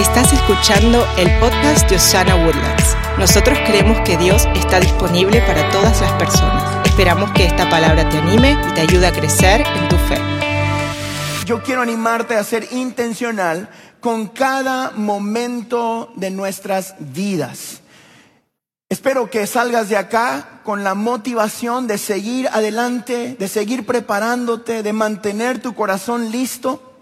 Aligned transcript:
Estás 0.00 0.32
escuchando 0.32 1.06
el 1.18 1.28
podcast 1.40 1.86
de 1.90 1.96
Osana 1.96 2.34
Woodlands. 2.34 2.96
Nosotros 3.18 3.58
creemos 3.66 4.00
que 4.00 4.16
Dios 4.16 4.48
está 4.54 4.80
disponible 4.80 5.42
para 5.42 5.68
todas 5.68 6.00
las 6.00 6.10
personas. 6.12 6.86
Esperamos 6.86 7.30
que 7.32 7.44
esta 7.44 7.68
palabra 7.68 8.08
te 8.08 8.16
anime 8.16 8.56
y 8.66 8.72
te 8.72 8.80
ayude 8.80 9.06
a 9.06 9.12
crecer 9.12 9.60
en 9.60 9.88
tu 9.90 9.96
fe. 9.96 10.16
Yo 11.44 11.62
quiero 11.62 11.82
animarte 11.82 12.34
a 12.34 12.44
ser 12.44 12.66
intencional 12.72 13.68
con 14.00 14.28
cada 14.28 14.92
momento 14.92 16.10
de 16.16 16.30
nuestras 16.30 16.94
vidas. 16.98 17.82
Espero 18.88 19.28
que 19.28 19.46
salgas 19.46 19.90
de 19.90 19.98
acá 19.98 20.62
con 20.64 20.82
la 20.82 20.94
motivación 20.94 21.86
de 21.86 21.98
seguir 21.98 22.48
adelante, 22.48 23.36
de 23.38 23.48
seguir 23.48 23.84
preparándote, 23.84 24.82
de 24.82 24.92
mantener 24.94 25.60
tu 25.60 25.74
corazón 25.74 26.30
listo, 26.30 26.94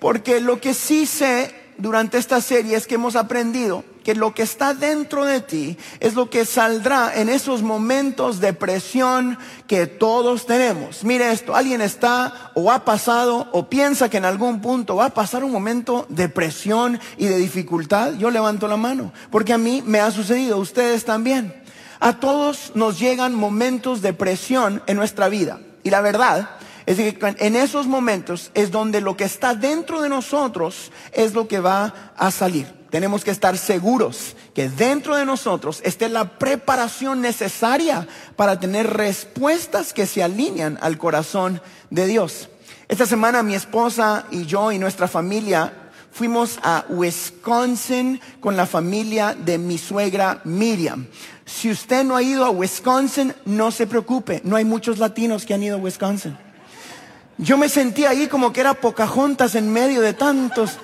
porque 0.00 0.40
lo 0.40 0.60
que 0.60 0.74
sí 0.74 1.06
sé 1.06 1.65
durante 1.78 2.18
esta 2.18 2.40
serie 2.40 2.76
es 2.76 2.86
que 2.86 2.96
hemos 2.96 3.16
aprendido 3.16 3.84
que 4.04 4.14
lo 4.14 4.34
que 4.34 4.42
está 4.42 4.72
dentro 4.72 5.24
de 5.24 5.40
ti 5.40 5.76
es 5.98 6.14
lo 6.14 6.30
que 6.30 6.44
saldrá 6.44 7.12
en 7.16 7.28
esos 7.28 7.62
momentos 7.62 8.38
de 8.38 8.52
presión 8.52 9.36
que 9.66 9.86
todos 9.86 10.46
tenemos. 10.46 11.02
Mire 11.02 11.32
esto, 11.32 11.56
alguien 11.56 11.80
está 11.80 12.52
o 12.54 12.70
ha 12.70 12.84
pasado 12.84 13.48
o 13.52 13.68
piensa 13.68 14.08
que 14.08 14.18
en 14.18 14.24
algún 14.24 14.60
punto 14.60 14.94
va 14.94 15.06
a 15.06 15.14
pasar 15.14 15.42
un 15.42 15.50
momento 15.50 16.06
de 16.08 16.28
presión 16.28 17.00
y 17.18 17.26
de 17.26 17.36
dificultad. 17.36 18.14
Yo 18.14 18.30
levanto 18.30 18.68
la 18.68 18.76
mano, 18.76 19.12
porque 19.30 19.52
a 19.52 19.58
mí 19.58 19.82
me 19.84 19.98
ha 19.98 20.12
sucedido, 20.12 20.58
ustedes 20.58 21.04
también. 21.04 21.52
A 21.98 22.20
todos 22.20 22.72
nos 22.74 23.00
llegan 23.00 23.34
momentos 23.34 24.02
de 24.02 24.12
presión 24.12 24.82
en 24.86 24.96
nuestra 24.96 25.28
vida. 25.28 25.58
Y 25.82 25.90
la 25.90 26.00
verdad 26.00 26.50
es 26.86 26.98
decir, 26.98 27.18
en 27.38 27.56
esos 27.56 27.88
momentos 27.88 28.52
es 28.54 28.70
donde 28.70 29.00
lo 29.00 29.16
que 29.16 29.24
está 29.24 29.54
dentro 29.54 30.00
de 30.00 30.08
nosotros 30.08 30.92
es 31.12 31.34
lo 31.34 31.48
que 31.48 31.58
va 31.58 32.12
a 32.16 32.30
salir. 32.30 32.72
Tenemos 32.90 33.24
que 33.24 33.32
estar 33.32 33.58
seguros 33.58 34.36
que 34.54 34.68
dentro 34.68 35.16
de 35.16 35.26
nosotros 35.26 35.80
esté 35.84 36.08
la 36.08 36.38
preparación 36.38 37.20
necesaria 37.20 38.06
para 38.36 38.60
tener 38.60 38.96
respuestas 38.96 39.92
que 39.92 40.06
se 40.06 40.22
alinean 40.22 40.78
al 40.80 40.96
corazón 40.96 41.60
de 41.90 42.06
Dios. 42.06 42.48
Esta 42.86 43.04
semana 43.04 43.42
mi 43.42 43.56
esposa 43.56 44.26
y 44.30 44.46
yo 44.46 44.70
y 44.70 44.78
nuestra 44.78 45.08
familia 45.08 45.72
fuimos 46.12 46.60
a 46.62 46.84
Wisconsin 46.88 48.20
con 48.38 48.56
la 48.56 48.64
familia 48.64 49.34
de 49.34 49.58
mi 49.58 49.76
suegra 49.76 50.40
Miriam. 50.44 51.08
Si 51.44 51.68
usted 51.68 52.04
no 52.04 52.14
ha 52.14 52.22
ido 52.22 52.44
a 52.44 52.50
Wisconsin, 52.50 53.34
no 53.44 53.72
se 53.72 53.88
preocupe, 53.88 54.40
no 54.44 54.54
hay 54.54 54.64
muchos 54.64 54.98
latinos 54.98 55.44
que 55.44 55.52
han 55.52 55.64
ido 55.64 55.76
a 55.76 55.80
Wisconsin. 55.80 56.45
Yo 57.38 57.58
me 57.58 57.68
sentía 57.68 58.10
ahí 58.10 58.28
como 58.28 58.52
que 58.52 58.60
era 58.60 58.74
Pocahontas 58.74 59.54
en 59.54 59.72
medio 59.72 60.00
de 60.00 60.14
tantos. 60.14 60.78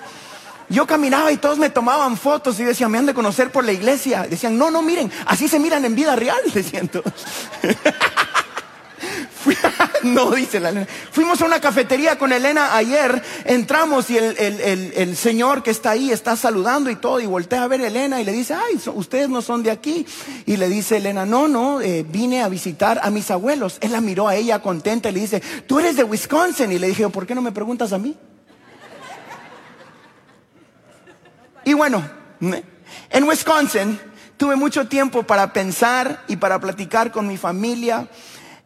Yo 0.69 0.87
caminaba 0.87 1.31
y 1.31 1.37
todos 1.37 1.57
me 1.57 1.69
tomaban 1.69 2.17
fotos 2.17 2.59
y 2.59 2.63
decían, 2.63 2.91
me 2.91 2.97
han 2.97 3.05
de 3.05 3.13
conocer 3.13 3.51
por 3.51 3.63
la 3.63 3.71
iglesia. 3.71 4.25
Decían, 4.29 4.57
no, 4.57 4.71
no, 4.71 4.81
miren, 4.81 5.11
así 5.25 5.47
se 5.47 5.59
miran 5.59 5.83
en 5.85 5.95
vida 5.95 6.15
real, 6.15 6.39
decían 6.53 6.87
todos. 6.87 7.13
no, 10.07 10.31
dice 10.31 10.59
la 10.59 10.69
Elena. 10.69 10.87
Fuimos 11.11 11.41
a 11.41 11.45
una 11.45 11.59
cafetería 11.59 12.17
con 12.17 12.31
Elena 12.31 12.75
ayer, 12.75 13.21
entramos 13.45 14.09
y 14.09 14.17
el, 14.17 15.15
señor 15.17 15.63
que 15.63 15.71
está 15.71 15.91
ahí 15.91 16.11
está 16.11 16.35
saludando 16.35 16.89
y 16.89 16.95
todo, 16.95 17.19
y 17.19 17.25
voltea 17.25 17.63
a 17.63 17.67
ver 17.67 17.81
a 17.81 17.87
Elena 17.87 18.21
y 18.21 18.25
le 18.25 18.31
dice, 18.31 18.53
ay, 18.53 18.79
ustedes 18.93 19.29
no 19.29 19.41
son 19.41 19.63
de 19.63 19.71
aquí. 19.71 20.05
Y 20.45 20.57
le 20.57 20.67
dice 20.69 20.97
Elena, 20.97 21.25
no, 21.25 21.47
no, 21.47 21.81
eh, 21.81 22.05
vine 22.07 22.41
a 22.41 22.49
visitar 22.49 22.99
a 23.03 23.09
mis 23.09 23.31
abuelos. 23.31 23.77
Él 23.81 23.91
la 23.91 24.01
miró 24.01 24.27
a 24.27 24.35
ella 24.35 24.61
contenta 24.61 25.09
y 25.09 25.13
le 25.13 25.19
dice, 25.21 25.41
tú 25.67 25.79
eres 25.79 25.95
de 25.95 26.03
Wisconsin. 26.03 26.71
Y 26.71 26.79
le 26.79 26.87
dije, 26.87 27.07
¿por 27.09 27.25
qué 27.25 27.35
no 27.35 27.41
me 27.41 27.51
preguntas 27.51 27.93
a 27.93 27.97
mí? 27.97 28.15
Y 31.65 31.73
bueno, 31.73 32.03
en 33.09 33.23
Wisconsin 33.23 33.99
tuve 34.37 34.55
mucho 34.55 34.87
tiempo 34.87 35.23
para 35.23 35.53
pensar 35.53 36.23
y 36.27 36.35
para 36.35 36.59
platicar 36.59 37.11
con 37.11 37.27
mi 37.27 37.37
familia. 37.37 38.07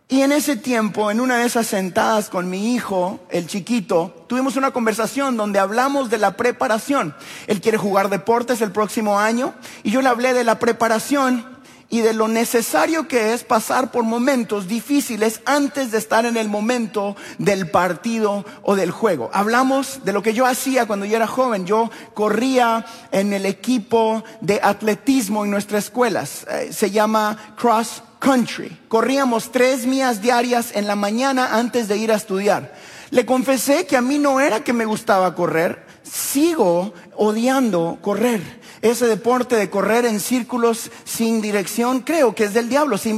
Y 0.09 0.21
en 0.21 0.31
ese 0.31 0.55
tiempo, 0.55 1.11
en 1.11 1.19
una 1.19 1.37
de 1.37 1.45
esas 1.45 1.67
sentadas 1.67 2.29
con 2.29 2.49
mi 2.49 2.73
hijo, 2.73 3.19
el 3.29 3.45
chiquito, 3.45 4.25
tuvimos 4.27 4.55
una 4.55 4.71
conversación 4.71 5.35
donde 5.35 5.59
hablamos 5.59 6.09
de 6.09 6.17
la 6.17 6.37
preparación. 6.37 7.13
Él 7.47 7.59
quiere 7.59 7.77
jugar 7.77 8.09
deportes 8.09 8.61
el 8.61 8.71
próximo 8.71 9.19
año 9.19 9.53
y 9.83 9.91
yo 9.91 10.01
le 10.01 10.07
hablé 10.07 10.33
de 10.33 10.45
la 10.45 10.59
preparación 10.59 11.57
y 11.89 11.99
de 11.99 12.13
lo 12.13 12.29
necesario 12.29 13.09
que 13.09 13.33
es 13.33 13.43
pasar 13.43 13.91
por 13.91 14.03
momentos 14.03 14.69
difíciles 14.69 15.41
antes 15.45 15.91
de 15.91 15.97
estar 15.97 16.25
en 16.25 16.37
el 16.37 16.47
momento 16.47 17.17
del 17.37 17.69
partido 17.69 18.45
o 18.61 18.77
del 18.77 18.91
juego. 18.91 19.29
Hablamos 19.33 20.05
de 20.05 20.13
lo 20.13 20.21
que 20.21 20.33
yo 20.33 20.45
hacía 20.45 20.85
cuando 20.85 21.05
yo 21.05 21.17
era 21.17 21.27
joven. 21.27 21.65
Yo 21.65 21.91
corría 22.13 22.85
en 23.11 23.33
el 23.33 23.45
equipo 23.45 24.23
de 24.39 24.61
atletismo 24.63 25.43
en 25.43 25.51
nuestras 25.51 25.85
escuelas. 25.85 26.45
Eh, 26.49 26.69
se 26.71 26.91
llama 26.91 27.55
Cross 27.57 28.03
country. 28.19 28.77
Corríamos 28.87 29.51
tres 29.51 29.85
millas 29.85 30.21
diarias 30.21 30.71
en 30.75 30.87
la 30.87 30.95
mañana 30.95 31.57
antes 31.57 31.87
de 31.87 31.97
ir 31.97 32.11
a 32.11 32.15
estudiar. 32.15 32.73
Le 33.09 33.25
confesé 33.25 33.85
que 33.85 33.97
a 33.97 34.01
mí 34.01 34.19
no 34.19 34.39
era 34.39 34.63
que 34.63 34.73
me 34.73 34.85
gustaba 34.85 35.33
correr, 35.35 35.85
sigo 36.03 36.93
odiando 37.15 37.99
correr. 38.01 38.41
Ese 38.81 39.07
deporte 39.07 39.55
de 39.55 39.69
correr 39.69 40.05
en 40.05 40.19
círculos 40.19 40.91
sin 41.03 41.41
dirección 41.41 42.01
creo 42.01 42.35
que 42.35 42.43
es 42.45 42.53
del 42.53 42.69
diablo, 42.69 42.97
se 42.97 43.09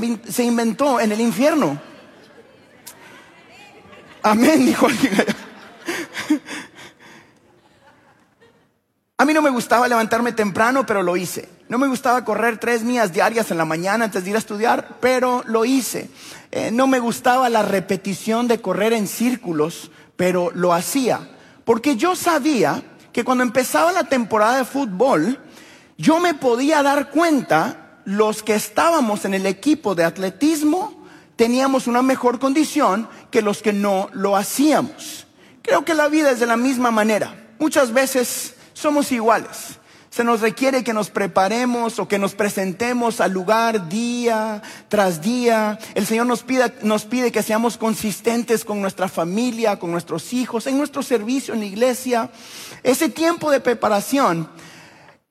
inventó 0.44 1.00
en 1.00 1.12
el 1.12 1.22
infierno. 1.22 1.80
Amén, 4.22 4.66
dijo. 4.66 4.88
A 9.18 9.26
mí 9.26 9.34
no 9.34 9.42
me 9.42 9.50
gustaba 9.50 9.88
levantarme 9.88 10.32
temprano, 10.32 10.86
pero 10.86 11.04
lo 11.04 11.18
hice. 11.18 11.50
No 11.70 11.78
me 11.78 11.88
gustaba 11.88 12.26
correr 12.26 12.58
tres 12.58 12.84
millas 12.84 13.14
diarias 13.14 13.52
en 13.52 13.60
la 13.60 13.64
mañana 13.64 14.06
antes 14.06 14.24
de 14.24 14.32
ir 14.32 14.36
a 14.36 14.40
estudiar, 14.40 14.98
pero 15.00 15.44
lo 15.46 15.66
hice. 15.66 16.10
Eh, 16.52 16.72
no 16.72 16.88
me 16.88 17.00
gustaba 17.00 17.48
la 17.48 17.62
repetición 17.62 18.48
de 18.48 18.60
correr 18.60 18.92
en 18.92 19.08
círculos, 19.08 19.92
pero 20.16 20.50
lo 20.56 20.74
hacía. 20.74 21.30
Porque 21.66 21.96
yo 21.96 22.16
sabía 22.16 22.82
que 23.14 23.24
cuando 23.24 23.44
empezaba 23.44 23.92
la 23.92 24.06
temporada 24.06 24.58
de 24.58 24.66
fútbol, 24.66 25.40
yo 25.96 26.20
me 26.20 26.34
podía 26.34 26.82
dar 26.82 27.12
cuenta, 27.12 28.00
los 28.04 28.42
que 28.42 28.56
estábamos 28.56 29.26
en 29.26 29.36
el 29.36 29.46
equipo 29.46 29.94
de 29.94 30.06
atletismo, 30.06 31.06
teníamos 31.36 31.86
una 31.86 32.02
mejor 32.02 32.40
condición 32.40 33.08
que 33.30 33.44
los 33.44 33.62
que 33.62 33.74
no 33.74 34.10
lo 34.14 34.36
hacíamos. 34.36 35.28
Creo 35.62 35.86
que 35.86 35.94
la 35.94 36.08
vida 36.08 36.32
es 36.32 36.40
de 36.40 36.48
la 36.48 36.58
misma 36.58 36.90
manera. 36.90 37.36
Muchas 37.60 37.94
veces 37.94 38.56
somos 38.74 39.12
iguales. 39.12 39.78
Se 40.10 40.24
nos 40.24 40.42
requiere 40.42 40.84
que 40.84 40.94
nos 40.94 41.12
preparemos 41.12 42.00
o 42.00 42.08
que 42.08 42.18
nos 42.18 42.34
presentemos 42.34 43.22
al 43.22 43.32
lugar 43.32 43.90
día 43.90 44.62
tras 44.88 45.22
día. 45.22 45.78
El 45.94 46.08
Señor 46.08 46.26
nos 46.26 46.42
pide, 46.42 46.74
nos 46.82 47.06
pide 47.06 47.32
que 47.32 47.44
seamos 47.44 47.78
consistentes 47.78 48.66
con 48.66 48.82
nuestra 48.82 49.08
familia, 49.08 49.78
con 49.78 49.92
nuestros 49.92 50.34
hijos, 50.34 50.66
en 50.66 50.78
nuestro 50.78 51.04
servicio 51.04 51.54
en 51.54 51.60
la 51.60 51.68
iglesia. 51.68 52.32
Ese 52.82 53.10
tiempo 53.10 53.52
de 53.52 53.60
preparación 53.60 54.50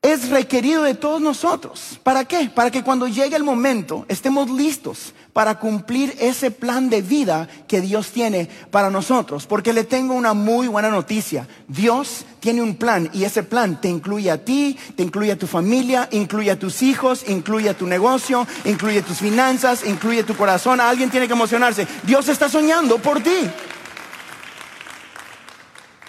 es 0.00 0.28
requerido 0.28 0.84
de 0.84 0.94
todos 0.94 1.20
nosotros. 1.20 1.98
¿Para 2.04 2.24
qué? 2.24 2.50
Para 2.54 2.70
que 2.70 2.84
cuando 2.84 3.08
llegue 3.08 3.34
el 3.34 3.42
momento 3.42 4.06
estemos 4.08 4.48
listos 4.48 5.12
para 5.32 5.58
cumplir 5.58 6.14
ese 6.20 6.52
plan 6.52 6.88
de 6.88 7.02
vida 7.02 7.48
que 7.66 7.80
Dios 7.80 8.10
tiene 8.10 8.48
para 8.70 8.90
nosotros. 8.90 9.46
Porque 9.46 9.72
le 9.72 9.82
tengo 9.82 10.14
una 10.14 10.34
muy 10.34 10.68
buena 10.68 10.88
noticia. 10.88 11.48
Dios 11.66 12.24
tiene 12.38 12.62
un 12.62 12.76
plan 12.76 13.10
y 13.12 13.24
ese 13.24 13.42
plan 13.42 13.80
te 13.80 13.88
incluye 13.88 14.30
a 14.30 14.44
ti, 14.44 14.78
te 14.94 15.02
incluye 15.02 15.32
a 15.32 15.38
tu 15.38 15.48
familia, 15.48 16.08
incluye 16.12 16.52
a 16.52 16.58
tus 16.58 16.82
hijos, 16.82 17.24
incluye 17.28 17.68
a 17.68 17.76
tu 17.76 17.86
negocio, 17.86 18.46
incluye 18.64 19.02
tus 19.02 19.18
finanzas, 19.18 19.84
incluye 19.84 20.22
tu 20.22 20.36
corazón. 20.36 20.80
Alguien 20.80 21.10
tiene 21.10 21.26
que 21.26 21.32
emocionarse. 21.34 21.88
Dios 22.04 22.28
está 22.28 22.48
soñando 22.48 22.98
por 22.98 23.20
ti. 23.20 23.50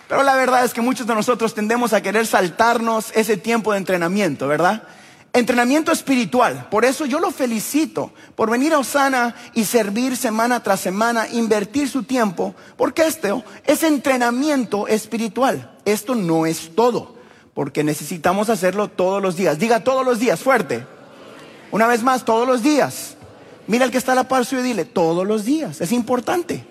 Pero 0.09 0.23
la 0.23 0.35
verdad 0.35 0.65
es 0.65 0.73
que 0.73 0.81
muchos 0.81 1.05
de 1.05 1.13
nosotros 1.13 1.53
tendemos 1.53 1.93
a 1.93 2.01
querer 2.01 2.25
saltarnos 2.25 3.11
ese 3.13 3.37
tiempo 3.37 3.71
de 3.71 3.77
entrenamiento, 3.77 4.47
¿verdad? 4.47 4.81
Entrenamiento 5.33 5.91
espiritual. 5.91 6.67
Por 6.71 6.83
eso 6.83 7.05
yo 7.05 7.19
lo 7.19 7.29
felicito 7.29 8.11
por 8.35 8.49
venir 8.49 8.73
a 8.73 8.79
Osana 8.79 9.35
y 9.53 9.65
servir 9.65 10.17
semana 10.17 10.63
tras 10.63 10.79
semana, 10.79 11.27
invertir 11.29 11.87
su 11.87 12.01
tiempo, 12.01 12.55
porque 12.75 13.05
esto 13.05 13.43
es 13.67 13.83
entrenamiento 13.83 14.87
espiritual. 14.87 15.77
Esto 15.85 16.15
no 16.15 16.47
es 16.47 16.71
todo, 16.73 17.15
porque 17.53 17.83
necesitamos 17.83 18.49
hacerlo 18.49 18.87
todos 18.87 19.21
los 19.21 19.35
días. 19.35 19.59
Diga 19.59 19.83
todos 19.83 20.03
los 20.03 20.17
días, 20.17 20.39
fuerte. 20.39 20.87
Una 21.69 21.85
vez 21.85 22.01
más, 22.01 22.25
todos 22.25 22.47
los 22.47 22.63
días. 22.63 23.15
Mira 23.67 23.85
el 23.85 23.91
que 23.91 23.99
está 23.99 24.13
a 24.13 24.15
la 24.15 24.27
par 24.27 24.43
suyo 24.43 24.61
y 24.61 24.69
dile, 24.69 24.85
todos 24.85 25.27
los 25.27 25.45
días. 25.45 25.81
Es 25.81 25.91
importante. 25.91 26.65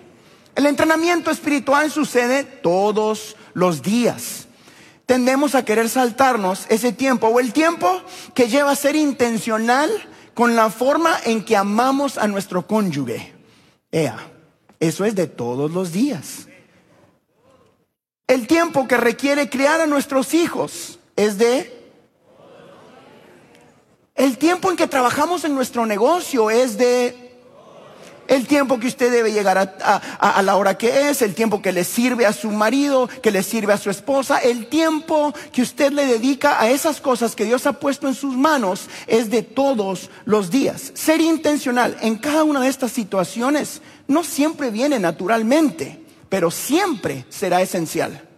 El 0.59 0.65
entrenamiento 0.65 1.31
espiritual 1.31 1.89
sucede 1.89 2.43
todos 2.43 3.37
los 3.53 3.81
días. 3.81 4.49
Tendemos 5.05 5.55
a 5.55 5.63
querer 5.63 5.87
saltarnos 5.87 6.65
ese 6.67 6.91
tiempo 6.91 7.27
o 7.27 7.39
el 7.39 7.53
tiempo 7.53 8.01
que 8.33 8.49
lleva 8.49 8.71
a 8.71 8.75
ser 8.75 8.97
intencional 8.97 9.89
con 10.33 10.57
la 10.57 10.69
forma 10.69 11.17
en 11.23 11.45
que 11.45 11.55
amamos 11.55 12.17
a 12.17 12.27
nuestro 12.27 12.67
cónyuge. 12.67 13.33
Ea, 13.89 14.17
eso 14.81 15.05
es 15.05 15.15
de 15.15 15.27
todos 15.27 15.71
los 15.71 15.93
días. 15.93 16.49
El 18.27 18.45
tiempo 18.45 18.85
que 18.85 18.97
requiere 18.97 19.49
criar 19.49 19.79
a 19.79 19.87
nuestros 19.87 20.33
hijos 20.33 20.99
es 21.15 21.37
de... 21.37 21.89
El 24.13 24.37
tiempo 24.37 24.69
en 24.69 24.75
que 24.75 24.87
trabajamos 24.87 25.45
en 25.45 25.55
nuestro 25.55 25.85
negocio 25.85 26.49
es 26.49 26.77
de 26.77 27.28
el 28.29 28.47
tiempo 28.47 28.79
que 28.79 28.87
usted 28.87 29.11
debe 29.11 29.33
llegar 29.33 29.57
a, 29.57 30.41
la 30.43 30.55
hora 30.55 30.77
que 30.77 31.09
es, 31.09 31.21
el 31.21 31.33
tiempo 31.33 31.61
que 31.61 31.73
le 31.73 31.83
sirve 31.83 32.25
a 32.25 32.31
su 32.31 32.51
marido, 32.51 33.09
que 33.21 33.31
le 33.31 33.43
sirve 33.43 33.73
a 33.73 33.77
su 33.77 33.89
esposa, 33.89 34.37
el 34.37 34.67
tiempo 34.67 35.33
que 35.51 35.63
usted 35.63 35.91
le 35.91 36.05
dedica 36.05 36.61
a 36.61 36.69
esas 36.69 37.01
cosas 37.01 37.35
que 37.35 37.45
Dios 37.45 37.65
ha 37.65 37.73
puesto 37.73 38.07
en 38.07 38.13
sus 38.13 38.37
manos 38.37 38.87
es 39.07 39.31
de 39.31 39.41
todos 39.41 40.11
los 40.25 40.51
días. 40.51 40.91
Ser 40.93 41.21
intencional 41.21 41.97
en 42.01 42.17
cada 42.17 42.43
una 42.43 42.61
de 42.61 42.69
estas 42.69 42.91
situaciones 42.91 43.81
no 44.07 44.23
siempre 44.23 44.69
viene 44.69 44.99
naturalmente, 44.99 45.99
pero 46.29 46.51
siempre 46.51 47.25
será 47.29 47.61
esencial. 47.63 48.28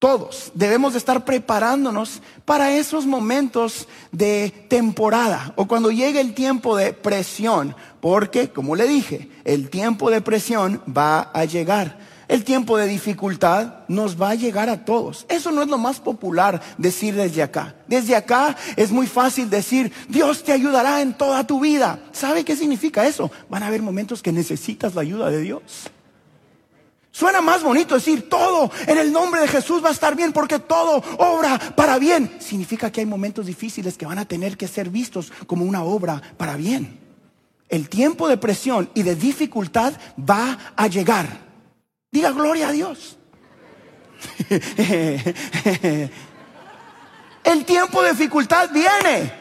Todos 0.00 0.50
debemos 0.54 0.94
de 0.94 0.98
estar 0.98 1.26
preparándonos 1.26 2.22
para 2.46 2.74
esos 2.74 3.04
momentos 3.04 3.86
de 4.12 4.50
temporada 4.70 5.52
o 5.56 5.68
cuando 5.68 5.90
llegue 5.90 6.22
el 6.22 6.32
tiempo 6.32 6.74
de 6.74 6.94
presión, 6.94 7.76
porque, 8.00 8.48
como 8.48 8.76
le 8.76 8.88
dije, 8.88 9.28
el 9.44 9.68
tiempo 9.68 10.10
de 10.10 10.22
presión 10.22 10.80
va 10.88 11.30
a 11.34 11.44
llegar. 11.44 11.98
El 12.28 12.44
tiempo 12.44 12.78
de 12.78 12.86
dificultad 12.86 13.80
nos 13.88 14.18
va 14.18 14.30
a 14.30 14.36
llegar 14.36 14.70
a 14.70 14.86
todos. 14.86 15.26
Eso 15.28 15.50
no 15.50 15.60
es 15.60 15.68
lo 15.68 15.76
más 15.76 16.00
popular 16.00 16.62
decir 16.78 17.14
desde 17.14 17.42
acá. 17.42 17.74
Desde 17.86 18.16
acá 18.16 18.56
es 18.76 18.90
muy 18.92 19.06
fácil 19.06 19.50
decir, 19.50 19.92
Dios 20.08 20.44
te 20.44 20.52
ayudará 20.52 21.02
en 21.02 21.12
toda 21.12 21.46
tu 21.46 21.60
vida. 21.60 22.00
¿Sabe 22.12 22.46
qué 22.46 22.56
significa 22.56 23.06
eso? 23.06 23.30
Van 23.50 23.62
a 23.62 23.66
haber 23.66 23.82
momentos 23.82 24.22
que 24.22 24.32
necesitas 24.32 24.94
la 24.94 25.02
ayuda 25.02 25.28
de 25.28 25.42
Dios. 25.42 25.90
Suena 27.20 27.42
más 27.42 27.62
bonito 27.62 27.96
decir 27.96 28.30
todo 28.30 28.72
en 28.86 28.96
el 28.96 29.12
nombre 29.12 29.42
de 29.42 29.48
Jesús 29.48 29.84
va 29.84 29.90
a 29.90 29.92
estar 29.92 30.16
bien 30.16 30.32
porque 30.32 30.58
todo 30.58 31.04
obra 31.18 31.58
para 31.76 31.98
bien. 31.98 32.38
Significa 32.40 32.90
que 32.90 33.00
hay 33.00 33.06
momentos 33.06 33.44
difíciles 33.44 33.98
que 33.98 34.06
van 34.06 34.18
a 34.18 34.24
tener 34.24 34.56
que 34.56 34.66
ser 34.66 34.88
vistos 34.88 35.30
como 35.46 35.66
una 35.66 35.82
obra 35.82 36.22
para 36.38 36.56
bien. 36.56 36.98
El 37.68 37.90
tiempo 37.90 38.26
de 38.26 38.38
presión 38.38 38.88
y 38.94 39.02
de 39.02 39.16
dificultad 39.16 39.92
va 40.18 40.72
a 40.74 40.86
llegar. 40.86 41.26
Diga 42.10 42.30
gloria 42.30 42.68
a 42.68 42.72
Dios. 42.72 43.18
El 47.44 47.66
tiempo 47.66 48.02
de 48.02 48.12
dificultad 48.12 48.70
viene. 48.72 49.39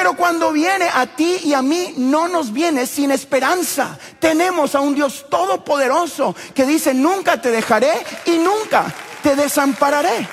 Pero 0.00 0.16
cuando 0.16 0.50
viene 0.50 0.88
a 0.90 1.04
ti 1.04 1.40
y 1.44 1.52
a 1.52 1.60
mí, 1.60 1.92
no 1.98 2.26
nos 2.26 2.54
viene 2.54 2.86
sin 2.86 3.10
esperanza. 3.10 3.98
Tenemos 4.18 4.74
a 4.74 4.80
un 4.80 4.94
Dios 4.94 5.26
todopoderoso 5.28 6.34
que 6.54 6.64
dice, 6.64 6.94
nunca 6.94 7.38
te 7.42 7.50
dejaré 7.50 7.92
y 8.24 8.38
nunca 8.38 8.86
te 9.22 9.36
desampararé. 9.36 10.26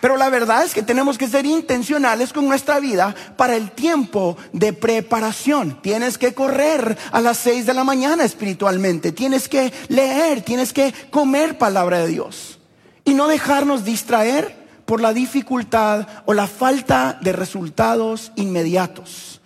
Pero 0.00 0.16
la 0.16 0.28
verdad 0.28 0.62
es 0.62 0.72
que 0.72 0.84
tenemos 0.84 1.18
que 1.18 1.26
ser 1.26 1.46
intencionales 1.46 2.32
con 2.32 2.46
nuestra 2.46 2.78
vida 2.78 3.12
para 3.36 3.56
el 3.56 3.72
tiempo 3.72 4.36
de 4.52 4.72
preparación. 4.72 5.82
Tienes 5.82 6.16
que 6.16 6.32
correr 6.32 6.96
a 7.10 7.20
las 7.20 7.38
seis 7.38 7.66
de 7.66 7.74
la 7.74 7.82
mañana 7.82 8.22
espiritualmente. 8.22 9.10
Tienes 9.10 9.48
que 9.48 9.72
leer, 9.88 10.42
tienes 10.42 10.72
que 10.72 10.94
comer 11.10 11.58
palabra 11.58 11.98
de 11.98 12.06
Dios. 12.06 12.60
Y 13.04 13.14
no 13.14 13.26
dejarnos 13.26 13.84
distraer 13.84 14.59
por 14.90 15.00
la 15.00 15.12
dificultad 15.12 16.04
o 16.24 16.34
la 16.34 16.48
falta 16.48 17.16
de 17.22 17.30
resultados 17.30 18.32
inmediatos. 18.34 19.40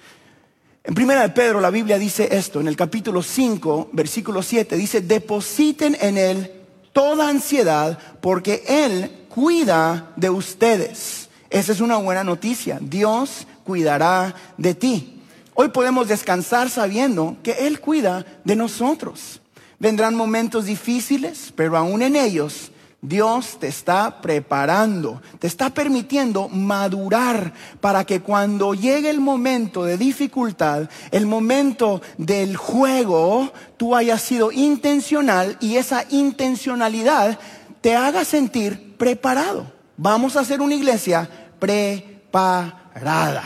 En 0.83 0.95
primera 0.95 1.21
de 1.21 1.29
Pedro 1.29 1.61
la 1.61 1.69
Biblia 1.69 1.99
dice 1.99 2.35
esto, 2.35 2.63
en 2.63 2.67
el 2.67 2.77
capítulo 2.77 3.23
5, 3.23 3.91
versículo 3.93 4.41
7, 4.41 4.75
dice, 4.75 5.03
depositen 5.03 5.99
en 6.01 6.17
Él 6.17 6.51
toda 6.95 7.29
ansiedad 7.29 7.99
porque 8.23 8.65
Él 8.67 9.27
cuida 9.29 10.13
de 10.17 10.31
ustedes. 10.31 11.29
Esa 11.51 11.73
es 11.73 11.83
una 11.83 11.99
buena 11.99 12.25
noticia. 12.25 12.79
Dios 12.81 13.47
cuidará 13.65 14.35
de 14.57 14.75
ti. 14.75 15.21
Hoy 15.53 15.69
podemos 15.69 16.09
descansar 16.09 16.71
sabiendo 16.71 17.37
que 17.43 17.67
Él 17.67 17.81
cuida 17.81 18.25
de 18.45 18.57
nosotros. 18.57 19.43
Vendrán 19.79 20.15
momentos 20.15 20.65
difíciles, 20.65 21.53
pero 21.55 21.77
aún 21.77 22.01
en 22.01 22.17
ellos 22.17 22.71
Dios 23.07 23.59
te 23.61 23.69
está 23.69 24.23
preparando, 24.23 25.21
te 25.39 25.47
está 25.47 25.69
permitiendo 25.69 26.49
madurar 26.49 27.53
para 27.83 28.05
que 28.05 28.21
cuando 28.21 28.73
llegue 28.73 29.11
el 29.11 29.21
momento 29.21 29.85
de 29.85 29.99
dificultad, 29.99 30.89
el 31.11 31.27
momento 31.27 32.01
del 32.17 32.57
juego, 32.57 33.53
tú 33.77 33.95
hayas 33.95 34.23
sido 34.23 34.53
intencional 34.53 35.59
y 35.61 35.77
esa 35.77 36.07
intencionalidad 36.09 37.39
te 37.83 37.95
haga 37.95 38.25
sentir 38.25 38.97
preparado. 38.97 39.71
Vamos 39.99 40.35
a 40.37 40.41
hacer 40.41 40.63
una 40.63 40.75
iglesia 40.75 41.29
preparada. 41.59 43.45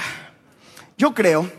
Yo 0.96 1.14
creo, 1.14 1.50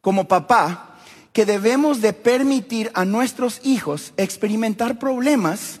como 0.00 0.26
papá, 0.26 0.96
que 1.34 1.44
debemos 1.44 2.00
de 2.00 2.14
permitir 2.14 2.90
a 2.94 3.04
nuestros 3.04 3.60
hijos 3.64 4.14
experimentar 4.16 4.98
problemas 4.98 5.79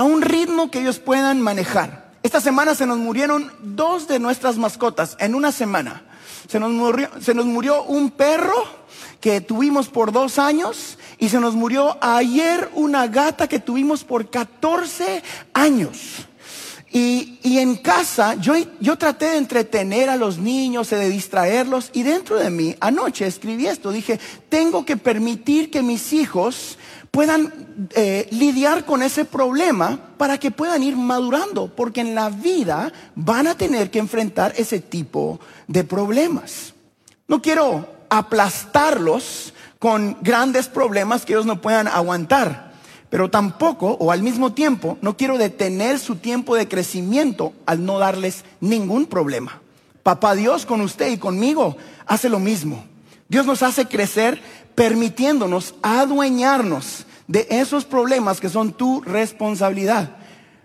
a 0.00 0.02
un 0.02 0.22
ritmo 0.22 0.70
que 0.70 0.80
ellos 0.80 0.98
puedan 0.98 1.42
manejar. 1.42 2.10
Esta 2.22 2.40
semana 2.40 2.74
se 2.74 2.86
nos 2.86 2.96
murieron 2.96 3.52
dos 3.60 4.08
de 4.08 4.18
nuestras 4.18 4.56
mascotas 4.56 5.14
en 5.20 5.34
una 5.34 5.52
semana. 5.52 6.04
Se 6.48 6.58
nos 6.58 6.72
murió, 7.44 7.82
un 7.82 8.10
perro 8.10 8.64
que 9.20 9.42
tuvimos 9.42 9.90
por 9.90 10.10
dos 10.10 10.38
años 10.38 10.96
y 11.18 11.28
se 11.28 11.38
nos 11.38 11.54
murió 11.54 11.98
ayer 12.00 12.70
una 12.74 13.08
gata 13.08 13.46
que 13.46 13.58
tuvimos 13.58 14.02
por 14.02 14.30
14 14.30 15.22
años. 15.52 15.98
Y, 16.90 17.38
y, 17.42 17.58
en 17.58 17.76
casa 17.76 18.36
yo, 18.36 18.54
yo 18.80 18.96
traté 18.96 19.26
de 19.26 19.36
entretener 19.36 20.08
a 20.08 20.16
los 20.16 20.38
niños, 20.38 20.88
de 20.88 21.10
distraerlos 21.10 21.90
y 21.92 22.04
dentro 22.04 22.36
de 22.36 22.48
mí 22.48 22.74
anoche 22.80 23.26
escribí 23.26 23.66
esto, 23.66 23.92
dije, 23.92 24.18
tengo 24.48 24.86
que 24.86 24.96
permitir 24.96 25.70
que 25.70 25.82
mis 25.82 26.14
hijos 26.14 26.78
puedan 27.10 27.88
eh, 27.96 28.28
lidiar 28.30 28.84
con 28.84 29.02
ese 29.02 29.24
problema 29.24 29.98
para 30.16 30.38
que 30.38 30.50
puedan 30.50 30.82
ir 30.82 30.96
madurando, 30.96 31.68
porque 31.74 32.00
en 32.00 32.14
la 32.14 32.30
vida 32.30 32.92
van 33.14 33.46
a 33.46 33.56
tener 33.56 33.90
que 33.90 33.98
enfrentar 33.98 34.54
ese 34.56 34.80
tipo 34.80 35.40
de 35.66 35.84
problemas. 35.84 36.74
No 37.26 37.42
quiero 37.42 37.88
aplastarlos 38.08 39.54
con 39.78 40.18
grandes 40.20 40.68
problemas 40.68 41.24
que 41.24 41.32
ellos 41.32 41.46
no 41.46 41.60
puedan 41.60 41.88
aguantar, 41.88 42.72
pero 43.08 43.30
tampoco, 43.30 43.96
o 43.98 44.12
al 44.12 44.22
mismo 44.22 44.52
tiempo, 44.52 44.98
no 45.00 45.16
quiero 45.16 45.38
detener 45.38 45.98
su 45.98 46.16
tiempo 46.16 46.54
de 46.54 46.68
crecimiento 46.68 47.52
al 47.66 47.84
no 47.84 47.98
darles 47.98 48.44
ningún 48.60 49.06
problema. 49.06 49.60
Papá 50.02 50.34
Dios 50.34 50.64
con 50.64 50.80
usted 50.80 51.10
y 51.10 51.18
conmigo 51.18 51.76
hace 52.06 52.28
lo 52.28 52.38
mismo. 52.38 52.84
Dios 53.28 53.46
nos 53.46 53.62
hace 53.62 53.86
crecer 53.86 54.42
permitiéndonos 54.74 55.74
adueñarnos 55.82 57.06
de 57.26 57.46
esos 57.50 57.84
problemas 57.84 58.40
que 58.40 58.48
son 58.48 58.72
tu 58.72 59.02
responsabilidad. 59.02 60.16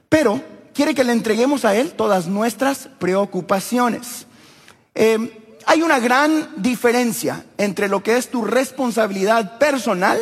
Pero 0.10 0.42
quiere 0.74 0.96
que 0.96 1.04
le 1.04 1.12
entreguemos 1.12 1.66
a 1.66 1.76
Él 1.76 1.94
todas 1.94 2.28
nuestras 2.28 2.90
preocupaciones. 3.00 4.26
Em, 4.94 5.30
hay 5.66 5.82
una 5.82 6.00
gran 6.00 6.50
diferencia 6.58 7.46
entre 7.58 7.88
lo 7.88 8.04
que 8.04 8.18
es 8.18 8.30
tu 8.30 8.44
responsabilidad 8.44 9.58
personal 9.58 10.20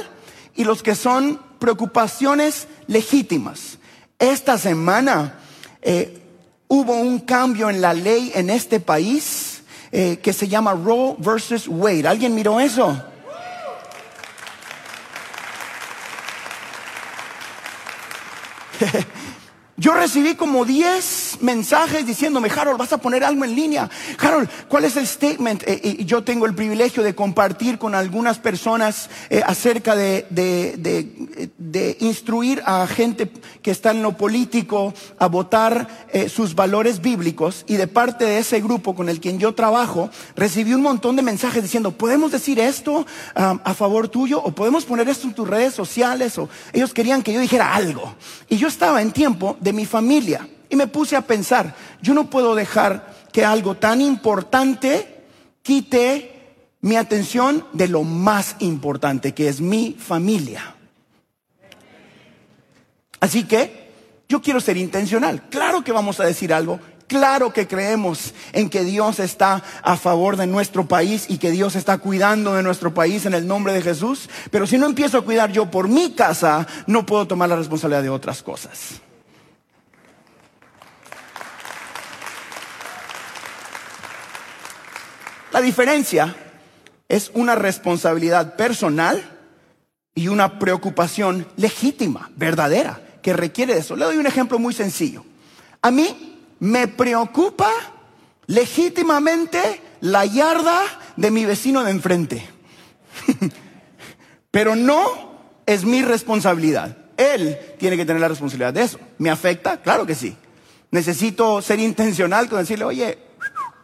y 0.56 0.64
los 0.64 0.84
que 0.84 0.96
son 0.96 1.40
preocupaciones 1.60 2.68
legítimas. 2.88 3.78
Esta 4.20 4.58
semana 4.58 5.40
eh, 5.82 6.22
hubo 6.68 6.94
un 6.94 7.20
cambio 7.20 7.70
en 7.70 7.82
la 7.82 7.94
ley 7.94 8.32
en 8.36 8.50
este 8.50 8.80
país 8.80 9.64
eh, 9.92 10.20
que 10.22 10.34
se 10.34 10.48
llama 10.48 10.74
Roe 10.74 11.16
versus 11.20 11.68
Wade. 11.68 12.08
¿Alguien 12.08 12.34
miró 12.34 12.60
eso? 12.60 13.02
Yo 19.78 19.94
recibí 19.94 20.36
como 20.36 20.66
10 20.66 21.23
mensajes 21.42 22.06
diciéndome, 22.06 22.50
Harold, 22.50 22.78
vas 22.78 22.94
a 22.94 22.98
poner 22.98 23.24
algo 23.24 23.44
en 23.46 23.56
línea. 23.56 23.90
Harold, 24.20 24.50
¿cuál 24.68 24.86
es 24.86 24.98
el 24.98 25.08
statement? 25.08 25.64
Eh, 25.66 25.98
y 26.00 26.06
yo 26.06 26.24
tengo 26.24 26.46
el 26.46 26.56
privilegio 26.56 27.04
de 27.04 27.16
compartir 27.16 27.78
con 27.78 27.96
algunas 27.96 28.40
personas 28.40 29.10
eh, 29.30 29.42
acerca 29.46 29.96
de, 29.96 30.26
de, 30.30 31.98
instruir 32.00 32.62
a 32.66 32.86
gente 32.88 33.32
que 33.62 33.72
está 33.72 33.92
en 33.92 34.02
lo 34.02 34.18
político 34.18 34.94
a 35.20 35.28
votar 35.28 36.08
eh, 36.12 36.30
sus 36.30 36.56
valores 36.56 37.02
bíblicos. 37.02 37.66
Y 37.68 37.76
de 37.76 37.88
parte 37.88 38.26
de 38.26 38.40
ese 38.40 38.62
grupo 38.62 38.96
con 38.96 39.10
el 39.10 39.20
quien 39.20 39.40
yo 39.40 39.54
trabajo, 39.54 40.10
recibí 40.36 40.74
un 40.74 40.82
montón 40.82 41.16
de 41.16 41.22
mensajes 41.22 41.64
diciendo, 41.64 41.92
¿podemos 41.92 42.32
decir 42.32 42.60
esto 42.60 43.06
a 43.36 43.74
favor 43.74 44.08
tuyo? 44.08 44.42
¿O 44.42 44.52
podemos 44.52 44.86
poner 44.86 45.08
esto 45.10 45.28
en 45.28 45.34
tus 45.34 45.48
redes 45.48 45.74
sociales? 45.74 46.38
O 46.38 46.50
ellos 46.74 46.94
querían 46.94 47.24
que 47.24 47.34
yo 47.34 47.40
dijera 47.40 47.74
algo. 47.74 48.16
Y 48.50 48.58
yo 48.58 48.68
estaba 48.68 49.02
en 49.02 49.12
tiempo 49.12 49.58
de 49.60 49.74
mi 49.74 49.86
familia. 49.86 50.48
Y 50.74 50.76
me 50.76 50.88
puse 50.88 51.16
a 51.16 51.22
pensar, 51.22 51.76
yo 52.02 52.16
no 52.16 52.32
puedo 52.32 52.56
dejar 52.56 53.14
que 53.32 53.46
algo 53.46 53.76
tan 53.76 54.02
importante 54.02 55.24
quite 55.62 56.56
mi 56.82 56.96
atención 56.96 57.68
de 57.74 57.88
lo 57.88 58.02
más 58.02 58.56
importante, 58.58 59.36
que 59.36 59.50
es 59.50 59.62
mi 59.62 59.96
familia. 60.00 60.76
Así 63.20 63.44
que 63.44 63.92
Yo 64.28 64.42
quiero 64.42 64.60
ser 64.60 64.78
intencional. 64.78 65.44
Claro 65.52 65.84
que 65.84 65.92
vamos 65.92 66.20
a 66.20 66.26
decir 66.26 66.52
algo. 66.52 66.80
Claro 67.06 67.54
que 67.54 67.68
creemos 67.68 68.34
en 68.52 68.68
que 68.68 68.84
Dios 68.84 69.20
está 69.20 69.62
a 69.84 69.96
favor 69.96 70.38
de 70.38 70.48
nuestro 70.48 70.88
país 70.88 71.28
y 71.30 71.38
que 71.38 71.52
Dios 71.52 71.76
está 71.76 72.00
cuidando 72.00 72.56
de 72.56 72.64
nuestro 72.64 72.96
país 72.96 73.28
en 73.28 73.36
el 73.36 73.46
nombre 73.46 73.74
de 73.74 73.84
Jesús. 73.84 74.28
Pero 74.50 74.66
si 74.66 74.80
no 74.80 74.88
empiezo 74.88 75.20
a 75.20 75.24
cuidar 75.24 75.52
yo 75.52 75.70
por 75.70 75.88
mi 75.88 76.14
casa, 76.14 76.66
no 76.88 77.06
puedo 77.06 77.28
tomar 77.28 77.50
la 77.50 77.58
responsabilidad 77.58 78.02
de 78.02 78.10
otras 78.10 78.42
cosas. 78.42 79.02
La 85.54 85.62
diferencia 85.62 86.36
es 87.08 87.30
una 87.36 87.54
responsabilidad 87.54 88.56
personal 88.56 89.24
y 90.16 90.28
una 90.28 90.58
preocupación 90.58 91.48
legítima, 91.58 92.32
verdadera, 92.36 93.02
que 93.22 93.34
requiere 93.34 93.76
de 93.76 93.82
eso. 93.82 93.96
Le 93.96 94.06
doy 94.06 94.18
un 94.18 94.26
ejemplo 94.26 94.58
muy 94.58 94.74
sencillo. 94.74 95.24
A 95.84 95.92
mí 95.92 96.40
me 96.60 96.88
preocupa 96.88 97.70
legítimamente 98.48 99.80
la 100.02 100.26
yarda 100.26 100.82
de 101.18 101.30
mi 101.30 101.46
vecino 101.46 101.84
de 101.84 101.92
enfrente. 101.92 102.44
Pero 104.52 104.76
no 104.76 105.04
es 105.68 105.86
mi 105.86 106.02
responsabilidad. 106.02 106.98
Él 107.16 107.60
tiene 107.78 107.96
que 107.96 108.06
tener 108.06 108.22
la 108.22 108.28
responsabilidad 108.28 108.74
de 108.74 108.82
eso. 108.82 109.00
¿Me 109.20 109.30
afecta? 109.30 109.78
Claro 109.78 110.08
que 110.08 110.16
sí. 110.16 110.36
Necesito 110.90 111.62
ser 111.62 111.80
intencional 111.80 112.50
con 112.50 112.60
decirle, 112.60 112.86
oye, 112.86 113.18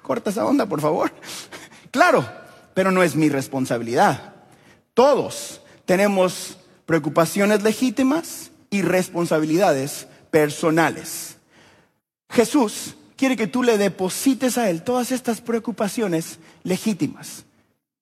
corta 0.10 0.32
esa 0.32 0.44
onda, 0.44 0.66
por 0.66 0.82
favor. 0.82 1.12
Claro, 1.92 2.28
pero 2.74 2.90
no 2.90 3.04
es 3.04 3.16
mi 3.16 3.30
responsabilidad. 3.30 4.34
Todos 4.96 5.62
tenemos 5.86 6.58
preocupaciones 6.88 7.62
legítimas 7.62 8.50
y 8.72 8.82
responsabilidades 8.82 10.08
personales. 10.32 11.38
Jesús 12.28 12.96
quiere 13.18 13.38
que 13.38 13.46
tú 13.46 13.62
le 13.62 13.78
deposites 13.78 14.58
a 14.58 14.72
Él 14.72 14.82
todas 14.82 15.12
estas 15.12 15.42
preocupaciones 15.42 16.40
legítimas. 16.64 17.46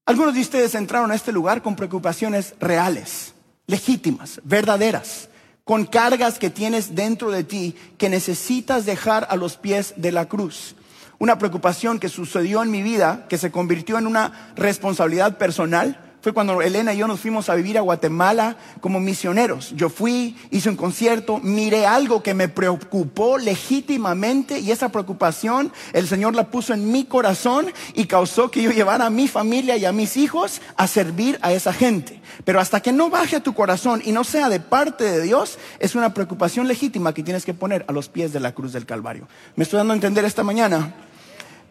Algunos 0.06 0.34
de 0.34 0.40
ustedes 0.40 0.76
entraron 0.76 1.12
a 1.12 1.16
este 1.16 1.34
lugar 1.34 1.62
con 1.62 1.76
preocupaciones 1.76 2.56
reales, 2.62 3.34
legítimas, 3.66 4.40
verdaderas, 4.46 5.28
con 5.66 5.86
cargas 5.86 6.40
que 6.40 6.50
tienes 6.50 6.96
dentro 6.96 7.32
de 7.32 7.44
ti 7.44 7.76
que 7.98 8.08
necesitas 8.08 8.86
dejar 8.86 9.28
a 9.30 9.36
los 9.36 9.58
pies 9.58 9.94
de 9.98 10.14
la 10.14 10.30
cruz 10.30 10.78
una 11.20 11.38
preocupación 11.38 12.00
que 12.00 12.10
sucedió 12.10 12.62
en 12.62 12.72
mi 12.72 12.84
vida, 12.84 13.26
que 13.30 13.38
se 13.38 13.52
convirtió 13.52 13.98
en 13.98 14.08
una 14.08 14.52
responsabilidad 14.56 15.38
personal, 15.38 16.07
fue 16.28 16.34
cuando 16.34 16.62
Elena 16.62 16.94
y 16.94 16.98
yo 16.98 17.08
nos 17.08 17.22
fuimos 17.22 17.48
a 17.48 17.56
vivir 17.56 17.78
a 17.78 17.82
Guatemala 17.82 18.58
como 18.82 19.00
misioneros. 19.00 19.72
Yo 19.78 19.88
fui, 19.88 20.36
hice 20.52 20.68
un 20.68 20.76
concierto, 20.76 21.40
miré 21.42 21.86
algo 21.86 22.22
que 22.22 22.34
me 22.34 22.50
preocupó 22.50 23.38
legítimamente 23.38 24.60
y 24.60 24.72
esa 24.72 24.90
preocupación 24.90 25.72
el 25.94 26.06
Señor 26.06 26.36
la 26.36 26.52
puso 26.52 26.74
en 26.74 26.92
mi 26.92 27.06
corazón 27.06 27.72
y 27.94 28.08
causó 28.08 28.52
que 28.52 28.62
yo 28.62 28.72
llevara 28.72 29.06
a 29.06 29.10
mi 29.10 29.30
familia 29.30 29.78
y 29.78 29.86
a 29.86 29.94
mis 29.94 30.18
hijos 30.18 30.60
a 30.76 30.86
servir 30.88 31.40
a 31.42 31.54
esa 31.54 31.72
gente. 31.72 32.20
Pero 32.44 32.60
hasta 32.60 32.82
que 32.82 32.92
no 32.92 33.10
baje 33.10 33.38
a 33.38 33.42
tu 33.42 33.54
corazón 33.54 34.02
y 34.04 34.12
no 34.12 34.26
sea 34.26 34.50
de 34.50 34.60
parte 34.60 35.06
de 35.06 35.22
Dios, 35.22 35.58
es 35.80 35.96
una 35.96 36.14
preocupación 36.14 36.68
legítima 36.68 37.14
que 37.14 37.24
tienes 37.24 37.46
que 37.46 37.54
poner 37.54 37.86
a 37.88 37.94
los 37.94 38.10
pies 38.10 38.34
de 38.34 38.42
la 38.42 38.54
cruz 38.54 38.74
del 38.74 38.86
Calvario. 38.86 39.30
¿Me 39.56 39.64
estoy 39.64 39.78
dando 39.78 39.94
a 39.94 39.96
entender 39.96 40.26
esta 40.26 40.44
mañana? 40.44 40.94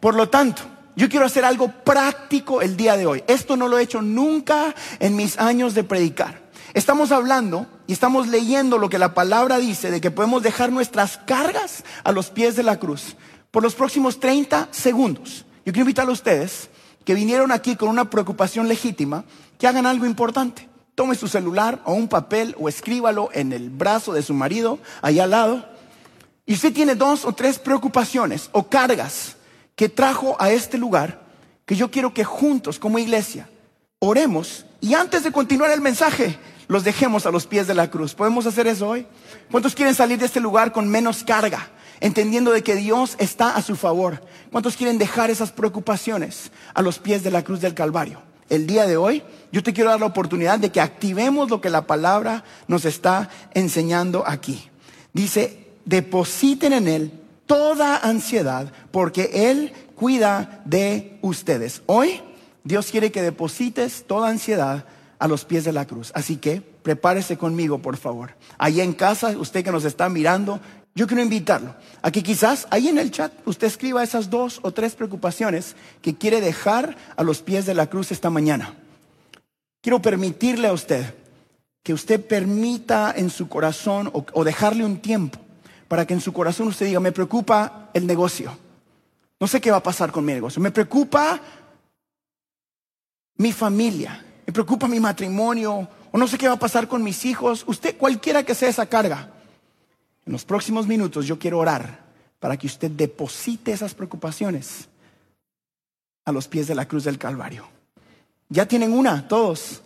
Por 0.00 0.14
lo 0.14 0.30
tanto, 0.30 0.62
yo 0.96 1.10
quiero 1.10 1.26
hacer 1.26 1.44
algo 1.44 1.70
práctico 1.70 2.62
el 2.62 2.76
día 2.76 2.96
de 2.96 3.06
hoy. 3.06 3.22
Esto 3.26 3.56
no 3.56 3.68
lo 3.68 3.78
he 3.78 3.82
hecho 3.82 4.00
nunca 4.00 4.74
en 4.98 5.14
mis 5.14 5.38
años 5.38 5.74
de 5.74 5.84
predicar. 5.84 6.40
Estamos 6.72 7.12
hablando 7.12 7.66
y 7.86 7.92
estamos 7.92 8.28
leyendo 8.28 8.78
lo 8.78 8.88
que 8.88 8.98
la 8.98 9.12
palabra 9.12 9.58
dice 9.58 9.90
de 9.90 10.00
que 10.00 10.10
podemos 10.10 10.42
dejar 10.42 10.72
nuestras 10.72 11.18
cargas 11.18 11.84
a 12.02 12.12
los 12.12 12.30
pies 12.30 12.56
de 12.56 12.62
la 12.62 12.78
cruz 12.78 13.16
por 13.50 13.62
los 13.62 13.74
próximos 13.74 14.20
30 14.20 14.68
segundos. 14.70 15.44
Yo 15.66 15.72
quiero 15.72 15.82
invitar 15.82 16.08
a 16.08 16.12
ustedes 16.12 16.70
que 17.04 17.14
vinieron 17.14 17.52
aquí 17.52 17.76
con 17.76 17.90
una 17.90 18.08
preocupación 18.08 18.66
legítima, 18.66 19.24
que 19.58 19.66
hagan 19.66 19.84
algo 19.84 20.06
importante. 20.06 20.66
Tome 20.94 21.14
su 21.14 21.28
celular 21.28 21.82
o 21.84 21.92
un 21.92 22.08
papel 22.08 22.56
o 22.58 22.70
escríbalo 22.70 23.28
en 23.34 23.52
el 23.52 23.68
brazo 23.68 24.14
de 24.14 24.22
su 24.22 24.32
marido, 24.32 24.78
allá 25.02 25.24
al 25.24 25.30
lado. 25.30 25.66
Y 26.46 26.54
usted 26.54 26.72
tiene 26.72 26.94
dos 26.94 27.26
o 27.26 27.32
tres 27.32 27.58
preocupaciones 27.58 28.48
o 28.52 28.68
cargas 28.68 29.35
que 29.76 29.88
trajo 29.88 30.36
a 30.40 30.50
este 30.50 30.78
lugar, 30.78 31.20
que 31.66 31.76
yo 31.76 31.90
quiero 31.90 32.12
que 32.12 32.24
juntos 32.24 32.78
como 32.78 32.98
iglesia 32.98 33.48
oremos 33.98 34.64
y 34.80 34.94
antes 34.94 35.22
de 35.22 35.32
continuar 35.32 35.70
el 35.70 35.80
mensaje, 35.80 36.38
los 36.68 36.82
dejemos 36.82 37.26
a 37.26 37.30
los 37.30 37.46
pies 37.46 37.66
de 37.66 37.74
la 37.74 37.90
cruz. 37.90 38.14
¿Podemos 38.14 38.46
hacer 38.46 38.66
eso 38.66 38.88
hoy? 38.88 39.06
¿Cuántos 39.50 39.74
quieren 39.74 39.94
salir 39.94 40.18
de 40.18 40.26
este 40.26 40.40
lugar 40.40 40.72
con 40.72 40.88
menos 40.88 41.22
carga? 41.22 41.70
Entendiendo 42.00 42.50
de 42.52 42.62
que 42.62 42.74
Dios 42.74 43.16
está 43.18 43.56
a 43.56 43.62
su 43.62 43.76
favor. 43.76 44.22
¿Cuántos 44.50 44.76
quieren 44.76 44.98
dejar 44.98 45.30
esas 45.30 45.52
preocupaciones 45.52 46.50
a 46.74 46.82
los 46.82 46.98
pies 46.98 47.22
de 47.22 47.30
la 47.30 47.44
cruz 47.44 47.60
del 47.60 47.74
Calvario? 47.74 48.22
El 48.48 48.66
día 48.66 48.86
de 48.86 48.96
hoy 48.96 49.22
yo 49.52 49.62
te 49.62 49.72
quiero 49.72 49.90
dar 49.90 50.00
la 50.00 50.06
oportunidad 50.06 50.58
de 50.58 50.70
que 50.70 50.80
activemos 50.80 51.50
lo 51.50 51.60
que 51.60 51.70
la 51.70 51.86
palabra 51.86 52.44
nos 52.68 52.84
está 52.84 53.28
enseñando 53.54 54.24
aquí. 54.26 54.68
Dice, 55.12 55.68
depositen 55.84 56.72
en 56.72 56.88
Él 56.88 57.25
toda 57.46 57.96
ansiedad 57.96 58.72
porque 58.90 59.50
Él 59.50 59.72
cuida 59.94 60.62
de 60.64 61.18
ustedes. 61.22 61.82
Hoy 61.86 62.20
Dios 62.64 62.90
quiere 62.90 63.12
que 63.12 63.22
deposites 63.22 64.04
toda 64.06 64.28
ansiedad 64.28 64.84
a 65.18 65.28
los 65.28 65.44
pies 65.44 65.64
de 65.64 65.72
la 65.72 65.86
cruz. 65.86 66.12
Así 66.14 66.36
que 66.36 66.60
prepárese 66.60 67.36
conmigo, 67.36 67.78
por 67.78 67.96
favor. 67.96 68.34
Allí 68.58 68.80
en 68.80 68.92
casa, 68.92 69.30
usted 69.38 69.64
que 69.64 69.72
nos 69.72 69.84
está 69.84 70.08
mirando, 70.08 70.60
yo 70.94 71.06
quiero 71.06 71.22
invitarlo 71.22 71.74
a 72.02 72.10
que 72.10 72.22
quizás 72.22 72.66
ahí 72.70 72.88
en 72.88 72.98
el 72.98 73.10
chat 73.10 73.32
usted 73.44 73.66
escriba 73.66 74.02
esas 74.02 74.30
dos 74.30 74.60
o 74.62 74.72
tres 74.72 74.94
preocupaciones 74.94 75.76
que 76.02 76.16
quiere 76.16 76.40
dejar 76.40 76.96
a 77.16 77.22
los 77.22 77.42
pies 77.42 77.66
de 77.66 77.74
la 77.74 77.88
cruz 77.88 78.12
esta 78.12 78.30
mañana. 78.30 78.74
Quiero 79.82 80.02
permitirle 80.02 80.68
a 80.68 80.72
usted 80.72 81.14
que 81.82 81.92
usted 81.92 82.24
permita 82.26 83.14
en 83.16 83.30
su 83.30 83.48
corazón 83.48 84.10
o, 84.12 84.24
o 84.32 84.42
dejarle 84.42 84.84
un 84.84 84.96
tiempo 84.96 85.38
para 85.88 86.06
que 86.06 86.14
en 86.14 86.20
su 86.20 86.32
corazón 86.32 86.68
usted 86.68 86.86
diga, 86.86 87.00
me 87.00 87.12
preocupa 87.12 87.90
el 87.94 88.06
negocio. 88.06 88.56
No 89.38 89.46
sé 89.46 89.60
qué 89.60 89.70
va 89.70 89.78
a 89.78 89.82
pasar 89.82 90.10
con 90.10 90.24
mi 90.24 90.32
negocio. 90.32 90.60
Me 90.62 90.70
preocupa 90.70 91.40
mi 93.36 93.52
familia. 93.52 94.24
Me 94.46 94.52
preocupa 94.52 94.88
mi 94.88 94.98
matrimonio. 94.98 95.88
O 96.10 96.18
no 96.18 96.26
sé 96.26 96.38
qué 96.38 96.48
va 96.48 96.54
a 96.54 96.58
pasar 96.58 96.88
con 96.88 97.02
mis 97.02 97.24
hijos. 97.24 97.64
Usted, 97.66 97.96
cualquiera 97.96 98.42
que 98.42 98.54
sea 98.54 98.68
esa 98.68 98.86
carga. 98.86 99.30
En 100.24 100.32
los 100.32 100.44
próximos 100.44 100.86
minutos 100.86 101.26
yo 101.26 101.38
quiero 101.38 101.58
orar 101.58 102.04
para 102.40 102.56
que 102.56 102.66
usted 102.66 102.90
deposite 102.90 103.72
esas 103.72 103.94
preocupaciones 103.94 104.88
a 106.24 106.32
los 106.32 106.48
pies 106.48 106.66
de 106.66 106.74
la 106.74 106.88
cruz 106.88 107.04
del 107.04 107.18
Calvario. 107.18 107.66
Ya 108.48 108.66
tienen 108.66 108.92
una, 108.92 109.28
todos. 109.28 109.82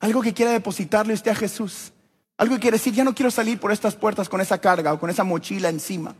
Algo 0.00 0.22
que 0.22 0.34
quiera 0.34 0.52
depositarle 0.52 1.14
usted 1.14 1.30
a 1.30 1.36
Jesús. 1.36 1.92
Algo 2.38 2.54
que 2.56 2.60
quiere 2.60 2.76
decir, 2.76 2.92
ya 2.92 3.04
no 3.04 3.14
quiero 3.14 3.30
salir 3.30 3.58
por 3.58 3.72
estas 3.72 3.94
puertas 3.94 4.28
con 4.28 4.40
esa 4.40 4.58
carga 4.58 4.92
o 4.92 5.00
con 5.00 5.08
esa 5.08 5.24
mochila 5.24 5.68
encima. 5.68 6.14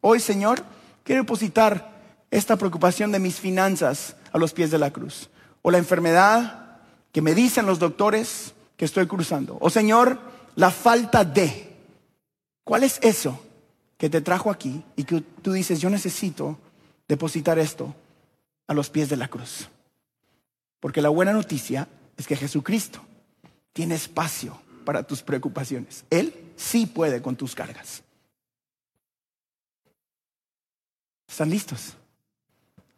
Hoy, 0.00 0.18
Señor, 0.18 0.64
quiero 1.04 1.22
depositar 1.22 2.00
esta 2.30 2.56
preocupación 2.56 3.12
de 3.12 3.20
mis 3.20 3.38
finanzas 3.38 4.16
a 4.32 4.38
los 4.38 4.52
pies 4.52 4.70
de 4.70 4.78
la 4.78 4.92
cruz. 4.92 5.30
O 5.62 5.70
la 5.70 5.78
enfermedad 5.78 6.78
que 7.12 7.22
me 7.22 7.34
dicen 7.34 7.66
los 7.66 7.78
doctores 7.78 8.54
que 8.76 8.84
estoy 8.84 9.06
cruzando. 9.06 9.58
O 9.60 9.70
Señor, 9.70 10.18
la 10.56 10.70
falta 10.70 11.24
de. 11.24 11.76
¿Cuál 12.64 12.84
es 12.84 12.98
eso 13.02 13.40
que 13.96 14.10
te 14.10 14.20
trajo 14.20 14.50
aquí 14.50 14.82
y 14.96 15.04
que 15.04 15.20
tú 15.20 15.52
dices, 15.52 15.80
yo 15.80 15.90
necesito 15.90 16.58
depositar 17.06 17.58
esto 17.58 17.94
a 18.66 18.74
los 18.74 18.90
pies 18.90 19.08
de 19.08 19.16
la 19.16 19.28
cruz? 19.28 19.68
Porque 20.80 21.02
la 21.02 21.10
buena 21.10 21.32
noticia 21.32 21.86
es 22.16 22.26
que 22.26 22.36
Jesucristo 22.36 23.00
tiene 23.72 23.94
espacio 23.94 24.58
para 24.90 25.04
tus 25.04 25.22
preocupaciones. 25.22 26.04
Él 26.10 26.34
sí 26.56 26.84
puede 26.84 27.22
con 27.22 27.36
tus 27.36 27.54
cargas. 27.54 28.02
¿Están 31.28 31.48
listos? 31.48 31.94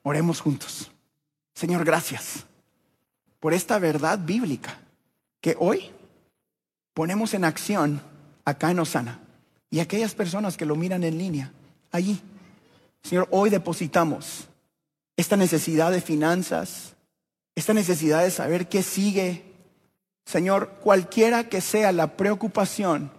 Oremos 0.03 0.41
juntos. 0.41 0.91
Señor, 1.55 1.85
gracias 1.85 2.47
por 3.41 3.53
esta 3.53 3.79
verdad 3.79 4.19
bíblica 4.19 4.79
que 5.43 5.55
hoy 5.59 5.91
ponemos 6.95 7.35
en 7.35 7.45
acción 7.45 8.01
acá 8.47 8.71
en 8.71 8.79
Osana 8.79 9.21
y 9.69 9.81
aquellas 9.81 10.15
personas 10.15 10.57
que 10.57 10.65
lo 10.65 10.77
miran 10.77 11.05
en 11.05 11.19
línea 11.19 11.53
allí. 11.91 12.19
Señor, 13.03 13.29
hoy 13.31 13.51
depositamos 13.51 14.49
esta 15.15 15.37
necesidad 15.37 15.91
de 15.91 16.01
finanzas, 16.01 16.95
esta 17.55 17.75
necesidad 17.75 18.23
de 18.23 18.31
saber 18.31 18.71
qué 18.71 18.83
sigue 18.83 19.52
Señor, 20.25 20.79
cualquiera 20.83 21.49
que 21.49 21.61
sea 21.61 21.93
la 21.93 22.17
preocupación 22.17 23.11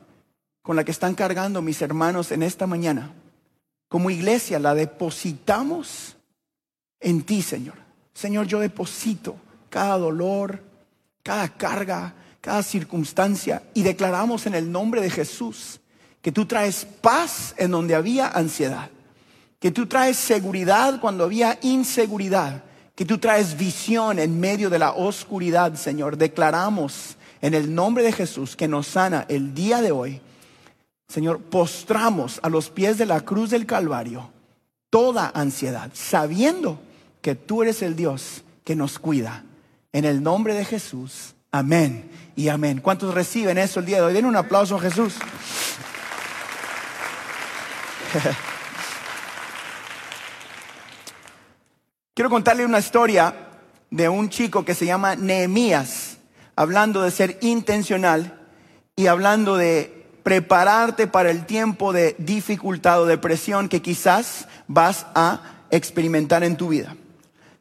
con 0.62 0.76
la 0.76 0.84
que 0.84 0.92
están 0.92 1.16
cargando 1.16 1.62
mis 1.62 1.82
hermanos 1.82 2.32
en 2.32 2.44
esta 2.44 2.68
mañana, 2.68 3.14
como 3.90 4.10
iglesia 4.10 4.60
la 4.60 4.74
depositamos 4.74 6.16
en 7.00 7.24
ti, 7.24 7.42
Señor. 7.42 7.76
Señor, 8.14 8.48
yo 8.48 8.60
deposito 8.60 9.36
cada 9.70 9.98
dolor, 9.98 10.64
cada 11.22 11.50
carga, 11.50 12.14
cada 12.42 12.62
circunstancia 12.62 13.64
y 13.74 13.84
declaramos 13.84 14.46
en 14.46 14.56
el 14.56 14.72
nombre 14.72 15.02
de 15.02 15.10
Jesús 15.10 15.80
que 16.22 16.32
tú 16.32 16.46
traes 16.46 16.86
paz 16.86 17.54
en 17.58 17.72
donde 17.72 17.96
había 17.96 18.28
ansiedad, 18.28 18.90
que 19.60 19.72
tú 19.72 19.88
traes 19.88 20.18
seguridad 20.18 21.00
cuando 21.02 21.24
había 21.24 21.58
inseguridad, 21.62 22.64
que 22.96 23.06
tú 23.06 23.18
traes 23.18 23.58
visión 23.58 24.20
en 24.20 24.40
medio 24.40 24.70
de 24.70 24.80
la 24.80 24.94
oscuridad, 24.94 25.74
Señor. 25.76 26.18
Declaramos 26.18 27.18
en 27.42 27.54
el 27.54 27.74
nombre 27.74 28.04
de 28.04 28.12
Jesús 28.12 28.56
que 28.56 28.68
nos 28.68 28.88
sana 28.88 29.26
el 29.30 29.54
día 29.54 29.82
de 29.82 29.92
hoy. 29.92 30.22
Señor, 31.08 31.40
postramos 31.40 32.40
a 32.44 32.50
los 32.50 32.70
pies 32.70 32.98
de 32.98 33.06
la 33.06 33.22
cruz 33.22 33.50
del 33.50 33.66
Calvario 33.66 34.32
toda 34.90 35.32
ansiedad, 35.34 35.90
sabiendo 35.94 36.80
que 37.22 37.34
tú 37.34 37.64
eres 37.64 37.82
el 37.82 37.96
Dios 37.96 38.44
que 38.64 38.76
nos 38.76 39.00
cuida. 39.00 39.44
En 39.92 40.06
el 40.06 40.22
nombre 40.22 40.54
de 40.54 40.66
Jesús. 40.66 41.34
Amén 41.52 42.12
y 42.36 42.50
amén. 42.50 42.80
¿Cuántos 42.80 43.14
reciben 43.14 43.58
eso 43.58 43.80
el 43.80 43.88
día 43.88 43.98
de 43.98 44.04
hoy? 44.04 44.14
Den 44.14 44.26
un 44.26 44.36
aplauso 44.36 44.76
a 44.76 44.80
Jesús. 44.80 45.16
Quiero 52.16 52.30
contarle 52.30 52.64
una 52.64 52.78
historia 52.78 53.34
de 53.90 54.08
un 54.08 54.30
chico 54.30 54.64
que 54.64 54.76
se 54.76 54.86
llama 54.86 55.16
Nehemías, 55.16 56.18
hablando 56.56 57.02
de 57.02 57.10
ser 57.10 57.40
intencional 57.42 58.40
y 58.96 59.08
hablando 59.08 59.58
de 59.58 60.06
prepararte 60.22 61.08
para 61.08 61.32
el 61.32 61.48
tiempo 61.48 61.92
de 61.92 62.16
dificultad 62.20 63.02
o 63.02 63.08
depresión 63.08 63.68
que 63.68 63.82
quizás 63.82 64.48
vas 64.68 65.08
a 65.16 65.42
experimentar 65.72 66.44
en 66.44 66.56
tu 66.56 66.68
vida. 66.68 66.96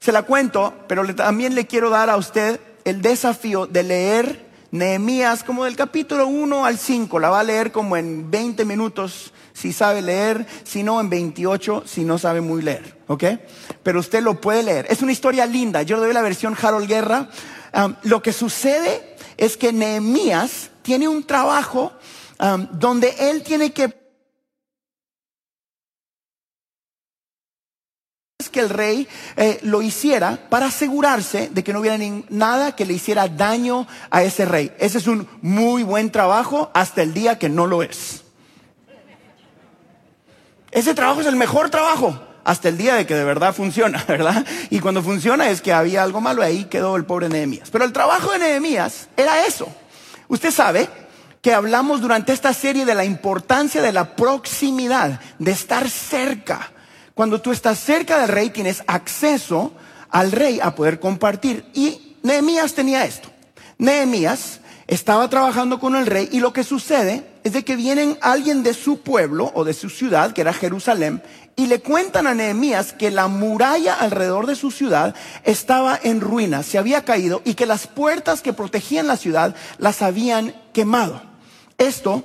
Se 0.01 0.13
la 0.13 0.25
cuento, 0.25 0.75
pero 0.87 1.15
también 1.15 1.55
le 1.55 1.67
quiero 1.67 1.89
dar 1.89 2.11
a 2.11 2.19
usted 2.19 2.61
el 2.85 3.01
desafío 3.01 3.67
de 3.67 3.83
leer 3.85 4.51
Nehemías 4.71 5.45
como 5.45 5.65
del 5.65 5.77
capítulo 5.77 6.27
1 6.27 6.67
al 6.67 6.77
5. 6.77 7.19
La 7.21 7.31
va 7.31 7.41
a 7.41 7.45
leer 7.45 7.73
como 7.73 7.97
en 7.97 8.31
20 8.31 8.67
minutos 8.67 9.32
si 9.53 9.73
sabe 9.73 10.03
leer, 10.03 10.47
si 10.65 10.83
no 10.83 11.01
en 11.01 11.11
28 11.11 11.85
si 11.87 12.05
no 12.05 12.19
sabe 12.19 12.41
muy 12.41 12.63
leer, 12.63 12.99
¿ok? 13.07 13.25
Pero 13.83 14.01
usted 14.01 14.23
lo 14.23 14.41
puede 14.41 14.63
leer. 14.63 14.87
Es 14.89 15.03
una 15.03 15.13
historia 15.13 15.47
linda. 15.47 15.83
Yo 15.83 15.97
le 15.97 16.05
doy 16.05 16.15
la 16.15 16.23
versión 16.23 16.57
Harold 16.61 16.89
Guerra. 16.89 17.29
lo 18.03 18.23
que 18.23 18.33
sucede 18.33 19.17
es 19.37 19.57
que 19.57 19.73
Nehemías 19.73 20.71
tiene 20.83 21.09
un 21.09 21.25
trabajo 21.25 21.93
donde 22.73 23.15
él 23.19 23.43
tiene 23.43 23.73
que 23.73 24.03
que 28.53 28.61
el 28.61 28.69
rey 28.69 29.09
eh, 29.37 29.59
lo 29.63 29.83
hiciera 29.83 30.39
para 30.49 30.67
asegurarse 30.67 31.49
de 31.51 31.65
que 31.65 31.73
no 31.73 31.81
hubiera 31.81 31.99
nada 32.29 32.77
que 32.77 32.85
le 32.85 32.93
hiciera 32.93 33.27
daño 33.27 33.89
a 34.11 34.23
ese 34.23 34.45
rey. 34.45 34.73
Ese 34.79 34.99
es 34.99 35.07
un 35.09 35.27
muy 35.41 35.83
buen 35.83 36.13
trabajo 36.13 36.71
hasta 36.75 37.03
el 37.03 37.15
día 37.15 37.39
que 37.39 37.49
no 37.49 37.67
lo 37.67 37.83
es. 37.83 38.22
Ese 40.73 40.95
trabajo 40.95 41.21
es 41.21 41.27
el 41.27 41.37
mejor 41.37 41.71
trabajo 41.71 42.19
hasta 42.45 42.69
el 42.69 42.79
día 42.79 42.95
de 42.95 43.07
que 43.07 43.15
de 43.15 43.25
verdad 43.25 43.55
funciona, 43.55 44.03
¿verdad? 44.09 44.45
Y 44.71 44.81
cuando 44.81 45.03
funciona 45.03 45.51
es 45.51 45.61
que 45.61 45.73
había 45.73 46.03
algo 46.03 46.21
malo, 46.21 46.43
ahí 46.43 46.65
quedó 46.65 46.97
el 46.97 47.05
pobre 47.05 47.29
Nehemías. 47.29 47.71
Pero 47.71 47.85
el 47.85 47.93
trabajo 47.93 48.33
de 48.33 48.39
Nehemías 48.39 49.09
era 49.17 49.47
eso. 49.47 49.69
Usted 50.29 50.51
sabe 50.51 50.89
que 51.43 51.53
hablamos 51.53 52.01
durante 52.01 52.33
esta 52.33 52.55
serie 52.55 52.85
de 52.87 52.95
la 52.95 53.05
importancia 53.05 53.83
de 53.83 53.93
la 53.93 54.17
proximidad, 54.17 55.21
de 55.39 55.51
estar 55.51 55.89
cerca. 55.91 56.73
Cuando 57.15 57.41
tú 57.43 57.53
estás 57.53 57.79
cerca 57.79 58.19
del 58.19 58.29
rey 58.29 58.51
tienes 58.51 58.83
acceso 58.87 59.75
al 60.09 60.33
rey 60.33 60.59
a 60.61 60.75
poder 60.75 61.01
compartir. 61.01 61.67
Y 61.75 62.17
Nehemías 62.23 62.75
tenía 62.75 63.05
esto. 63.05 63.29
Nehemías 63.77 64.61
estaba 64.87 65.29
trabajando 65.29 65.79
con 65.79 65.97
el 65.97 66.07
rey 66.07 66.29
y 66.33 66.41
lo 66.41 66.53
que 66.53 66.65
sucede 66.65 67.27
es 67.45 67.53
de 67.53 67.65
que 67.65 67.77
vienen 67.77 68.19
alguien 68.21 68.63
de 68.63 68.75
su 68.75 69.01
pueblo 69.01 69.51
o 69.55 69.65
de 69.65 69.75
su 69.75 69.91
ciudad, 69.91 70.33
que 70.33 70.41
era 70.41 70.53
Jerusalén, 70.53 71.23
y 71.57 71.67
le 71.67 71.81
cuentan 71.81 72.27
a 72.27 72.35
Nehemías 72.35 72.93
que 72.93 73.11
la 73.11 73.29
muralla 73.29 73.95
alrededor 73.95 74.47
de 74.47 74.57
su 74.57 74.71
ciudad 74.71 75.15
estaba 75.45 75.99
en 76.03 76.21
ruinas, 76.21 76.67
se 76.67 76.79
había 76.79 77.05
caído 77.05 77.43
y 77.45 77.55
que 77.55 77.67
las 77.67 77.87
puertas 77.87 78.43
que 78.43 78.53
protegían 78.53 79.07
la 79.07 79.17
ciudad 79.17 79.55
las 79.79 80.03
habían 80.03 80.55
quemado. 80.73 81.23
Esto 81.79 82.25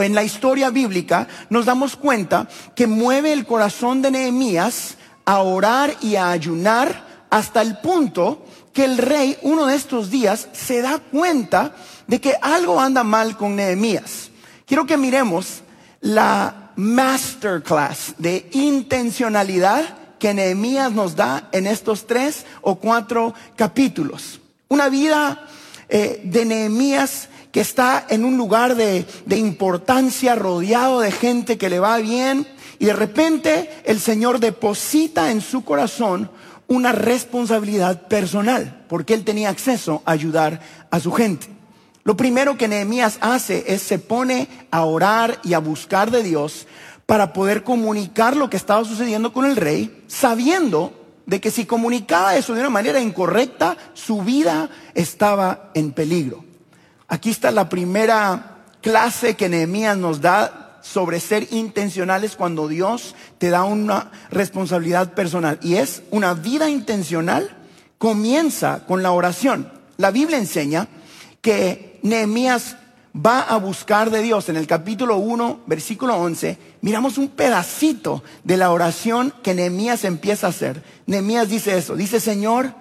en 0.00 0.14
la 0.14 0.24
historia 0.24 0.70
bíblica 0.70 1.28
nos 1.50 1.66
damos 1.66 1.96
cuenta 1.96 2.48
que 2.74 2.86
mueve 2.86 3.32
el 3.32 3.44
corazón 3.44 4.00
de 4.00 4.10
Nehemías 4.10 4.96
a 5.24 5.40
orar 5.40 5.94
y 6.00 6.16
a 6.16 6.30
ayunar 6.30 7.26
hasta 7.30 7.62
el 7.62 7.78
punto 7.78 8.44
que 8.72 8.84
el 8.84 8.98
rey 8.98 9.38
uno 9.42 9.66
de 9.66 9.76
estos 9.76 10.10
días 10.10 10.48
se 10.52 10.82
da 10.82 10.98
cuenta 10.98 11.74
de 12.06 12.20
que 12.20 12.36
algo 12.40 12.80
anda 12.80 13.04
mal 13.04 13.36
con 13.36 13.56
Nehemías. 13.56 14.30
Quiero 14.66 14.86
que 14.86 14.96
miremos 14.96 15.62
la 16.00 16.72
masterclass 16.76 18.14
de 18.18 18.48
intencionalidad 18.52 19.98
que 20.18 20.34
Nehemías 20.34 20.92
nos 20.92 21.16
da 21.16 21.48
en 21.52 21.66
estos 21.66 22.06
tres 22.06 22.46
o 22.60 22.76
cuatro 22.76 23.34
capítulos. 23.56 24.40
Una 24.68 24.88
vida 24.88 25.46
eh, 25.88 26.20
de 26.24 26.44
Nehemías 26.44 27.28
que 27.50 27.60
está 27.60 28.06
en 28.08 28.24
un 28.24 28.38
lugar 28.38 28.76
de, 28.76 29.04
de 29.26 29.36
importancia, 29.36 30.34
rodeado 30.34 31.00
de 31.00 31.12
gente 31.12 31.58
que 31.58 31.68
le 31.68 31.80
va 31.80 31.98
bien, 31.98 32.48
y 32.78 32.86
de 32.86 32.94
repente 32.94 33.70
el 33.84 34.00
Señor 34.00 34.40
deposita 34.40 35.30
en 35.30 35.42
su 35.42 35.62
corazón 35.62 36.30
una 36.72 36.92
responsabilidad 36.92 38.08
personal, 38.08 38.84
porque 38.88 39.14
él 39.14 39.24
tenía 39.24 39.50
acceso 39.50 40.02
a 40.04 40.12
ayudar 40.12 40.60
a 40.90 41.00
su 41.00 41.12
gente. 41.12 41.46
Lo 42.04 42.16
primero 42.16 42.56
que 42.56 42.66
Nehemías 42.66 43.18
hace 43.20 43.64
es 43.68 43.82
se 43.82 43.98
pone 43.98 44.48
a 44.70 44.84
orar 44.84 45.38
y 45.44 45.54
a 45.54 45.58
buscar 45.58 46.10
de 46.10 46.22
Dios 46.22 46.66
para 47.06 47.32
poder 47.32 47.62
comunicar 47.62 48.36
lo 48.36 48.48
que 48.48 48.56
estaba 48.56 48.84
sucediendo 48.84 49.32
con 49.32 49.44
el 49.44 49.56
rey, 49.56 50.02
sabiendo 50.08 50.92
de 51.26 51.40
que 51.40 51.50
si 51.50 51.66
comunicaba 51.66 52.36
eso 52.36 52.54
de 52.54 52.60
una 52.60 52.70
manera 52.70 53.00
incorrecta, 53.00 53.76
su 53.92 54.22
vida 54.22 54.70
estaba 54.94 55.70
en 55.74 55.92
peligro. 55.92 56.44
Aquí 57.06 57.30
está 57.30 57.50
la 57.50 57.68
primera 57.68 58.64
clase 58.80 59.36
que 59.36 59.48
Nehemías 59.48 59.96
nos 59.96 60.20
da 60.20 60.61
sobre 60.82 61.20
ser 61.20 61.48
intencionales 61.52 62.36
cuando 62.36 62.68
Dios 62.68 63.14
te 63.38 63.50
da 63.50 63.64
una 63.64 64.10
responsabilidad 64.30 65.14
personal. 65.14 65.58
Y 65.62 65.76
es 65.76 66.02
una 66.10 66.34
vida 66.34 66.68
intencional 66.68 67.56
comienza 68.02 68.84
con 68.84 69.02
la 69.04 69.12
oración. 69.12 69.72
La 69.96 70.10
Biblia 70.10 70.36
enseña 70.36 70.88
que 71.40 72.00
Nehemías 72.02 72.76
va 73.14 73.42
a 73.42 73.58
buscar 73.58 74.10
de 74.10 74.22
Dios. 74.22 74.48
En 74.48 74.56
el 74.56 74.66
capítulo 74.66 75.18
1, 75.18 75.60
versículo 75.66 76.16
11, 76.16 76.58
miramos 76.80 77.16
un 77.16 77.28
pedacito 77.28 78.24
de 78.42 78.56
la 78.56 78.72
oración 78.72 79.32
que 79.44 79.54
Nehemías 79.54 80.04
empieza 80.04 80.48
a 80.48 80.50
hacer. 80.50 80.82
Nehemías 81.06 81.48
dice 81.48 81.78
eso, 81.78 81.94
dice, 81.94 82.18
Señor, 82.18 82.74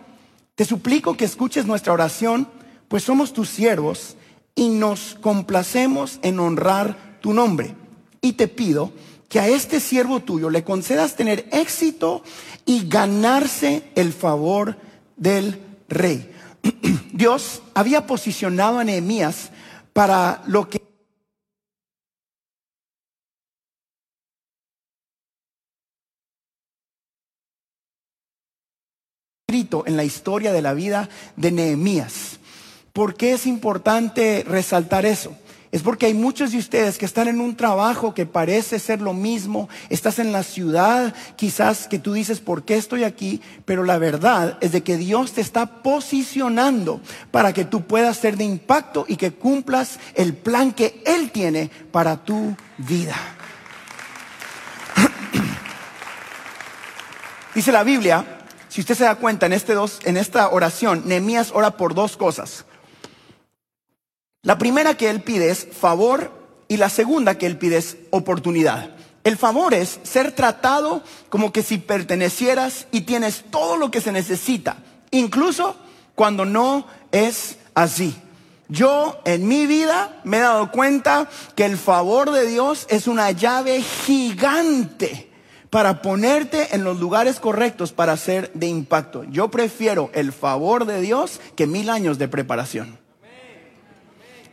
te 0.55 0.65
suplico 0.65 1.15
que 1.15 1.25
escuches 1.25 1.67
nuestra 1.67 1.93
oración, 1.93 2.47
pues 2.87 3.03
somos 3.03 3.31
tus 3.31 3.47
siervos 3.47 4.15
y 4.55 4.69
nos 4.69 5.17
complacemos 5.21 6.17
en 6.23 6.39
honrar 6.39 7.19
tu 7.21 7.33
nombre 7.33 7.75
y 8.21 8.33
te 8.33 8.47
pido 8.47 8.93
que 9.27 9.39
a 9.39 9.47
este 9.47 9.79
siervo 9.79 10.19
tuyo 10.19 10.49
le 10.49 10.63
concedas 10.63 11.15
tener 11.15 11.47
éxito 11.51 12.23
y 12.65 12.87
ganarse 12.87 13.83
el 13.95 14.13
favor 14.13 14.77
del 15.17 15.59
rey. 15.89 16.31
Dios 17.13 17.61
había 17.73 18.05
posicionado 18.05 18.79
a 18.79 18.83
Nehemías 18.83 19.49
para 19.93 20.43
lo 20.47 20.69
que 20.69 20.81
escrito 29.47 29.83
en 29.85 29.97
la 29.97 30.05
historia 30.05 30.53
de 30.53 30.61
la 30.61 30.73
vida 30.73 31.09
de 31.35 31.51
Nehemías. 31.51 32.39
¿Por 32.93 33.15
qué 33.15 33.33
es 33.33 33.45
importante 33.45 34.45
resaltar 34.47 35.05
eso? 35.05 35.35
Es 35.71 35.83
porque 35.83 36.07
hay 36.07 36.13
muchos 36.13 36.51
de 36.51 36.57
ustedes 36.57 36.97
que 36.97 37.05
están 37.05 37.29
en 37.29 37.39
un 37.39 37.55
trabajo 37.55 38.13
que 38.13 38.25
parece 38.25 38.77
ser 38.77 38.99
lo 38.99 39.13
mismo, 39.13 39.69
estás 39.89 40.19
en 40.19 40.33
la 40.33 40.43
ciudad, 40.43 41.15
quizás 41.37 41.87
que 41.87 41.97
tú 41.97 42.11
dices, 42.11 42.41
¿por 42.41 42.63
qué 42.63 42.75
estoy 42.75 43.05
aquí? 43.05 43.41
Pero 43.63 43.85
la 43.85 43.97
verdad 43.97 44.57
es 44.59 44.73
de 44.73 44.83
que 44.83 44.97
Dios 44.97 45.31
te 45.31 45.39
está 45.39 45.81
posicionando 45.81 46.99
para 47.31 47.53
que 47.53 47.63
tú 47.63 47.83
puedas 47.83 48.17
ser 48.17 48.35
de 48.35 48.43
impacto 48.43 49.05
y 49.07 49.15
que 49.15 49.31
cumplas 49.31 49.97
el 50.15 50.33
plan 50.33 50.73
que 50.73 51.01
Él 51.05 51.31
tiene 51.31 51.71
para 51.93 52.17
tu 52.17 52.53
vida. 52.77 53.15
Dice 57.55 57.71
la 57.71 57.85
Biblia, 57.85 58.25
si 58.67 58.81
usted 58.81 58.95
se 58.95 59.05
da 59.05 59.15
cuenta 59.15 59.45
en, 59.45 59.53
este 59.53 59.73
dos, 59.73 60.01
en 60.03 60.17
esta 60.17 60.49
oración, 60.49 61.03
Nehemías 61.05 61.51
ora 61.53 61.77
por 61.77 61.95
dos 61.95 62.17
cosas. 62.17 62.65
La 64.43 64.57
primera 64.57 64.97
que 64.97 65.09
él 65.11 65.21
pide 65.21 65.51
es 65.51 65.67
favor 65.71 66.31
y 66.67 66.77
la 66.77 66.89
segunda 66.89 67.37
que 67.37 67.45
él 67.45 67.59
pide 67.59 67.77
es 67.77 67.97
oportunidad. 68.09 68.89
El 69.23 69.37
favor 69.37 69.75
es 69.75 69.99
ser 70.01 70.31
tratado 70.31 71.03
como 71.29 71.53
que 71.53 71.61
si 71.61 71.77
pertenecieras 71.77 72.87
y 72.91 73.01
tienes 73.01 73.43
todo 73.51 73.77
lo 73.77 73.91
que 73.91 74.01
se 74.01 74.11
necesita, 74.11 74.77
incluso 75.11 75.75
cuando 76.15 76.45
no 76.45 76.87
es 77.11 77.57
así. 77.75 78.15
Yo 78.67 79.21
en 79.25 79.47
mi 79.47 79.67
vida 79.67 80.21
me 80.23 80.37
he 80.37 80.41
dado 80.41 80.71
cuenta 80.71 81.29
que 81.55 81.65
el 81.65 81.77
favor 81.77 82.31
de 82.31 82.47
Dios 82.47 82.87
es 82.89 83.05
una 83.05 83.29
llave 83.29 83.81
gigante 83.81 85.29
para 85.69 86.01
ponerte 86.01 86.73
en 86.73 86.83
los 86.83 86.99
lugares 86.99 87.39
correctos 87.39 87.91
para 87.91 88.17
ser 88.17 88.51
de 88.53 88.65
impacto. 88.65 89.23
Yo 89.25 89.51
prefiero 89.51 90.09
el 90.13 90.31
favor 90.31 90.85
de 90.85 90.99
Dios 90.99 91.39
que 91.55 91.67
mil 91.67 91.91
años 91.91 92.17
de 92.17 92.27
preparación. 92.27 93.00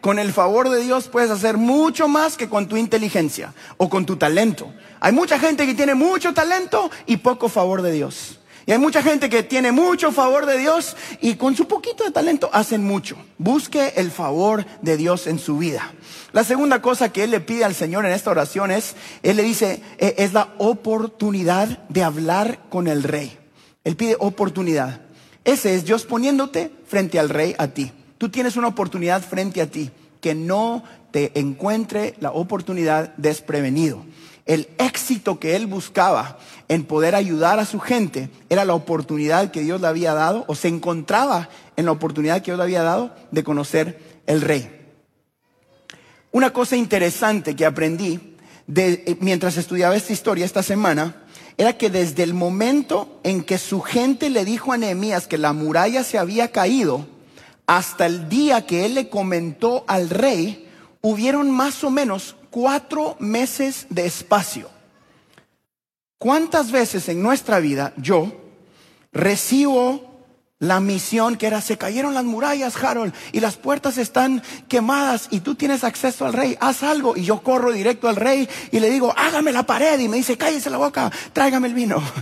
Con 0.01 0.19
el 0.19 0.33
favor 0.33 0.71
de 0.71 0.81
Dios 0.81 1.09
puedes 1.09 1.31
hacer 1.31 1.57
mucho 1.57 2.07
más 2.07 2.37
que 2.37 2.49
con 2.49 2.69
tu 2.69 2.77
inteligencia 2.77 3.53
o 3.77 3.89
con 3.89 4.07
tu 4.07 4.17
talento. 4.17 4.73
Hay 5.01 5.13
mucha 5.13 5.39
gente 5.39 5.67
que 5.67 5.75
tiene 5.75 5.95
mucho 5.95 6.33
talento 6.33 6.91
y 7.07 7.17
poco 7.19 7.49
favor 7.49 7.83
de 7.83 7.93
Dios. 7.93 8.39
Y 8.69 8.73
hay 8.73 8.79
mucha 8.79 9.03
gente 9.03 9.31
que 9.31 9.43
tiene 9.43 9.73
mucho 9.73 10.13
favor 10.13 10.45
de 10.45 10.59
Dios 10.59 10.95
y 11.23 11.37
con 11.37 11.57
su 11.57 11.67
poquito 11.67 12.05
de 12.05 12.11
talento 12.11 12.51
hacen 12.53 12.85
mucho. 12.85 13.17
Busque 13.39 13.95
el 13.97 14.11
favor 14.11 14.67
de 14.83 14.99
Dios 14.99 15.27
en 15.27 15.39
su 15.39 15.57
vida. 15.57 15.95
La 16.33 16.45
segunda 16.45 16.83
cosa 16.83 17.11
que 17.11 17.25
él 17.25 17.31
le 17.31 17.41
pide 17.41 17.65
al 17.65 17.75
Señor 17.75 18.05
en 18.05 18.13
esta 18.13 18.31
oración 18.31 18.71
es, 18.71 18.95
él 19.23 19.39
le 19.39 19.43
dice, 19.43 19.83
eh, 19.97 20.17
es 20.19 20.35
la 20.35 20.53
oportunidad 20.59 21.67
de 21.89 22.05
hablar 22.05 22.61
con 22.69 22.89
el 22.89 23.05
rey. 23.05 23.39
Él 23.85 23.97
pide 23.97 24.17
oportunidad. 24.21 25.01
Ese 25.45 25.75
es 25.75 25.87
Dios 25.87 26.05
poniéndote 26.05 26.71
frente 26.87 27.19
al 27.19 27.31
rey 27.31 27.55
a 27.57 27.69
ti. 27.69 27.91
Tú 28.19 28.29
tienes 28.29 28.57
una 28.57 28.69
oportunidad 28.69 29.23
frente 29.23 29.63
a 29.63 29.71
ti. 29.71 29.91
Que 30.21 30.35
no 30.35 30.83
te 31.13 31.39
encuentre 31.39 32.15
la 32.19 32.33
oportunidad 32.33 33.15
desprevenido 33.17 34.05
el 34.49 34.67
éxito 34.79 35.39
que 35.39 35.55
él 35.57 35.67
buscaba 35.67 36.39
en 36.69 36.85
poder 36.85 37.15
ayudar 37.15 37.61
a 37.61 37.67
su 37.67 37.79
gente 37.79 38.31
era 38.49 38.65
la 38.65 38.75
oportunidad 38.75 39.51
que 39.51 39.61
Dios 39.61 39.81
le 39.81 39.87
había 39.87 40.15
dado 40.15 40.45
o 40.49 40.55
se 40.55 40.69
encontraba 40.69 41.51
en 41.77 41.85
la 41.85 41.93
oportunidad 41.93 42.41
que 42.41 42.51
Dios 42.51 42.57
le 42.57 42.65
había 42.65 42.83
dado 42.83 43.15
de 43.31 43.45
conocer 43.45 44.01
el 44.27 44.41
rey. 44.41 44.75
Una 46.33 46.51
cosa 46.51 46.77
interesante 46.77 47.55
que 47.55 47.67
aprendí 47.67 48.37
eh, 48.75 49.17
mientras 49.21 49.59
estudiaba 49.59 49.97
esta 49.97 50.15
historia 50.15 50.47
esta 50.47 50.63
semana 50.63 51.25
era 51.59 51.77
que 51.77 51.91
desde 51.91 52.23
el 52.23 52.33
momento 52.33 53.21
en 53.25 53.45
que 53.45 53.59
su 53.59 53.83
gente 53.83 54.31
le 54.31 54.47
dijo 54.47 54.73
a 54.73 54.79
Nehemías 54.79 55.27
que 55.27 55.37
la 55.37 55.53
muralla 55.53 56.05
se 56.05 56.17
había 56.17 56.53
caído, 56.53 57.07
hasta 57.69 58.07
el 58.07 58.31
día 58.31 58.65
que 58.65 58.87
él 58.87 58.95
le 58.95 59.11
comentó 59.11 59.85
al 59.87 60.09
rey, 60.09 60.67
hubieron 61.03 61.51
más 61.51 61.85
o 61.85 61.91
menos 61.91 62.35
cuatro 62.49 63.15
meses 63.21 63.87
de 63.91 64.07
espacio. 64.07 64.71
¿Cuántas 66.17 66.73
veces 66.73 67.11
en 67.11 67.23
nuestra 67.23 67.61
vida 67.61 67.93
yo 67.99 68.33
recibo 69.13 70.25
la 70.59 70.81
misión 70.81 71.37
que 71.37 71.47
era, 71.47 71.61
se 71.61 71.77
cayeron 71.77 72.15
las 72.15 72.25
murallas, 72.25 72.83
Harold, 72.83 73.13
y 73.33 73.41
las 73.41 73.57
puertas 73.57 73.99
están 73.99 74.43
quemadas 74.67 75.29
y 75.31 75.41
tú 75.41 75.55
tienes 75.55 75.85
acceso 75.85 76.25
al 76.25 76.33
rey, 76.33 76.57
haz 76.61 76.83
algo. 76.83 77.19
Y 77.19 77.25
yo 77.25 77.43
corro 77.43 77.71
directo 77.71 78.09
al 78.09 78.17
rey 78.17 78.49
y 78.73 78.81
le 78.81 78.89
digo, 78.89 79.13
hágame 79.15 79.53
la 79.53 79.65
pared. 79.65 80.01
Y 80.01 80.09
me 80.09 80.17
dice, 80.17 80.39
cállese 80.39 80.71
la 80.71 80.79
boca, 80.79 81.13
tráigame 81.35 81.69
el 81.69 81.75
vino. 81.75 82.03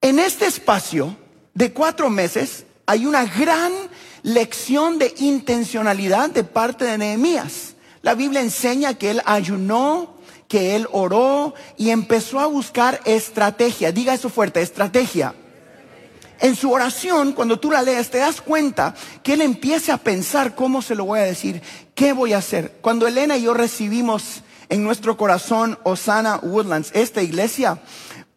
En 0.00 0.18
este 0.18 0.44
espacio 0.44 1.16
de 1.54 1.72
cuatro 1.72 2.10
meses 2.10 2.66
hay 2.86 3.06
una 3.06 3.24
gran 3.24 3.72
lección 4.22 4.98
de 4.98 5.14
intencionalidad 5.18 6.30
de 6.30 6.44
parte 6.44 6.84
de 6.84 6.98
Nehemías. 6.98 7.74
La 8.02 8.14
Biblia 8.14 8.40
enseña 8.40 8.94
que 8.94 9.10
él 9.10 9.22
ayunó, 9.24 10.14
que 10.48 10.76
él 10.76 10.86
oró 10.92 11.54
y 11.76 11.90
empezó 11.90 12.40
a 12.40 12.46
buscar 12.46 13.00
estrategia. 13.04 13.92
Diga 13.92 14.14
eso 14.14 14.28
fuerte, 14.28 14.60
estrategia. 14.60 15.34
En 16.40 16.56
su 16.56 16.70
oración, 16.72 17.32
cuando 17.32 17.58
tú 17.58 17.70
la 17.70 17.82
lees, 17.82 18.10
te 18.10 18.18
das 18.18 18.40
cuenta 18.40 18.94
que 19.22 19.34
él 19.34 19.40
empieza 19.40 19.94
a 19.94 19.98
pensar 19.98 20.54
cómo 20.54 20.82
se 20.82 20.94
lo 20.94 21.06
voy 21.06 21.20
a 21.20 21.24
decir, 21.24 21.62
qué 21.94 22.12
voy 22.12 22.32
a 22.32 22.38
hacer. 22.38 22.76
Cuando 22.82 23.06
Elena 23.06 23.36
y 23.36 23.42
yo 23.42 23.54
recibimos 23.54 24.42
en 24.68 24.82
nuestro 24.82 25.16
corazón 25.16 25.78
Osana 25.84 26.40
Woodlands, 26.42 26.90
esta 26.94 27.22
iglesia, 27.22 27.78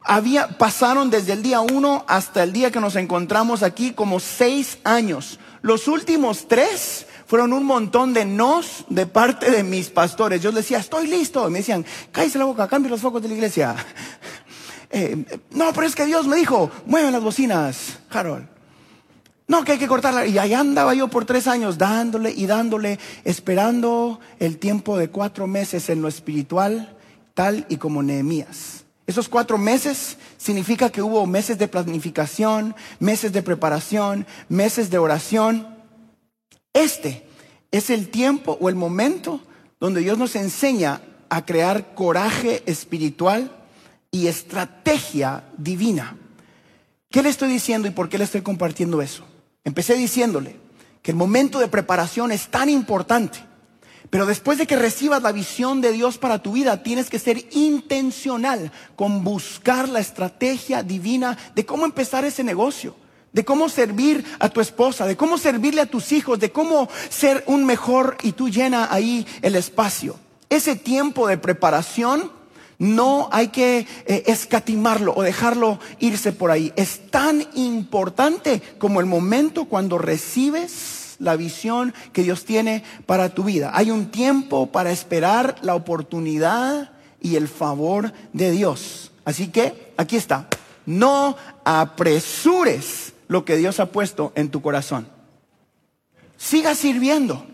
había, 0.08 0.48
pasaron 0.48 1.10
desde 1.10 1.34
el 1.34 1.44
día 1.44 1.60
uno 1.60 2.06
hasta 2.08 2.44
el 2.44 2.54
día 2.54 2.72
que 2.72 2.80
nos 2.80 2.96
encontramos 2.96 3.62
aquí 3.62 3.92
como 3.92 4.20
seis 4.20 4.80
años. 4.84 5.38
Los 5.62 5.88
últimos 5.90 6.48
tres 6.48 7.06
fueron 7.26 7.52
un 7.52 7.66
montón 7.66 8.14
de 8.14 8.24
nos 8.24 8.86
de 8.90 9.06
parte 9.06 9.52
de 9.52 9.64
mis 9.64 9.90
pastores. 9.90 10.42
Yo 10.42 10.52
les 10.52 10.64
decía, 10.64 10.78
estoy 10.78 11.08
listo. 11.08 11.50
Me 11.50 11.60
decían, 11.60 11.86
cállese 12.14 12.40
la 12.40 12.46
boca, 12.46 12.70
cambie 12.70 12.90
los 12.90 13.02
focos 13.02 13.22
de 13.22 13.28
la 13.28 13.36
iglesia. 13.36 13.76
Eh, 14.90 15.26
no, 15.52 15.74
pero 15.74 15.86
es 15.86 15.96
que 15.96 16.06
Dios 16.06 16.28
me 16.28 16.38
dijo, 16.38 16.72
mueven 16.86 17.12
las 17.12 17.22
bocinas, 17.22 18.00
Harold. 18.10 18.48
No, 19.46 19.66
que 19.66 19.74
hay 19.74 19.78
que 19.78 19.88
cortarla. 19.90 20.26
Y 20.26 20.38
ahí 20.38 20.54
andaba 20.54 20.94
yo 20.94 21.10
por 21.10 21.26
tres 21.26 21.46
años 21.48 21.78
dándole 21.78 22.32
y 22.32 22.46
dándole, 22.46 22.98
esperando 23.26 24.22
el 24.40 24.60
tiempo 24.60 24.98
de 24.98 25.10
cuatro 25.10 25.46
meses 25.46 25.90
en 25.90 26.02
lo 26.02 26.08
espiritual, 26.08 26.96
tal 27.34 27.66
y 27.68 27.76
como 27.76 28.02
Nehemías. 28.02 28.86
Esos 29.08 29.30
cuatro 29.30 29.58
meses 29.58 30.18
significa 30.38 30.90
que 30.90 31.02
hubo 31.02 31.26
meses 31.26 31.58
de 31.58 31.70
planificación, 31.70 32.76
meses 33.00 33.32
de 33.32 33.42
preparación, 33.42 34.28
meses 34.50 34.90
de 34.90 34.98
oración. 34.98 35.66
Este 36.74 37.26
es 37.72 37.90
el 37.90 38.10
tiempo 38.10 38.58
o 38.60 38.68
el 38.68 38.76
momento 38.76 39.42
donde 39.80 40.02
Dios 40.02 40.18
nos 40.18 40.36
enseña 40.36 41.02
a 41.30 41.46
crear 41.46 41.96
coraje 41.96 42.64
espiritual 42.66 43.50
y 44.12 44.28
estrategia 44.28 45.46
divina. 45.58 46.18
¿Qué 47.10 47.24
le 47.24 47.30
estoy 47.30 47.50
diciendo 47.50 47.88
y 47.88 47.92
por 47.92 48.10
qué 48.10 48.18
le 48.18 48.26
estoy 48.26 48.42
compartiendo 48.42 49.02
eso? 49.02 49.24
Empecé 49.64 49.96
diciéndole 49.96 50.58
que 51.02 51.12
el 51.12 51.18
momento 51.18 51.60
de 51.60 51.70
preparación 51.70 52.34
es 52.34 52.50
tan 52.50 52.70
importante, 52.70 53.40
pero 54.10 54.26
después 54.26 54.58
de 54.58 54.68
que 54.68 54.76
recibas 54.76 55.22
la 55.22 55.32
visión 55.32 55.82
de 55.82 55.92
Dios 55.92 56.18
para 56.18 56.42
tu 56.42 56.54
vida, 56.54 56.84
tienes 56.84 57.10
que 57.10 57.20
ser 57.20 57.46
intencional 57.52 58.72
con 58.96 59.24
buscar 59.24 59.90
la 59.90 60.00
estrategia 60.00 60.84
divina 60.84 61.38
de 61.56 61.66
cómo 61.66 61.86
empezar 61.86 62.26
ese 62.26 62.44
negocio 62.44 62.96
de 63.34 63.46
cómo 63.46 63.70
servir 63.70 64.26
a 64.40 64.50
tu 64.50 64.62
esposa, 64.62 65.06
de 65.06 65.16
cómo 65.16 65.38
servirle 65.38 65.82
a 65.82 65.86
tus 65.86 66.12
hijos, 66.12 66.40
de 66.40 66.52
cómo 66.52 66.90
ser 67.10 67.44
un 67.46 67.66
mejor 67.66 68.18
y 68.24 68.32
tú 68.32 68.50
llena 68.50 68.88
ahí 68.90 69.28
el 69.44 69.56
espacio. 69.56 70.16
Ese 70.50 70.76
tiempo 70.76 71.28
de 71.28 71.38
preparación 71.38 72.32
no 72.80 73.30
hay 73.32 73.50
que 73.50 73.86
eh, 74.06 74.24
escatimarlo 74.28 75.14
o 75.16 75.22
dejarlo 75.22 75.80
irse 76.00 76.32
por 76.32 76.50
ahí. 76.50 76.74
Es 76.76 77.12
tan 77.12 77.46
importante 77.54 78.62
como 78.80 79.00
el 79.02 79.06
momento 79.06 79.66
cuando 79.66 80.00
recibes 80.00 80.97
la 81.20 81.36
visión 81.36 81.94
que 82.14 82.24
Dios 82.24 82.46
tiene 82.46 82.84
para 83.06 83.30
tu 83.30 83.44
vida. 83.44 83.72
Hay 83.74 83.92
un 83.92 84.12
tiempo 84.12 84.68
para 84.68 84.92
esperar 84.92 85.56
la 85.62 85.76
oportunidad 85.76 86.92
y 87.22 87.36
el 87.36 87.48
favor 87.48 88.14
de 88.34 88.52
Dios. 88.52 89.12
Así 89.26 89.48
que 89.48 89.94
aquí 89.98 90.16
está. 90.16 90.48
No 90.86 91.36
apresures 91.66 93.14
lo 93.28 93.44
que 93.44 93.58
Dios 93.58 93.80
ha 93.80 93.88
puesto 93.88 94.32
en 94.36 94.50
tu 94.50 94.62
corazón. 94.62 95.08
Siga 96.38 96.76
sirviendo. 96.76 97.46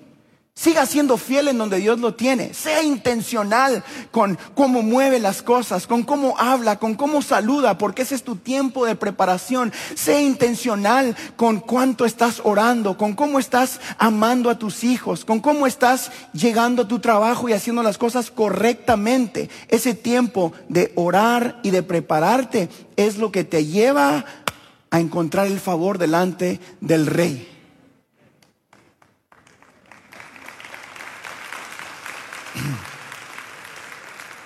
Siga 0.55 0.85
siendo 0.85 1.17
fiel 1.17 1.47
en 1.47 1.57
donde 1.57 1.77
Dios 1.77 1.99
lo 1.99 2.13
tiene. 2.13 2.53
Sea 2.53 2.83
intencional 2.83 3.83
con 4.11 4.37
cómo 4.53 4.83
mueve 4.83 5.19
las 5.19 5.41
cosas, 5.41 5.87
con 5.87 6.03
cómo 6.03 6.35
habla, 6.37 6.77
con 6.77 6.93
cómo 6.93 7.23
saluda, 7.23 7.79
porque 7.79 8.03
ese 8.03 8.13
es 8.13 8.23
tu 8.23 8.35
tiempo 8.35 8.85
de 8.85 8.95
preparación. 8.95 9.73
Sea 9.95 10.21
intencional 10.21 11.15
con 11.37 11.59
cuánto 11.59 12.05
estás 12.05 12.39
orando, 12.43 12.99
con 12.99 13.13
cómo 13.13 13.39
estás 13.39 13.81
amando 13.97 14.51
a 14.51 14.59
tus 14.59 14.83
hijos, 14.83 15.25
con 15.25 15.39
cómo 15.39 15.65
estás 15.65 16.11
llegando 16.33 16.83
a 16.83 16.87
tu 16.87 16.99
trabajo 16.99 17.49
y 17.49 17.53
haciendo 17.53 17.81
las 17.81 17.97
cosas 17.97 18.29
correctamente. 18.29 19.49
Ese 19.69 19.95
tiempo 19.95 20.53
de 20.69 20.91
orar 20.93 21.59
y 21.63 21.71
de 21.71 21.81
prepararte 21.81 22.69
es 22.95 23.17
lo 23.17 23.31
que 23.31 23.43
te 23.43 23.65
lleva 23.65 24.23
a 24.91 24.99
encontrar 24.99 25.47
el 25.47 25.59
favor 25.59 25.97
delante 25.97 26.59
del 26.79 27.07
rey. 27.07 27.52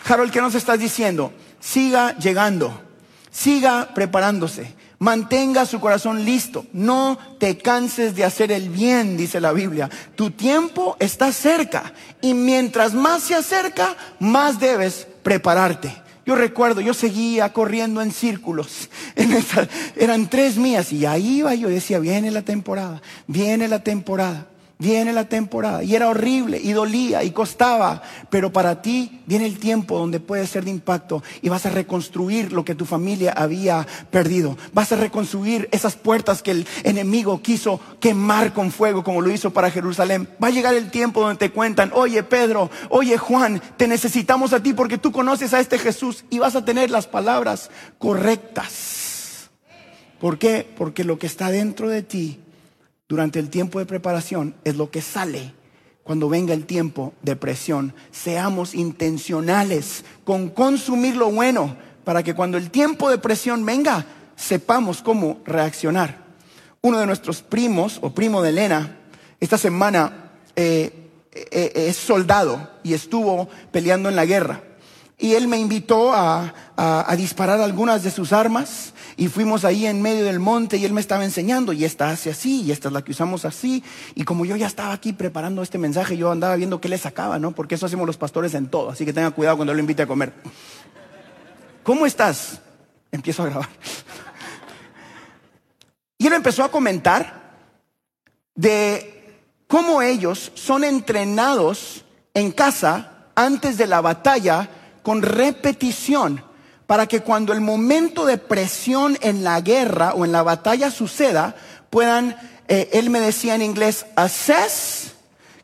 Harold, 0.07 0.31
¿qué 0.31 0.41
nos 0.41 0.55
estás 0.55 0.79
diciendo? 0.79 1.33
Siga 1.59 2.17
llegando, 2.17 2.81
siga 3.29 3.93
preparándose, 3.93 4.73
mantenga 4.99 5.65
su 5.65 5.79
corazón 5.79 6.23
listo, 6.23 6.65
no 6.71 7.17
te 7.39 7.57
canses 7.57 8.15
de 8.15 8.23
hacer 8.23 8.51
el 8.51 8.69
bien, 8.69 9.17
dice 9.17 9.41
la 9.41 9.51
Biblia. 9.51 9.89
Tu 10.15 10.31
tiempo 10.31 10.95
está 10.99 11.31
cerca 11.33 11.93
y 12.21 12.33
mientras 12.33 12.93
más 12.93 13.23
se 13.23 13.35
acerca, 13.35 13.95
más 14.19 14.59
debes 14.59 15.07
prepararte. 15.23 15.93
Yo 16.25 16.35
recuerdo, 16.35 16.81
yo 16.81 16.93
seguía 16.93 17.51
corriendo 17.53 18.01
en 18.01 18.11
círculos. 18.11 18.89
eran 19.95 20.29
tres 20.29 20.57
mías 20.57 20.91
y 20.91 21.05
ahí 21.05 21.39
iba 21.39 21.55
yo. 21.55 21.69
Decía, 21.69 21.99
viene 21.99 22.31
la 22.31 22.41
temporada, 22.41 23.01
viene 23.27 23.67
la 23.67 23.81
temporada. 23.81 24.45
Viene 24.79 25.11
la 25.13 25.25
temporada 25.25 25.83
y 25.83 25.95
era 25.95 26.09
horrible 26.09 26.59
y 26.61 26.71
dolía 26.71 27.23
y 27.23 27.31
costaba, 27.31 28.01
pero 28.29 28.51
para 28.51 28.81
ti 28.81 29.21
viene 29.25 29.45
el 29.45 29.59
tiempo 29.59 29.97
donde 29.97 30.19
puede 30.19 30.45
ser 30.45 30.65
de 30.65 30.71
impacto 30.71 31.23
y 31.41 31.49
vas 31.49 31.65
a 31.65 31.69
reconstruir 31.69 32.53
lo 32.53 32.63
que 32.63 32.75
tu 32.75 32.85
familia 32.85 33.31
había 33.31 33.87
perdido. 34.11 34.57
Vas 34.73 34.91
a 34.91 34.97
reconstruir 34.97 35.67
esas 35.71 35.95
puertas 35.95 36.43
que 36.43 36.51
el 36.51 36.67
enemigo 36.83 37.41
quiso 37.41 37.79
quemar 37.99 38.53
con 38.53 38.71
fuego 38.71 39.03
como 39.03 39.21
lo 39.21 39.31
hizo 39.31 39.51
para 39.51 39.71
Jerusalén. 39.71 40.29
Va 40.41 40.47
a 40.47 40.51
llegar 40.51 40.73
el 40.75 40.91
tiempo 40.91 41.21
donde 41.21 41.37
te 41.37 41.51
cuentan, 41.51 41.91
oye 41.93 42.21
Pedro, 42.23 42.69
oye 42.89 43.17
Juan, 43.17 43.61
te 43.77 43.87
necesitamos 43.87 44.53
a 44.53 44.61
ti 44.61 44.73
porque 44.73 44.97
tú 44.97 45.11
conoces 45.11 45.53
a 45.53 45.59
este 45.59 45.79
Jesús 45.79 46.25
y 46.29 46.39
vas 46.39 46.55
a 46.55 46.65
tener 46.65 46.91
las 46.91 47.07
palabras 47.07 47.71
correctas. 47.97 49.49
¿Por 50.19 50.37
qué? 50.37 50.67
Porque 50.77 51.03
lo 51.03 51.19
que 51.19 51.27
está 51.27 51.51
dentro 51.51 51.89
de 51.89 52.01
ti 52.01 52.39
durante 53.07 53.39
el 53.39 53.49
tiempo 53.49 53.79
de 53.79 53.85
preparación 53.85 54.55
es 54.63 54.75
lo 54.75 54.91
que 54.91 55.01
sale 55.01 55.53
cuando 56.03 56.29
venga 56.29 56.53
el 56.53 56.65
tiempo 56.65 57.13
de 57.21 57.35
presión. 57.35 57.93
Seamos 58.11 58.73
intencionales 58.73 60.05
con 60.23 60.49
consumir 60.49 61.15
lo 61.15 61.31
bueno 61.31 61.75
para 62.03 62.23
que 62.23 62.33
cuando 62.33 62.57
el 62.57 62.71
tiempo 62.71 63.09
de 63.09 63.17
presión 63.17 63.65
venga, 63.65 64.05
sepamos 64.35 65.01
cómo 65.01 65.41
reaccionar. 65.45 66.25
Uno 66.81 66.99
de 66.99 67.05
nuestros 67.05 67.41
primos, 67.41 67.99
o 68.01 68.13
primo 68.13 68.41
de 68.41 68.49
Elena, 68.49 68.97
esta 69.39 69.57
semana 69.57 70.31
eh, 70.55 71.09
eh, 71.33 71.71
es 71.75 71.97
soldado 71.97 72.71
y 72.83 72.93
estuvo 72.93 73.49
peleando 73.71 74.07
en 74.07 74.15
la 74.15 74.25
guerra. 74.25 74.63
Y 75.19 75.33
él 75.33 75.47
me 75.47 75.57
invitó 75.57 76.13
a, 76.13 76.53
a 76.75 77.15
disparar 77.15 77.59
algunas 77.59 78.03
de 78.03 78.11
sus 78.11 78.33
armas 78.33 78.93
y 79.15 79.29
fuimos 79.29 79.65
ahí 79.65 79.87
en 79.87 79.99
medio 79.99 80.23
del 80.25 80.39
monte 80.39 80.77
y 80.77 80.85
él 80.85 80.93
me 80.93 81.01
estaba 81.01 81.25
enseñando 81.25 81.73
y 81.73 81.85
esta 81.85 82.11
hace 82.11 82.29
así 82.29 82.61
y 82.61 82.71
esta 82.71 82.89
es 82.89 82.93
la 82.93 83.03
que 83.03 83.11
usamos 83.11 83.43
así. 83.43 83.83
Y 84.13 84.23
como 84.23 84.45
yo 84.45 84.55
ya 84.55 84.67
estaba 84.67 84.93
aquí 84.93 85.13
preparando 85.13 85.63
este 85.63 85.79
mensaje, 85.79 86.17
yo 86.17 86.31
andaba 86.31 86.55
viendo 86.55 86.79
qué 86.79 86.87
le 86.87 86.99
sacaba, 86.99 87.39
¿no? 87.39 87.51
Porque 87.51 87.75
eso 87.75 87.87
hacemos 87.87 88.05
los 88.05 88.17
pastores 88.17 88.53
en 88.53 88.67
todo, 88.67 88.91
así 88.91 89.05
que 89.05 89.13
tenga 89.13 89.31
cuidado 89.31 89.57
cuando 89.57 89.73
lo 89.73 89.79
invite 89.79 90.03
a 90.03 90.07
comer. 90.07 90.33
¿Cómo 91.81 92.05
estás? 92.05 92.61
Empiezo 93.11 93.41
a 93.41 93.45
grabar. 93.47 93.69
Y 96.19 96.27
él 96.27 96.33
empezó 96.33 96.63
a 96.63 96.69
comentar 96.69 97.55
de 98.53 99.39
cómo 99.67 100.01
ellos 100.01 100.51
son 100.53 100.83
entrenados 100.83 102.05
en 102.33 102.51
casa 102.51 103.27
antes 103.35 103.77
de 103.77 103.87
la 103.87 104.01
batalla 104.01 104.69
con 105.07 105.21
repetición 105.21 106.43
para 106.85 107.07
que 107.07 107.21
cuando 107.21 107.53
el 107.53 107.61
momento 107.61 108.25
de 108.25 108.37
presión 108.37 109.17
en 109.21 109.41
la 109.41 109.61
guerra 109.61 110.11
o 110.13 110.25
en 110.25 110.33
la 110.33 110.43
batalla 110.43 110.91
suceda, 110.91 111.55
puedan, 111.89 112.35
eh, 112.67 112.89
él 112.91 113.09
me 113.09 113.21
decía 113.21 113.55
en 113.55 113.61
inglés, 113.61 114.05
assess, 114.17 115.13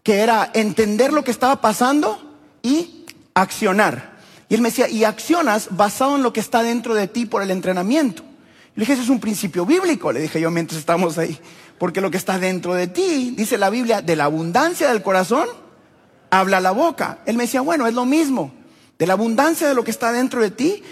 que 0.02 0.22
era 0.22 0.50
entender 0.54 1.12
lo 1.12 1.26
que 1.26 1.32
estaba 1.32 1.60
pasando 1.60 2.38
y 2.62 3.04
accionar. 3.34 4.14
Y 4.48 4.56
él 4.56 4.62
me 4.62 4.70
decía, 4.70 4.88
y 4.88 5.04
accionas 5.04 5.68
basado 5.72 6.16
en 6.16 6.24
lo 6.24 6.32
que 6.32 6.40
está 6.40 6.64
dentro 6.64 6.96
de 6.96 7.10
ti 7.10 7.26
por 7.26 7.44
el 7.44 7.52
entrenamiento. 7.52 8.24
Le 8.76 8.84
dije, 8.84 8.94
ese 8.94 9.02
es 9.02 9.10
un 9.10 9.20
principio 9.20 9.66
bíblico, 9.66 10.14
le 10.14 10.22
dije 10.22 10.40
yo 10.40 10.52
mientras 10.52 10.80
estamos 10.80 11.18
ahí. 11.18 11.38
Porque 11.78 12.00
lo 12.00 12.10
que 12.10 12.16
está 12.16 12.40
dentro 12.40 12.76
de 12.76 12.88
ti, 12.88 13.34
dice 13.36 13.58
la 13.58 13.70
Biblia, 13.70 14.02
de 14.02 14.16
la 14.16 14.24
abundancia 14.24 14.88
del 14.88 15.04
corazón, 15.04 15.50
habla 16.30 16.62
la 16.62 16.72
boca. 16.72 17.20
Él 17.26 17.36
me 17.36 17.44
decía, 17.44 17.60
bueno, 17.60 17.88
es 17.88 17.94
lo 17.94 18.06
mismo. 18.06 18.62
La 19.06 19.13
abundancia 19.13 19.68
de 19.68 19.74
lo 19.74 19.84
que 19.84 19.92
está 19.92 20.12
dentro 20.12 20.42
de 20.42 20.52
ti, 20.52 20.84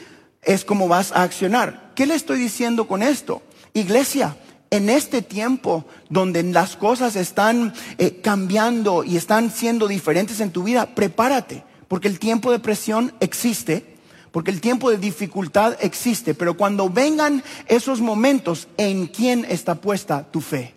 es 0.43 0.65
como 0.65 0.87
vas 0.87 1.11
a 1.11 1.23
accionar. 1.23 1.91
¿Qué 1.95 2.05
le 2.05 2.15
estoy 2.15 2.39
diciendo 2.39 2.87
con 2.87 3.03
esto? 3.03 3.41
Iglesia, 3.73 4.35
en 4.69 4.89
este 4.89 5.21
tiempo 5.21 5.85
donde 6.09 6.43
las 6.43 6.75
cosas 6.75 7.15
están 7.15 7.73
eh, 7.97 8.21
cambiando 8.21 9.03
y 9.03 9.17
están 9.17 9.51
siendo 9.51 9.87
diferentes 9.87 10.39
en 10.39 10.51
tu 10.51 10.63
vida, 10.63 10.95
prepárate, 10.95 11.63
porque 11.87 12.07
el 12.07 12.19
tiempo 12.19 12.51
de 12.51 12.59
presión 12.59 13.13
existe, 13.19 13.97
porque 14.31 14.51
el 14.51 14.61
tiempo 14.61 14.89
de 14.89 14.97
dificultad 14.97 15.77
existe, 15.81 16.33
pero 16.33 16.55
cuando 16.55 16.89
vengan 16.89 17.43
esos 17.67 17.99
momentos, 17.99 18.67
¿en 18.77 19.07
quién 19.07 19.45
está 19.47 19.75
puesta 19.75 20.23
tu 20.31 20.41
fe? 20.41 20.73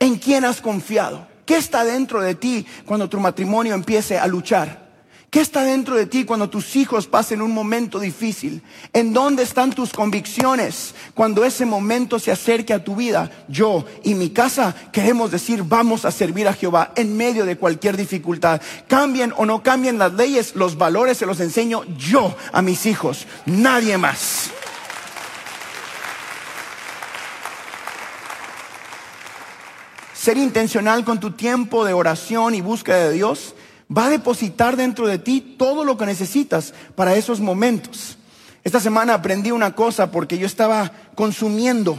¿En 0.00 0.16
quién 0.16 0.44
has 0.44 0.60
confiado? 0.60 1.26
¿Qué 1.46 1.56
está 1.56 1.84
dentro 1.84 2.20
de 2.20 2.34
ti 2.34 2.66
cuando 2.84 3.08
tu 3.08 3.18
matrimonio 3.20 3.74
empiece 3.74 4.18
a 4.18 4.26
luchar? 4.26 4.87
¿Qué 5.30 5.42
está 5.42 5.62
dentro 5.62 5.94
de 5.94 6.06
ti 6.06 6.24
cuando 6.24 6.48
tus 6.48 6.74
hijos 6.74 7.06
pasen 7.06 7.42
un 7.42 7.52
momento 7.52 8.00
difícil? 8.00 8.62
¿En 8.94 9.12
dónde 9.12 9.42
están 9.42 9.74
tus 9.74 9.92
convicciones 9.92 10.94
cuando 11.12 11.44
ese 11.44 11.66
momento 11.66 12.18
se 12.18 12.32
acerque 12.32 12.72
a 12.72 12.82
tu 12.82 12.96
vida? 12.96 13.30
Yo 13.46 13.84
y 14.02 14.14
mi 14.14 14.30
casa 14.30 14.74
queremos 14.90 15.30
decir 15.30 15.62
vamos 15.64 16.06
a 16.06 16.12
servir 16.12 16.48
a 16.48 16.54
Jehová 16.54 16.92
en 16.96 17.14
medio 17.14 17.44
de 17.44 17.58
cualquier 17.58 17.98
dificultad. 17.98 18.62
Cambien 18.86 19.34
o 19.36 19.44
no 19.44 19.62
cambien 19.62 19.98
las 19.98 20.14
leyes, 20.14 20.56
los 20.56 20.78
valores 20.78 21.18
se 21.18 21.26
los 21.26 21.40
enseño 21.40 21.84
yo 21.98 22.34
a 22.50 22.62
mis 22.62 22.86
hijos, 22.86 23.26
nadie 23.44 23.98
más. 23.98 24.50
Ser 30.14 30.38
intencional 30.38 31.04
con 31.04 31.20
tu 31.20 31.32
tiempo 31.32 31.84
de 31.84 31.92
oración 31.92 32.54
y 32.54 32.62
búsqueda 32.62 33.08
de 33.08 33.12
Dios 33.12 33.54
va 33.96 34.06
a 34.06 34.10
depositar 34.10 34.76
dentro 34.76 35.06
de 35.06 35.18
ti 35.18 35.56
todo 35.58 35.84
lo 35.84 35.96
que 35.96 36.06
necesitas 36.06 36.74
para 36.94 37.16
esos 37.16 37.40
momentos. 37.40 38.18
Esta 38.64 38.80
semana 38.80 39.14
aprendí 39.14 39.50
una 39.50 39.74
cosa 39.74 40.10
porque 40.10 40.38
yo 40.38 40.46
estaba 40.46 40.92
consumiendo 41.14 41.98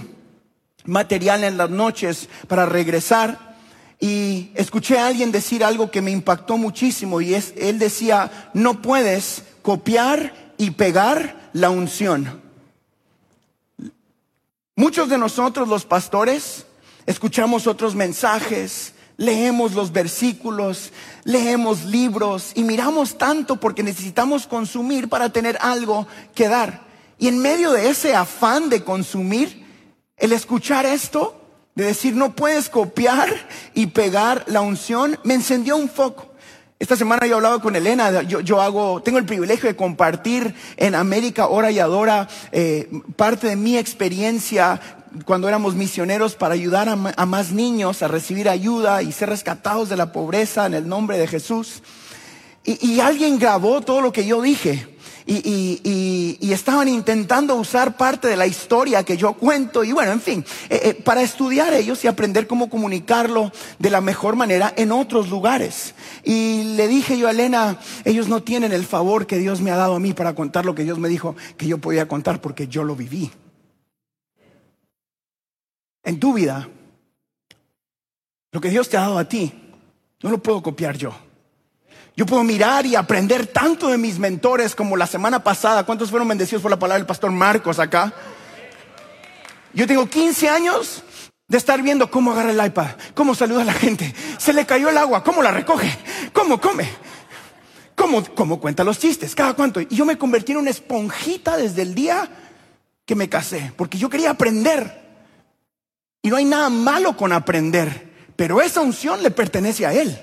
material 0.86 1.44
en 1.44 1.58
las 1.58 1.70
noches 1.70 2.30
para 2.48 2.66
regresar 2.66 3.58
y 4.00 4.52
escuché 4.56 4.98
a 4.98 5.08
alguien 5.08 5.32
decir 5.32 5.64
algo 5.64 5.92
que 5.92 6.02
me 6.02 6.12
impactó 6.12 6.58
muchísimo 6.58 7.22
y 7.22 7.34
es, 7.34 7.54
él 7.58 7.80
decía, 7.80 8.50
no 8.54 8.82
puedes 8.82 9.44
copiar 9.62 10.54
y 10.58 10.72
pegar 10.72 11.50
la 11.54 11.70
unción. 11.70 12.42
Muchos 14.76 15.10
de 15.10 15.18
nosotros 15.18 15.68
los 15.68 15.86
pastores 15.86 16.66
escuchamos 17.06 17.68
otros 17.68 17.96
mensajes, 17.96 18.94
leemos 19.20 19.74
los 19.74 19.92
versículos, 19.92 20.92
leemos 21.26 21.84
libros 21.84 22.54
y 22.56 22.64
miramos 22.64 23.18
tanto 23.18 23.58
porque 23.58 23.84
necesitamos 23.84 24.48
consumir 24.48 25.10
para 25.10 25.30
tener 25.30 25.58
algo 25.62 26.08
que 26.34 26.48
dar. 26.48 26.88
Y 27.20 27.28
en 27.28 27.38
medio 27.38 27.74
de 27.74 27.90
ese 27.90 28.16
afán 28.16 28.70
de 28.70 28.84
consumir, 28.86 29.68
el 30.16 30.32
escuchar 30.32 30.86
esto, 30.86 31.36
de 31.76 31.84
decir 31.84 32.16
no 32.16 32.34
puedes 32.34 32.70
copiar 32.70 33.30
y 33.74 33.88
pegar 33.88 34.46
la 34.48 34.62
unción, 34.62 35.20
me 35.26 35.34
encendió 35.34 35.76
un 35.76 35.90
foco. 35.90 36.30
Esta 36.80 36.96
semana 36.96 37.28
yo 37.28 37.36
hablaba 37.36 37.62
con 37.62 37.76
Elena, 37.76 38.22
yo, 38.22 38.62
hago, 38.62 39.02
tengo 39.04 39.18
el 39.18 39.26
privilegio 39.26 39.68
de 39.68 39.76
compartir 39.76 40.56
en 40.78 40.96
América 40.96 41.48
Hora 41.48 41.72
y 41.72 41.80
Adora 41.80 42.30
eh, 42.54 42.90
parte 43.18 43.48
de 43.48 43.58
mi 43.58 43.78
experiencia 43.78 44.80
cuando 45.26 45.48
éramos 45.48 45.76
misioneros 45.76 46.36
para 46.36 46.54
ayudar 46.54 46.90
a, 46.90 47.26
más 47.26 47.52
niños 47.52 48.02
a 48.02 48.08
recibir 48.08 48.50
ayuda 48.50 49.02
y 49.02 49.12
ser 49.12 49.30
rescatados 49.30 49.90
de 49.90 49.98
la 49.98 50.12
pobreza 50.12 50.66
en 50.66 50.74
el 50.74 50.88
nombre 50.88 51.18
de 51.18 51.28
Jesús. 51.28 51.82
Y, 52.66 53.00
alguien 53.00 53.40
grabó 53.40 53.82
todo 53.82 54.02
lo 54.02 54.12
que 54.12 54.26
yo 54.26 54.42
dije. 54.42 54.88
Y, 55.26 56.52
estaban 56.52 56.88
intentando 56.88 57.56
usar 57.56 57.96
parte 57.96 58.28
de 58.28 58.36
la 58.36 58.48
historia 58.48 59.04
que 59.04 59.18
yo 59.18 59.34
cuento 59.34 59.84
y 59.84 59.92
bueno, 59.92 60.12
en 60.12 60.20
fin, 60.20 60.46
eh, 60.70 60.82
eh, 60.84 60.94
para 60.94 61.22
estudiar 61.22 61.74
ellos 61.74 62.04
y 62.04 62.08
aprender 62.08 62.48
cómo 62.48 62.70
comunicarlo 62.70 63.52
de 63.78 63.90
la 63.90 64.02
mejor 64.02 64.36
manera 64.36 64.74
en 64.76 64.92
otros 64.92 65.30
lugares. 65.30 65.94
Y 66.24 66.76
le 66.76 66.88
dije 66.88 67.18
yo 67.18 67.28
a 67.28 67.32
Elena, 67.32 67.78
ellos 68.04 68.28
no 68.28 68.44
tienen 68.44 68.74
el 68.74 68.86
favor 68.86 69.26
que 69.26 69.38
Dios 69.38 69.62
me 69.62 69.72
ha 69.72 69.78
dado 69.78 69.96
a 69.96 70.00
mí 70.00 70.14
para 70.14 70.36
contar 70.36 70.66
lo 70.66 70.76
que 70.76 70.84
Dios 70.84 71.00
me 71.00 71.08
dijo 71.08 71.36
que 71.56 71.68
yo 71.68 71.78
podía 71.78 72.08
contar 72.08 72.42
porque 72.42 72.68
yo 72.68 72.84
lo 72.84 72.96
viví 72.96 73.32
en 76.10 76.20
tu 76.20 76.34
vida, 76.34 76.68
lo 78.52 78.60
que 78.60 78.70
Dios 78.70 78.90
te 78.90 78.98
ha 78.98 79.02
dado 79.02 79.20
a 79.20 79.30
ti, 79.30 79.54
no 80.22 80.32
lo 80.32 80.42
puedo 80.42 80.62
copiar 80.62 80.98
yo. 80.98 81.14
Yo 82.16 82.26
puedo 82.26 82.44
mirar 82.44 82.86
y 82.86 82.96
aprender 82.96 83.48
tanto 83.48 83.90
de 83.90 83.98
mis 83.98 84.20
mentores 84.20 84.76
como 84.76 84.98
la 84.98 85.08
semana 85.08 85.44
pasada. 85.44 85.86
¿Cuántos 85.86 86.10
fueron 86.10 86.28
bendecidos 86.28 86.62
por 86.62 86.72
la 86.72 86.80
palabra 86.80 86.98
del 86.98 87.06
pastor 87.06 87.32
Marcos 87.32 87.80
acá? 87.80 88.12
Yo 89.72 89.86
tengo 89.88 90.10
15 90.10 90.50
años 90.50 91.04
de 91.48 91.58
estar 91.58 91.82
viendo 91.82 92.10
cómo 92.10 92.32
agarra 92.32 92.52
el 92.52 92.66
iPad, 92.66 92.90
cómo 93.14 93.36
saluda 93.36 93.62
a 93.62 93.66
la 93.66 93.74
gente, 93.74 94.14
se 94.38 94.52
le 94.52 94.66
cayó 94.66 94.90
el 94.90 94.98
agua, 94.98 95.24
cómo 95.24 95.44
la 95.44 95.52
recoge, 95.52 95.96
cómo 96.34 96.60
come, 96.60 96.90
cómo, 97.96 98.24
cómo 98.36 98.60
cuenta 98.60 98.84
los 98.84 98.98
chistes, 98.98 99.36
cada 99.36 99.54
cuánto. 99.54 99.80
Y 99.80 99.88
yo 99.90 100.06
me 100.06 100.18
convertí 100.18 100.54
en 100.54 100.58
una 100.58 100.72
esponjita 100.72 101.56
desde 101.56 101.84
el 101.84 101.94
día 101.94 102.28
que 103.06 103.16
me 103.16 103.30
casé, 103.30 103.74
porque 103.78 104.00
yo 104.00 104.10
quería 104.10 104.32
aprender. 104.32 104.99
Y 106.22 106.30
no 106.30 106.36
hay 106.36 106.46
nada 106.46 106.70
malo 106.70 107.16
con 107.16 107.32
aprender, 107.32 108.10
pero 108.36 108.62
esa 108.62 108.82
unción 108.82 109.24
le 109.24 109.32
pertenece 109.32 109.86
a 109.86 109.94
Él. 109.94 110.18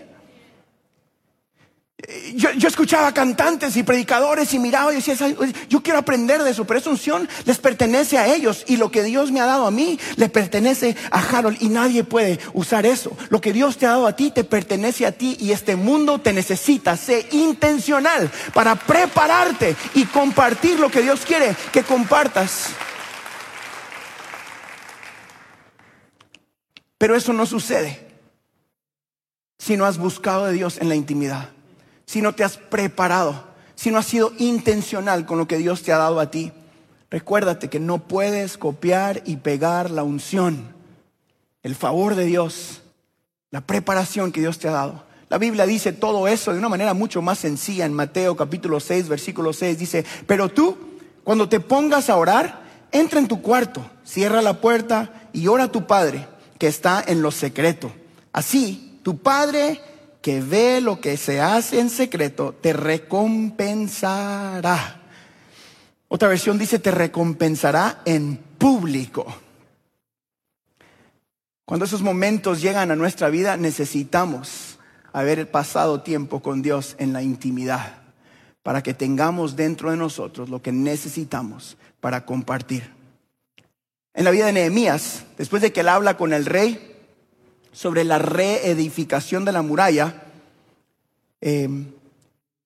yo, 2.35 2.51
yo, 2.53 2.69
escuchaba 2.69 3.15
cantantes 3.15 3.77
y 3.79 3.83
predicadores 3.83 4.53
y 4.53 4.59
miraba 4.59 4.93
y 4.93 4.97
decía, 4.97 5.17
yo 5.71 5.83
quiero 5.83 5.99
aprender 5.99 6.43
de 6.43 6.51
eso, 6.51 6.67
pero 6.67 6.79
esa 6.79 6.91
unción 6.91 7.27
les 7.47 7.57
pertenece 7.57 8.19
a 8.19 8.35
ellos 8.35 8.65
y 8.67 8.77
lo 8.77 8.91
que 8.91 9.03
Dios 9.03 9.33
me 9.33 9.41
ha 9.41 9.47
dado 9.47 9.67
a 9.67 9.71
mí 9.71 9.99
le 10.17 10.29
pertenece 10.29 10.95
a 11.11 11.21
Harold 11.21 11.57
y 11.63 11.71
nadie 11.71 12.05
puede 12.05 12.39
usar 12.53 12.85
eso. 12.85 13.17
Lo 13.31 13.41
que 13.41 13.55
Dios 13.55 13.79
te 13.79 13.87
ha 13.87 13.91
dado 13.91 14.07
a 14.07 14.15
ti 14.15 14.31
te 14.31 14.45
pertenece 14.45 15.07
a 15.07 15.13
ti 15.13 15.39
y 15.41 15.53
este 15.53 15.77
mundo 15.77 16.21
te 16.21 16.35
necesita. 16.35 16.99
Sé 16.99 17.27
intencional 17.33 18.31
para 18.53 18.75
prepararte 18.75 19.75
y 19.95 20.05
compartir 20.05 20.79
lo 20.79 20.91
que 20.91 21.01
Dios 21.01 21.23
quiere 21.27 21.57
que 21.73 21.83
compartas. 21.85 22.69
Pero 26.99 27.17
eso 27.17 27.33
no 27.33 27.47
sucede 27.47 28.01
si 29.59 29.77
no 29.77 29.87
has 29.87 29.99
buscado 29.99 30.47
de 30.47 30.53
Dios 30.53 30.79
en 30.79 30.89
la 30.89 30.95
intimidad 30.95 31.51
si 32.07 32.23
no 32.23 32.35
te 32.35 32.45
has 32.45 32.57
preparado, 32.57 33.45
si 33.75 33.91
no 33.91 33.99
has 33.99 34.07
sido 34.07 34.33
intencional 34.39 35.27
con 35.27 35.39
lo 35.39 35.47
que 35.47 35.59
Dios 35.59 35.83
te 35.83 35.93
ha 35.93 35.99
dado 35.99 36.21
a 36.21 36.31
ti. 36.31 36.53
Recuérdate 37.11 37.69
que 37.69 37.81
no 37.81 37.99
puedes 37.99 38.57
copiar 38.57 39.23
y 39.27 39.37
pegar 39.37 39.91
la 39.91 40.03
unción, 40.03 40.75
el 41.63 41.75
favor 41.75 42.15
de 42.15 42.25
Dios, 42.25 42.83
la 43.51 43.61
preparación 43.61 44.33
que 44.33 44.41
Dios 44.41 44.59
te 44.59 44.69
ha 44.69 44.73
dado. 44.73 45.05
La 45.29 45.39
Biblia 45.39 45.67
dice 45.67 45.93
todo 45.93 46.29
eso 46.29 46.53
de 46.53 46.59
una 46.59 46.69
manera 46.69 46.95
mucho 46.95 47.21
más 47.21 47.39
sencilla 47.39 47.85
en 47.85 47.93
Mateo 47.93 48.37
capítulo 48.37 48.79
6, 48.79 49.09
versículo 49.09 49.53
6. 49.53 49.79
Dice, 49.79 50.05
pero 50.27 50.49
tú, 50.49 50.77
cuando 51.25 51.49
te 51.49 51.59
pongas 51.59 52.09
a 52.09 52.17
orar, 52.17 52.63
entra 52.93 53.19
en 53.19 53.27
tu 53.27 53.43
cuarto, 53.43 53.85
cierra 54.05 54.41
la 54.41 54.61
puerta 54.61 55.29
y 55.33 55.49
ora 55.49 55.65
a 55.65 55.73
tu 55.73 55.87
Padre 55.87 56.29
que 56.59 56.67
está 56.67 57.03
en 57.07 57.23
lo 57.23 57.31
secreto. 57.31 57.93
Así, 58.33 58.99
tu 59.03 59.19
Padre 59.19 59.81
que 60.27 60.41
ve 60.41 60.81
lo 60.81 61.01
que 61.01 61.17
se 61.17 61.41
hace 61.41 61.79
en 61.79 61.89
secreto, 61.89 62.53
te 62.61 62.73
recompensará. 62.73 65.03
Otra 66.09 66.29
versión 66.29 66.59
dice, 66.59 66.81
te 66.81 66.91
recompensará 66.91 68.03
en 68.05 68.37
público. 68.59 69.25
Cuando 71.65 71.85
esos 71.85 72.03
momentos 72.03 72.61
llegan 72.61 72.91
a 72.91 72.97
nuestra 72.97 73.29
vida, 73.29 73.57
necesitamos 73.57 74.81
haber 75.13 75.49
pasado 75.51 76.03
tiempo 76.03 76.43
con 76.43 76.63
Dios 76.63 76.97
en 76.99 77.13
la 77.13 77.23
intimidad 77.23 77.99
para 78.65 78.83
que 78.83 78.95
tengamos 78.95 79.55
dentro 79.55 79.93
de 79.93 79.97
nosotros 79.97 80.49
lo 80.49 80.61
que 80.61 80.73
necesitamos 80.73 81.77
para 82.01 82.25
compartir. 82.25 82.96
En 84.17 84.25
la 84.25 84.31
vida 84.31 84.47
de 84.47 84.55
Nehemías, 84.55 85.25
después 85.37 85.61
de 85.61 85.75
que 85.75 85.81
él 85.81 85.91
habla 85.91 86.17
con 86.17 86.33
el 86.33 86.47
rey, 86.47 86.97
sobre 87.71 88.03
la 88.03 88.19
reedificación 88.19 89.45
de 89.45 89.53
la 89.53 89.61
muralla, 89.61 90.23
eh, 91.43 91.69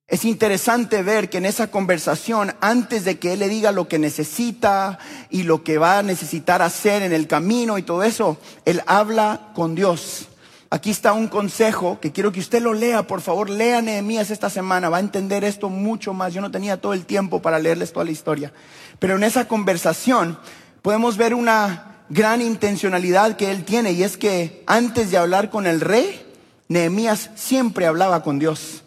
es 0.07 0.25
interesante 0.25 1.03
ver 1.03 1.29
que 1.29 1.39
en 1.39 1.47
esa 1.47 1.69
conversación, 1.73 2.55
antes 2.61 3.05
de 3.05 3.19
que 3.19 3.33
él 3.33 3.41
le 3.41 3.49
diga 3.49 3.73
lo 3.73 3.89
que 3.89 3.99
necesita 3.99 5.01
y 5.29 5.43
lo 5.43 5.65
que 5.65 5.77
va 5.79 5.99
a 5.99 6.03
necesitar 6.05 6.63
hacer 6.63 7.03
en 7.03 7.13
el 7.13 7.27
camino 7.27 7.79
y 7.79 7.83
todo 7.83 8.05
eso, 8.05 8.39
él 8.65 8.81
habla 8.87 9.51
con 9.53 9.75
Dios. 9.75 10.29
Aquí 10.71 10.91
está 10.91 11.13
un 11.15 11.27
consejo 11.27 11.99
que 11.99 12.13
quiero 12.13 12.31
que 12.31 12.39
usted 12.39 12.63
lo 12.63 12.75
lea, 12.75 13.09
por 13.09 13.23
favor, 13.23 13.51
lea 13.51 13.83
Nehemías 13.83 14.31
esta 14.31 14.51
semana, 14.51 14.89
va 14.89 14.99
a 14.99 15.01
entender 15.01 15.43
esto 15.43 15.69
mucho 15.69 16.15
más. 16.15 16.33
Yo 16.33 16.41
no 16.41 16.53
tenía 16.53 16.81
todo 16.81 16.93
el 16.93 17.07
tiempo 17.07 17.43
para 17.43 17.59
leerles 17.59 17.93
toda 17.93 18.05
la 18.05 18.13
historia, 18.13 18.53
pero 19.01 19.17
en 19.17 19.25
esa 19.25 19.49
conversación 19.49 20.39
podemos 20.83 21.17
ver 21.17 21.35
una 21.35 22.05
gran 22.09 22.43
intencionalidad 22.43 23.37
que 23.37 23.51
él 23.51 23.65
tiene 23.65 23.93
y 23.93 24.03
es 24.03 24.17
que 24.17 24.63
antes 24.67 25.11
de 25.11 25.17
hablar 25.17 25.51
con 25.51 25.67
el 25.67 25.81
rey, 25.81 26.27
Nehemías 26.69 27.31
siempre 27.35 27.87
hablaba 27.87 28.23
con 28.23 28.39
Dios. 28.39 28.83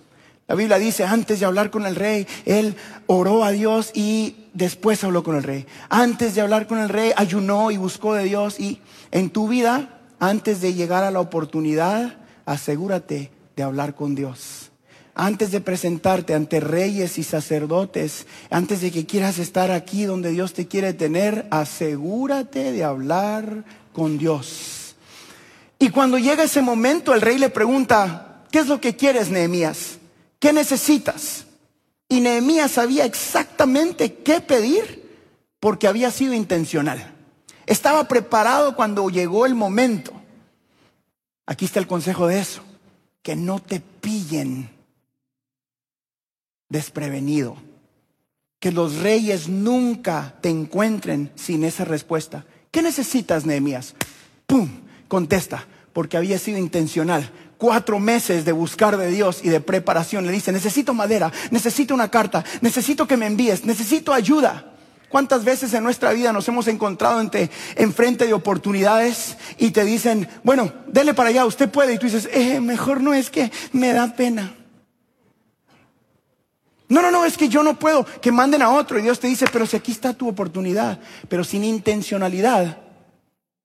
La 0.48 0.56
Biblia 0.56 0.78
dice, 0.78 1.06
antes 1.06 1.40
de 1.40 1.46
hablar 1.46 1.72
con 1.72 1.86
el 1.86 1.96
rey, 1.96 2.28
él 2.46 2.76
oró 3.08 3.46
a 3.46 3.52
Dios 3.52 3.92
y 3.94 4.36
después 4.54 5.04
habló 5.04 5.24
con 5.24 5.38
el 5.38 5.44
rey. 5.44 5.66
Antes 5.90 6.36
de 6.36 6.42
hablar 6.42 6.68
con 6.68 6.80
el 6.80 6.90
rey, 6.90 7.14
ayunó 7.16 7.72
y 7.72 7.78
buscó 7.78 8.14
de 8.14 8.26
Dios. 8.26 8.60
Y 8.60 8.82
en 9.12 9.30
tu 9.30 9.48
vida, 9.48 10.02
antes 10.20 10.60
de 10.60 10.74
llegar 10.74 11.06
a 11.06 11.12
la 11.12 11.22
oportunidad, 11.22 12.18
asegúrate 12.46 13.32
de 13.56 13.64
hablar 13.64 13.96
con 13.96 14.16
Dios 14.16 14.73
antes 15.16 15.52
de 15.52 15.62
presentarte 15.62 16.34
ante 16.34 16.60
reyes 16.60 17.18
y 17.18 17.24
sacerdotes, 17.24 18.26
antes 18.50 18.82
de 18.82 18.92
que 18.92 19.06
quieras 19.06 19.38
estar 19.38 19.72
aquí 19.72 20.06
donde 20.06 20.32
Dios 20.32 20.54
te 20.54 20.68
quiere 20.68 20.94
tener, 20.94 21.48
asegúrate 21.52 22.72
de 22.72 22.84
hablar 22.84 23.64
con 23.94 24.18
Dios. 24.18 24.96
Y 25.78 25.90
cuando 25.90 26.18
llega 26.18 26.44
ese 26.44 26.62
momento, 26.62 27.14
el 27.14 27.22
rey 27.22 27.38
le 27.38 27.50
pregunta, 27.50 28.44
¿qué 28.52 28.60
es 28.60 28.68
lo 28.68 28.82
que 28.82 28.96
quieres, 28.96 29.30
Nehemías? 29.30 30.00
¿Qué 30.40 30.52
necesitas? 30.52 31.46
Y 32.10 32.20
Nehemías 32.20 32.72
sabía 32.72 33.06
exactamente 33.06 34.16
qué 34.16 34.42
pedir 34.42 35.04
porque 35.60 35.88
había 35.88 36.10
sido 36.12 36.34
intencional. 36.34 37.14
Estaba 37.66 38.08
preparado 38.08 38.76
cuando 38.76 39.10
llegó 39.10 39.46
el 39.46 39.56
momento. 39.56 40.12
Aquí 41.46 41.66
está 41.66 41.80
el 41.80 41.88
consejo 41.88 42.28
de 42.28 42.40
eso, 42.40 42.62
que 43.22 43.36
no 43.36 43.60
te 43.60 43.80
pillen 43.80 44.73
desprevenido. 46.74 47.56
Que 48.60 48.72
los 48.72 48.98
reyes 48.98 49.48
nunca 49.48 50.36
te 50.42 50.50
encuentren 50.50 51.32
sin 51.36 51.64
esa 51.64 51.86
respuesta. 51.86 52.46
¿Qué 52.72 52.82
necesitas, 52.82 53.46
Nehemías? 53.46 53.94
¡Pum! 54.48 54.68
Contesta, 55.08 55.66
porque 55.94 56.18
había 56.18 56.40
sido 56.40 56.58
intencional. 56.58 57.30
Cuatro 57.58 58.00
meses 58.00 58.44
de 58.44 58.52
buscar 58.52 58.98
de 58.98 59.12
Dios 59.12 59.42
y 59.44 59.50
de 59.50 59.62
preparación. 59.62 60.26
Le 60.26 60.32
dice, 60.32 60.52
necesito 60.52 60.94
madera, 60.94 61.32
necesito 61.52 61.94
una 61.94 62.10
carta, 62.10 62.44
necesito 62.62 63.08
que 63.08 63.18
me 63.18 63.28
envíes, 63.28 63.64
necesito 63.66 64.12
ayuda. 64.12 64.72
¿Cuántas 65.10 65.44
veces 65.44 65.72
en 65.76 65.84
nuestra 65.84 66.12
vida 66.12 66.34
nos 66.34 66.48
hemos 66.48 66.68
encontrado 66.68 67.22
en 67.22 67.30
enfrente 67.76 68.26
de 68.26 68.34
oportunidades 68.34 69.38
y 69.60 69.70
te 69.70 69.86
dicen, 69.86 70.28
bueno, 70.44 70.74
dele 70.88 71.14
para 71.14 71.30
allá, 71.30 71.46
usted 71.46 71.70
puede? 71.70 71.94
Y 71.94 72.00
tú 72.00 72.08
dices, 72.08 72.28
eh, 72.34 72.60
mejor 72.60 73.02
no 73.02 73.14
es 73.14 73.30
que 73.30 73.52
me 73.74 73.94
da 73.94 74.16
pena. 74.16 74.56
No, 76.94 77.02
no, 77.02 77.10
no, 77.10 77.26
es 77.26 77.40
que 77.40 77.50
yo 77.50 77.64
no 77.64 77.80
puedo, 77.80 78.06
que 78.22 78.32
manden 78.32 78.62
a 78.62 78.70
otro. 78.70 79.00
Y 79.00 79.02
Dios 79.02 79.20
te 79.20 79.26
dice, 79.26 79.48
pero 79.52 79.66
si 79.66 79.76
aquí 79.76 79.92
está 79.92 80.14
tu 80.14 80.30
oportunidad, 80.30 81.00
pero 81.28 81.44
sin 81.44 81.64
intencionalidad, 81.64 82.78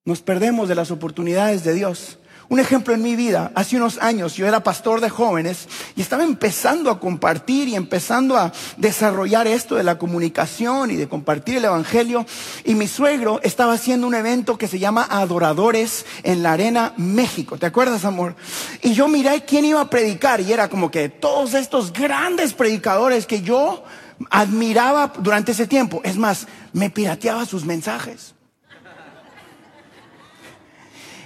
nos 0.07 0.23
perdemos 0.23 0.67
de 0.67 0.75
las 0.75 0.91
oportunidades 0.91 1.63
de 1.63 1.75
Dios. 1.75 2.19
Un 2.51 2.61
ejemplo 2.61 2.95
en 2.95 3.03
mi 3.03 3.15
vida, 3.15 3.53
hace 3.55 3.77
unos 3.77 3.99
años 3.99 4.35
yo 4.35 4.47
era 4.47 4.63
pastor 4.63 5.03
de 5.03 5.11
jóvenes 5.11 5.69
y 5.97 6.01
estaba 6.01 6.25
empezando 6.25 6.91
a 6.91 6.99
compartir 6.99 7.69
y 7.69 7.75
empezando 7.75 8.39
a 8.39 8.53
desarrollar 8.79 9.47
esto 9.47 9.75
de 9.75 9.83
la 9.83 9.99
comunicación 9.99 10.91
y 10.91 10.97
de 10.97 11.09
compartir 11.09 11.59
el 11.59 11.67
Evangelio. 11.67 12.25
Y 12.65 12.75
mi 12.75 12.89
suegro 12.89 13.39
estaba 13.43 13.75
haciendo 13.75 14.07
un 14.07 14.15
evento 14.15 14.57
que 14.57 14.67
se 14.67 14.79
llama 14.79 15.07
Adoradores 15.11 16.07
en 16.23 16.43
la 16.43 16.53
Arena 16.53 16.95
México. 16.97 17.59
¿Te 17.59 17.67
acuerdas, 17.67 18.07
amor? 18.07 18.35
Y 18.81 18.95
yo 18.95 19.09
miré 19.09 19.45
quién 19.45 19.67
iba 19.67 19.83
a 19.83 19.91
predicar 19.91 20.41
y 20.41 20.51
era 20.51 20.71
como 20.71 20.91
que 20.91 21.11
todos 21.11 21.53
estos 21.53 21.93
grandes 21.93 22.55
predicadores 22.55 23.27
que 23.27 23.43
yo 23.43 23.85
admiraba 24.31 25.13
durante 25.19 25.53
ese 25.53 25.67
tiempo. 25.67 26.01
Es 26.03 26.17
más, 26.17 26.47
me 26.73 26.89
pirateaba 26.89 27.45
sus 27.45 27.67
mensajes. 27.67 28.38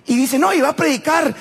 Y 0.06 0.16
dice, 0.16 0.38
no, 0.38 0.52
iba 0.52 0.68
a 0.68 0.76
predicar 0.76 1.34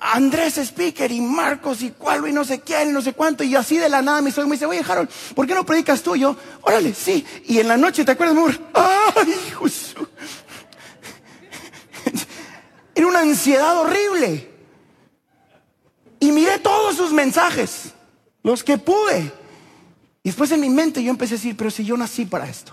Andrés 0.00 0.58
Speaker 0.58 1.10
y 1.10 1.20
Marcos 1.20 1.82
y 1.82 1.90
cuál 1.92 2.28
y 2.28 2.32
no 2.32 2.44
sé 2.44 2.60
quién 2.60 2.90
y 2.90 2.92
no 2.92 3.00
sé 3.00 3.14
cuánto. 3.14 3.42
Y 3.42 3.56
así 3.56 3.78
de 3.78 3.88
la 3.88 4.02
nada 4.02 4.20
mi 4.20 4.30
suegro 4.30 4.48
me 4.48 4.56
dice, 4.56 4.66
oye 4.66 4.82
Harold, 4.86 5.08
¿por 5.34 5.46
qué 5.46 5.54
no 5.54 5.64
predicas 5.64 6.02
tú? 6.02 6.14
yo, 6.14 6.36
órale, 6.62 6.94
sí. 6.94 7.24
Y 7.46 7.58
en 7.58 7.68
la 7.68 7.76
noche, 7.76 8.04
¿te 8.04 8.12
acuerdas, 8.12 8.36
amor? 8.36 8.58
¡Ay, 8.74 9.34
Jesús! 9.58 10.08
Era 12.94 13.06
una 13.06 13.20
ansiedad 13.20 13.78
horrible. 13.78 14.50
Y 16.20 16.32
miré 16.32 16.58
todos 16.58 16.96
sus 16.96 17.12
mensajes, 17.12 17.92
los 18.42 18.62
que 18.62 18.78
pude. 18.78 19.32
Y 20.22 20.28
después 20.28 20.50
en 20.52 20.60
mi 20.60 20.70
mente 20.70 21.02
yo 21.02 21.10
empecé 21.10 21.34
a 21.34 21.36
decir, 21.36 21.56
pero 21.56 21.70
si 21.70 21.84
yo 21.84 21.96
nací 21.96 22.24
para 22.24 22.48
esto. 22.48 22.72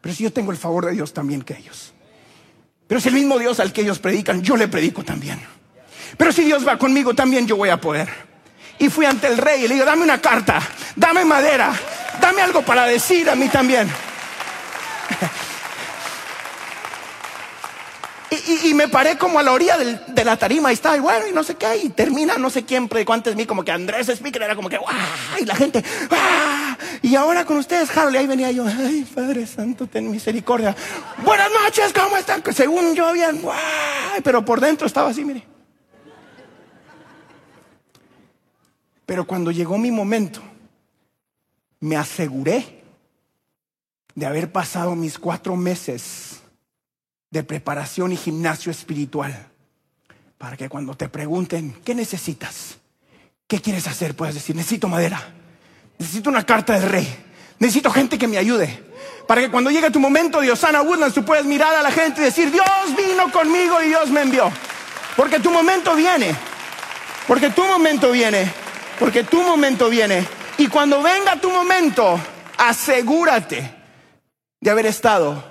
Pero 0.00 0.14
si 0.14 0.24
yo 0.24 0.32
tengo 0.32 0.50
el 0.52 0.58
favor 0.58 0.86
de 0.86 0.92
Dios 0.92 1.12
también 1.12 1.42
que 1.42 1.56
ellos. 1.56 1.92
Pero 2.86 2.98
es 2.98 3.06
el 3.06 3.14
mismo 3.14 3.38
Dios 3.38 3.60
al 3.60 3.72
que 3.72 3.82
ellos 3.82 3.98
predican, 3.98 4.42
yo 4.42 4.56
le 4.56 4.68
predico 4.68 5.02
también. 5.02 5.40
Pero 6.16 6.32
si 6.32 6.44
Dios 6.44 6.66
va 6.66 6.78
conmigo, 6.78 7.14
también 7.14 7.46
yo 7.46 7.56
voy 7.56 7.70
a 7.70 7.80
poder. 7.80 8.08
Y 8.78 8.88
fui 8.88 9.06
ante 9.06 9.28
el 9.28 9.38
rey 9.38 9.64
y 9.64 9.68
le 9.68 9.74
digo, 9.74 9.86
dame 9.86 10.02
una 10.02 10.20
carta, 10.20 10.60
dame 10.96 11.24
madera, 11.24 11.72
dame 12.20 12.42
algo 12.42 12.62
para 12.62 12.84
decir 12.86 13.30
a 13.30 13.34
mí 13.34 13.48
también. 13.48 13.88
Y, 18.64 18.74
me 18.74 18.88
paré 18.88 19.16
como 19.18 19.38
a 19.38 19.42
la 19.42 19.52
orilla 19.52 19.76
de 19.78 20.24
la 20.24 20.36
tarima 20.36 20.70
y 20.70 20.74
estaba, 20.74 20.96
y 20.96 21.00
bueno, 21.00 21.28
y 21.28 21.32
no 21.32 21.44
sé 21.44 21.54
qué, 21.54 21.76
y 21.76 21.90
termina, 21.90 22.38
no 22.38 22.50
sé 22.50 22.64
quién 22.64 22.88
predicó 22.88 23.12
antes 23.12 23.36
mí, 23.36 23.46
como 23.46 23.62
que 23.64 23.70
Andrés 23.70 24.08
Speaker 24.08 24.42
era 24.42 24.56
como 24.56 24.68
que, 24.68 24.78
¡guau! 24.78 24.94
Y 25.40 25.44
la 25.44 25.54
gente. 25.54 25.84
Y 27.02 27.14
ahora 27.14 27.44
con 27.44 27.58
ustedes, 27.58 27.96
Harold, 27.96 28.14
y 28.14 28.18
ahí 28.18 28.26
venía 28.26 28.50
yo, 28.50 28.66
¡ay, 28.66 29.06
Padre 29.14 29.46
Santo, 29.46 29.86
ten 29.86 30.10
misericordia! 30.10 30.74
Buenas 31.24 31.50
noches, 31.62 31.92
¿cómo 31.92 32.16
están? 32.16 32.42
Según 32.52 32.94
yo, 32.94 33.12
bien, 33.12 33.40
¡guau! 33.42 33.56
Pero 34.24 34.44
por 34.44 34.60
dentro 34.60 34.86
estaba 34.86 35.10
así, 35.10 35.24
mire. 35.24 35.46
Pero 39.06 39.26
cuando 39.26 39.50
llegó 39.50 39.78
mi 39.78 39.90
momento, 39.90 40.42
me 41.80 41.96
aseguré 41.96 42.82
de 44.14 44.26
haber 44.26 44.50
pasado 44.50 44.96
mis 44.96 45.18
cuatro 45.18 45.56
meses 45.56 46.41
de 47.32 47.42
preparación 47.42 48.12
y 48.12 48.16
gimnasio 48.16 48.70
espiritual 48.70 49.48
para 50.36 50.56
que 50.56 50.68
cuando 50.68 50.94
te 50.94 51.08
pregunten, 51.08 51.72
¿qué 51.84 51.94
necesitas? 51.94 52.76
¿Qué 53.46 53.60
quieres 53.60 53.86
hacer? 53.86 54.14
Puedes 54.14 54.34
decir, 54.34 54.54
necesito 54.54 54.86
madera, 54.86 55.32
necesito 55.98 56.28
una 56.28 56.44
carta 56.44 56.74
del 56.74 56.90
rey, 56.90 57.08
necesito 57.58 57.90
gente 57.90 58.18
que 58.18 58.28
me 58.28 58.36
ayude. 58.36 58.84
Para 59.26 59.40
que 59.40 59.50
cuando 59.50 59.70
llegue 59.70 59.90
tu 59.90 59.98
momento 60.00 60.40
de 60.40 60.50
Osana 60.50 60.82
Woodlands 60.82 61.14
tú 61.14 61.24
puedas 61.24 61.46
mirar 61.46 61.74
a 61.74 61.82
la 61.82 61.90
gente 61.90 62.20
y 62.20 62.24
decir, 62.24 62.50
Dios 62.50 62.66
vino 62.96 63.30
conmigo 63.32 63.80
y 63.80 63.86
Dios 63.86 64.10
me 64.10 64.22
envió. 64.22 64.50
Porque 65.16 65.40
tu 65.40 65.50
momento 65.50 65.94
viene, 65.94 66.34
porque 67.26 67.50
tu 67.50 67.64
momento 67.64 68.10
viene, 68.10 68.52
porque 68.98 69.24
tu 69.24 69.42
momento 69.42 69.88
viene. 69.88 70.26
Y 70.58 70.66
cuando 70.66 71.00
venga 71.02 71.40
tu 71.40 71.50
momento, 71.50 72.20
asegúrate 72.58 73.74
de 74.60 74.70
haber 74.70 74.86
estado 74.86 75.42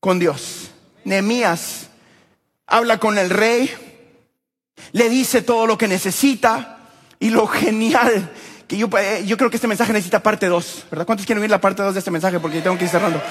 con 0.00 0.18
Dios. 0.18 0.65
Nehemías 1.06 1.86
habla 2.66 2.98
con 2.98 3.16
el 3.16 3.30
rey, 3.30 3.70
le 4.90 5.08
dice 5.08 5.40
todo 5.40 5.68
lo 5.68 5.78
que 5.78 5.86
necesita 5.86 6.78
y 7.20 7.30
lo 7.30 7.46
genial 7.46 8.32
que 8.66 8.76
yo, 8.76 8.88
eh, 8.98 9.22
yo 9.24 9.36
creo 9.36 9.48
que 9.48 9.56
este 9.56 9.68
mensaje 9.68 9.92
necesita 9.92 10.20
parte 10.20 10.46
2, 10.46 10.86
¿verdad? 10.90 11.06
¿Cuántos 11.06 11.24
quieren 11.24 11.40
oír 11.40 11.50
la 11.50 11.60
parte 11.60 11.82
2 11.82 11.94
de 11.94 12.00
este 12.00 12.10
mensaje? 12.10 12.40
Porque 12.40 12.60
tengo 12.60 12.76
que 12.76 12.84
ir 12.84 12.90
cerrando. 12.90 13.22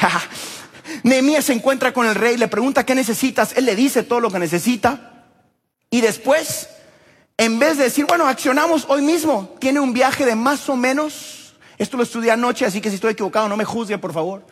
Nehemías 1.02 1.44
se 1.44 1.52
encuentra 1.52 1.92
con 1.92 2.06
el 2.06 2.14
rey, 2.14 2.38
le 2.38 2.48
pregunta 2.48 2.86
qué 2.86 2.94
necesitas, 2.94 3.52
él 3.54 3.66
le 3.66 3.76
dice 3.76 4.02
todo 4.02 4.20
lo 4.20 4.30
que 4.30 4.38
necesita 4.38 5.26
y 5.90 6.00
después, 6.00 6.70
en 7.36 7.58
vez 7.58 7.76
de 7.76 7.84
decir, 7.84 8.06
bueno, 8.06 8.26
accionamos 8.26 8.86
hoy 8.88 9.02
mismo, 9.02 9.54
tiene 9.60 9.78
un 9.78 9.92
viaje 9.92 10.24
de 10.24 10.36
más 10.36 10.66
o 10.70 10.76
menos, 10.76 11.54
esto 11.76 11.98
lo 11.98 12.04
estudié 12.04 12.30
anoche, 12.30 12.64
así 12.64 12.80
que 12.80 12.88
si 12.88 12.94
estoy 12.94 13.12
equivocado 13.12 13.46
no 13.46 13.58
me 13.58 13.66
juzgue, 13.66 13.98
por 13.98 14.14
favor, 14.14 14.46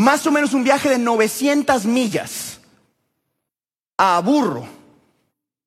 más 0.00 0.26
o 0.26 0.32
menos 0.32 0.54
un 0.54 0.64
viaje 0.64 0.88
de 0.88 0.98
900 0.98 1.84
millas 1.84 2.60
a 3.98 4.18
burro 4.20 4.66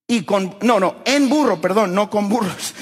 y 0.08 0.24
con, 0.24 0.58
no, 0.62 0.80
no, 0.80 0.96
en 1.06 1.30
burro, 1.30 1.62
perdón, 1.62 1.94
no 1.94 2.10
con 2.10 2.30
burros. 2.30 2.74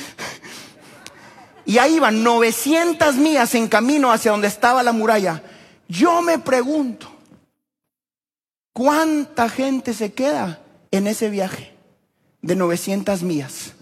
Y 1.66 1.78
ahí 1.78 1.96
iban 1.96 2.24
900 2.24 3.16
millas 3.16 3.54
en 3.56 3.68
camino 3.68 4.12
hacia 4.12 4.32
donde 4.32 4.48
estaba 4.48 4.82
la 4.82 4.94
muralla. 4.94 5.44
Yo 5.88 6.22
me 6.22 6.40
pregunto, 6.40 7.12
¿cuánta 8.74 9.48
gente 9.48 9.94
se 9.94 10.12
queda 10.14 10.60
en 10.90 11.06
ese 11.06 11.30
viaje 11.30 11.74
de 12.42 12.56
900 12.56 13.24
millas? 13.24 13.74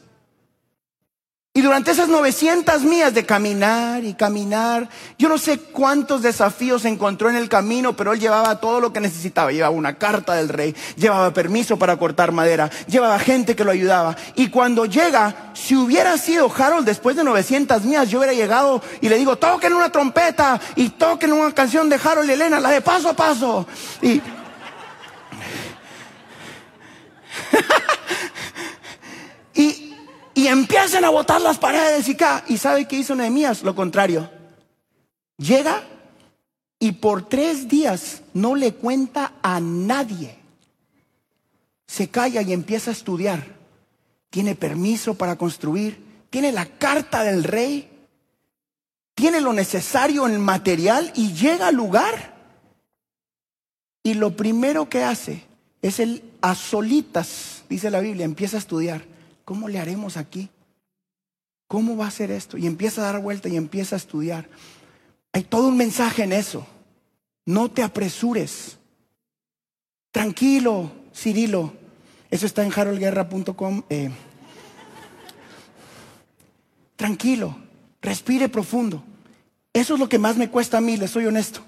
Durante 1.69 1.91
esas 1.91 2.09
900 2.09 2.81
millas 2.81 3.13
de 3.13 3.27
caminar 3.27 4.03
y 4.03 4.15
caminar, 4.15 4.89
yo 5.19 5.29
no 5.29 5.37
sé 5.37 5.59
cuántos 5.59 6.23
desafíos 6.23 6.83
encontró 6.83 7.29
en 7.29 7.35
el 7.35 7.47
camino, 7.47 7.95
pero 7.95 8.11
él 8.11 8.19
llevaba 8.19 8.59
todo 8.59 8.81
lo 8.81 8.91
que 8.91 8.99
necesitaba. 8.99 9.51
Llevaba 9.51 9.75
una 9.75 9.93
carta 9.99 10.33
del 10.33 10.49
rey, 10.49 10.75
llevaba 10.95 11.31
permiso 11.31 11.77
para 11.77 11.95
cortar 11.97 12.31
madera, 12.31 12.71
llevaba 12.87 13.19
gente 13.19 13.55
que 13.55 13.63
lo 13.63 13.69
ayudaba. 13.69 14.15
Y 14.33 14.49
cuando 14.49 14.85
llega, 14.85 15.51
si 15.53 15.75
hubiera 15.75 16.17
sido 16.17 16.51
Harold 16.51 16.87
después 16.87 17.15
de 17.15 17.23
900 17.23 17.83
millas, 17.83 18.09
yo 18.09 18.17
hubiera 18.17 18.33
llegado 18.33 18.81
y 18.99 19.07
le 19.07 19.17
digo, 19.17 19.35
toquen 19.35 19.73
una 19.73 19.91
trompeta 19.91 20.59
y 20.75 20.89
toquen 20.89 21.33
una 21.33 21.53
canción 21.53 21.87
de 21.87 21.99
Harold 22.03 22.31
y 22.31 22.33
Elena, 22.33 22.59
la 22.59 22.71
de 22.71 22.81
paso 22.81 23.09
a 23.09 23.13
paso. 23.13 23.67
Y 24.01 24.19
y 30.39 30.47
empiezan 30.47 31.03
a 31.03 31.09
botar 31.09 31.41
las 31.41 31.57
paredes 31.57 32.07
y 32.07 32.13
acá. 32.13 32.45
¿Y 32.47 32.57
sabe 32.57 32.87
qué 32.87 32.95
hizo 32.95 33.13
Nehemías? 33.13 33.61
Lo 33.61 33.75
contrario. 33.75 34.31
Llega 35.35 35.83
y 36.79 36.93
por 36.93 37.27
tres 37.27 37.67
días 37.67 38.21
no 38.33 38.55
le 38.55 38.73
cuenta 38.73 39.33
a 39.41 39.59
nadie. 39.59 40.39
Se 41.87 42.07
calla 42.07 42.41
y 42.41 42.53
empieza 42.53 42.89
a 42.89 42.93
estudiar. 42.93 43.57
Tiene 44.29 44.55
permiso 44.55 45.15
para 45.15 45.35
construir. 45.35 46.01
Tiene 46.29 46.53
la 46.53 46.67
carta 46.67 47.25
del 47.25 47.43
rey. 47.43 47.89
Tiene 49.15 49.41
lo 49.41 49.51
necesario 49.51 50.25
en 50.25 50.39
material 50.39 51.11
y 51.15 51.33
llega 51.33 51.67
al 51.67 51.75
lugar. 51.75 52.33
Y 54.03 54.13
lo 54.13 54.37
primero 54.37 54.87
que 54.87 55.03
hace 55.03 55.43
es 55.81 55.99
el 55.99 56.23
a 56.39 56.55
solitas, 56.55 57.65
dice 57.67 57.91
la 57.91 57.99
Biblia, 57.99 58.23
empieza 58.23 58.55
a 58.55 58.61
estudiar. 58.61 59.18
¿Cómo 59.49 59.67
le 59.67 59.79
haremos 59.79 60.15
aquí? 60.15 60.47
¿Cómo 61.67 61.97
va 61.97 62.05
a 62.05 62.11
ser 62.11 62.29
esto? 62.29 62.55
Y 62.55 62.67
empieza 62.67 63.01
a 63.01 63.11
dar 63.11 63.19
vuelta 63.19 63.49
y 63.49 63.55
empieza 63.55 63.95
a 63.95 63.97
estudiar. 63.97 64.47
Hay 65.33 65.41
todo 65.41 65.69
un 65.69 65.75
mensaje 65.75 66.21
en 66.21 66.33
eso. 66.33 66.67
No 67.47 67.71
te 67.71 67.81
apresures. 67.81 68.77
Tranquilo, 70.11 70.91
Cirilo. 71.15 71.73
Eso 72.29 72.45
está 72.45 72.63
en 72.63 72.71
haroldguerra.com. 72.71 73.81
Eh. 73.89 74.11
tranquilo, 76.95 77.57
respire 78.03 78.49
profundo. 78.49 79.03
Eso 79.73 79.95
es 79.95 79.99
lo 79.99 80.07
que 80.07 80.19
más 80.19 80.37
me 80.37 80.51
cuesta 80.51 80.77
a 80.77 80.81
mí, 80.81 80.95
le 80.95 81.07
soy 81.07 81.25
honesto. 81.25 81.61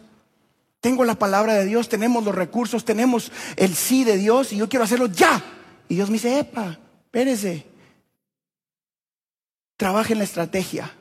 Tengo 0.82 1.04
la 1.04 1.16
palabra 1.16 1.56
de 1.56 1.66
Dios, 1.66 1.90
tenemos 1.90 2.24
los 2.24 2.36
recursos, 2.36 2.86
tenemos 2.86 3.32
el 3.56 3.74
sí 3.74 4.04
de 4.04 4.18
Dios 4.18 4.54
y 4.54 4.58
yo 4.58 4.70
quiero 4.70 4.86
hacerlo 4.86 5.08
ya. 5.08 5.44
Y 5.90 5.96
Dios 5.96 6.12
me 6.12 6.18
dice, 6.18 6.38
epa, 6.38 6.78
espérese, 7.06 7.71
trabaja 9.82 10.14
en 10.14 10.20
la 10.20 10.26
estrategia. 10.26 10.92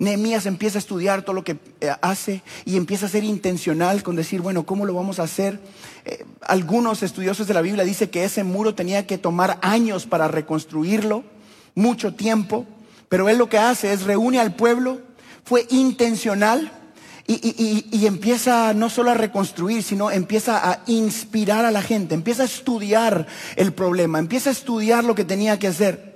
Nehemías 0.00 0.46
empieza 0.46 0.78
a 0.78 0.80
estudiar 0.80 1.22
todo 1.22 1.34
lo 1.34 1.44
que 1.44 1.58
eh, 1.80 1.92
hace 2.00 2.42
y 2.64 2.76
empieza 2.76 3.06
a 3.06 3.08
ser 3.08 3.22
intencional 3.22 4.02
con 4.02 4.16
decir, 4.16 4.40
bueno, 4.40 4.66
¿cómo 4.66 4.86
lo 4.86 4.94
vamos 4.94 5.20
a 5.20 5.22
hacer? 5.22 5.60
Eh, 6.04 6.24
algunos 6.40 7.04
estudiosos 7.04 7.46
de 7.46 7.54
la 7.54 7.60
Biblia 7.60 7.84
dicen 7.84 8.08
que 8.08 8.24
ese 8.24 8.42
muro 8.42 8.74
tenía 8.74 9.06
que 9.06 9.18
tomar 9.18 9.60
años 9.62 10.06
para 10.06 10.26
reconstruirlo, 10.26 11.22
mucho 11.76 12.12
tiempo, 12.12 12.66
pero 13.08 13.28
él 13.28 13.38
lo 13.38 13.48
que 13.48 13.58
hace 13.58 13.92
es 13.92 14.02
reúne 14.02 14.40
al 14.40 14.56
pueblo, 14.56 15.00
fue 15.44 15.68
intencional 15.70 16.72
y, 17.28 17.86
y 17.88 18.06
empieza 18.08 18.74
no 18.74 18.90
solo 18.90 19.12
a 19.12 19.14
reconstruir, 19.14 19.84
sino 19.84 20.10
empieza 20.10 20.68
a 20.68 20.80
inspirar 20.88 21.64
a 21.64 21.70
la 21.70 21.82
gente, 21.82 22.16
empieza 22.16 22.42
a 22.42 22.46
estudiar 22.46 23.28
el 23.54 23.72
problema, 23.72 24.18
empieza 24.18 24.50
a 24.50 24.54
estudiar 24.54 25.04
lo 25.04 25.14
que 25.14 25.24
tenía 25.24 25.60
que 25.60 25.68
hacer. 25.68 26.11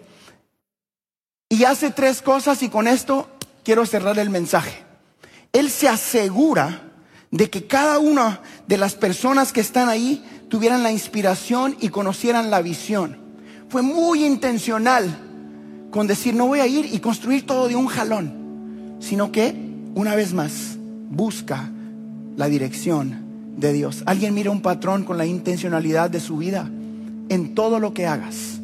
Y 1.49 1.65
hace 1.65 1.91
tres 1.91 2.23
cosas 2.23 2.63
y 2.63 2.69
con 2.69 2.89
esto 2.89 3.29
quiero 3.63 3.87
cerrar 3.87 4.19
el 4.19 4.31
mensaje. 4.31 4.83
Él 5.53 5.71
se 5.71 5.89
asegura 5.89 6.83
de 7.31 7.51
que 7.51 7.67
cada 7.67 7.99
una 7.99 8.41
de 8.67 8.77
las 8.77 8.95
personas 8.95 9.53
que 9.53 9.61
están 9.61 9.89
ahí 9.89 10.25
tuvieran 10.49 10.83
la 10.83 10.91
inspiración 10.91 11.77
y 11.81 11.91
conocieran 11.91 12.51
la 12.51 12.63
visión. 12.63 13.19
Fue 13.69 13.83
muy 13.83 14.25
intencional 14.25 15.19
con 15.91 16.07
decir, 16.07 16.35
no 16.35 16.47
voy 16.47 16.61
a 16.61 16.67
ir 16.67 16.93
y 16.93 16.99
construir 16.99 17.47
todo 17.47 17.69
de 17.69 17.77
un 17.77 17.87
jalón, 17.87 18.97
sino 19.01 19.31
que, 19.31 19.55
una 19.95 20.15
vez 20.15 20.35
más, 20.35 20.77
busca 21.11 21.71
la 22.37 22.49
dirección 22.49 23.55
de 23.57 23.73
Dios. 23.73 24.03
Alguien 24.07 24.35
mira 24.35 24.51
un 24.51 24.63
patrón 24.63 25.05
con 25.05 25.17
la 25.17 25.27
intencionalidad 25.27 26.11
de 26.11 26.21
su 26.21 26.37
vida 26.37 26.69
en 27.29 27.55
todo 27.55 27.79
lo 27.79 27.95
que 27.95 28.07
hagas. 28.07 28.61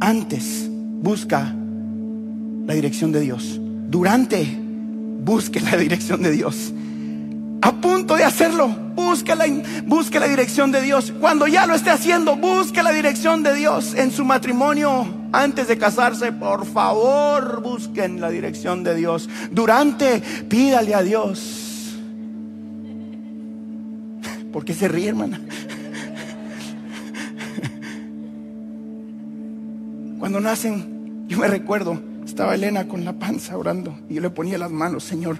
Antes, 0.00 0.66
busca 0.68 1.54
la 2.66 2.74
dirección 2.74 3.12
de 3.12 3.20
Dios. 3.20 3.60
Durante, 3.88 4.46
busque 5.22 5.60
la 5.60 5.76
dirección 5.76 6.22
de 6.22 6.32
Dios. 6.32 6.72
A 7.62 7.72
punto 7.72 8.16
de 8.16 8.24
hacerlo, 8.24 8.68
busque 8.94 9.34
la, 9.34 9.46
busque 9.84 10.20
la 10.20 10.28
dirección 10.28 10.72
de 10.72 10.82
Dios. 10.82 11.12
Cuando 11.20 11.46
ya 11.46 11.66
lo 11.66 11.74
esté 11.74 11.90
haciendo, 11.90 12.36
busque 12.36 12.82
la 12.82 12.92
dirección 12.92 13.42
de 13.42 13.54
Dios 13.54 13.94
en 13.94 14.10
su 14.10 14.24
matrimonio. 14.24 15.06
Antes 15.32 15.68
de 15.68 15.78
casarse, 15.78 16.32
por 16.32 16.66
favor, 16.66 17.62
busquen 17.62 18.20
la 18.20 18.30
dirección 18.30 18.84
de 18.84 18.94
Dios. 18.94 19.28
Durante, 19.50 20.20
pídale 20.48 20.94
a 20.94 21.02
Dios. 21.02 21.96
¿Por 24.52 24.64
qué 24.64 24.74
se 24.74 24.88
ríe, 24.88 25.08
hermana? 25.08 25.40
Cuando 30.18 30.40
nacen, 30.40 31.26
yo 31.28 31.38
me 31.38 31.46
recuerdo, 31.48 32.00
estaba 32.26 32.56
Elena 32.56 32.88
con 32.88 33.04
la 33.04 33.12
panza 33.12 33.56
orando 33.56 33.96
y 34.08 34.14
yo 34.14 34.20
le 34.20 34.30
ponía 34.30 34.58
las 34.58 34.70
manos, 34.70 35.04
Señor, 35.04 35.38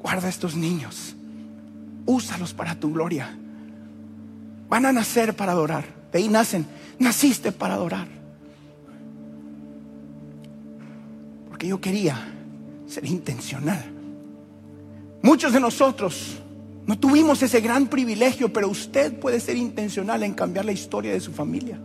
guarda 0.00 0.28
estos 0.28 0.54
niños, 0.54 1.16
úsalos 2.06 2.54
para 2.54 2.76
tu 2.76 2.92
gloria. 2.92 3.36
Van 4.68 4.86
a 4.86 4.92
nacer 4.92 5.34
para 5.34 5.52
adorar. 5.52 5.84
De 6.12 6.18
ahí 6.18 6.28
nacen, 6.28 6.66
naciste 6.98 7.52
para 7.52 7.74
adorar. 7.74 8.06
Porque 11.48 11.66
yo 11.66 11.80
quería 11.80 12.16
ser 12.86 13.04
intencional. 13.04 13.84
Muchos 15.20 15.52
de 15.52 15.60
nosotros 15.60 16.38
no 16.86 16.98
tuvimos 16.98 17.42
ese 17.42 17.60
gran 17.60 17.88
privilegio, 17.88 18.52
pero 18.52 18.68
usted 18.68 19.18
puede 19.18 19.40
ser 19.40 19.56
intencional 19.56 20.22
en 20.22 20.34
cambiar 20.34 20.64
la 20.64 20.72
historia 20.72 21.12
de 21.12 21.20
su 21.20 21.32
familia. 21.32 21.78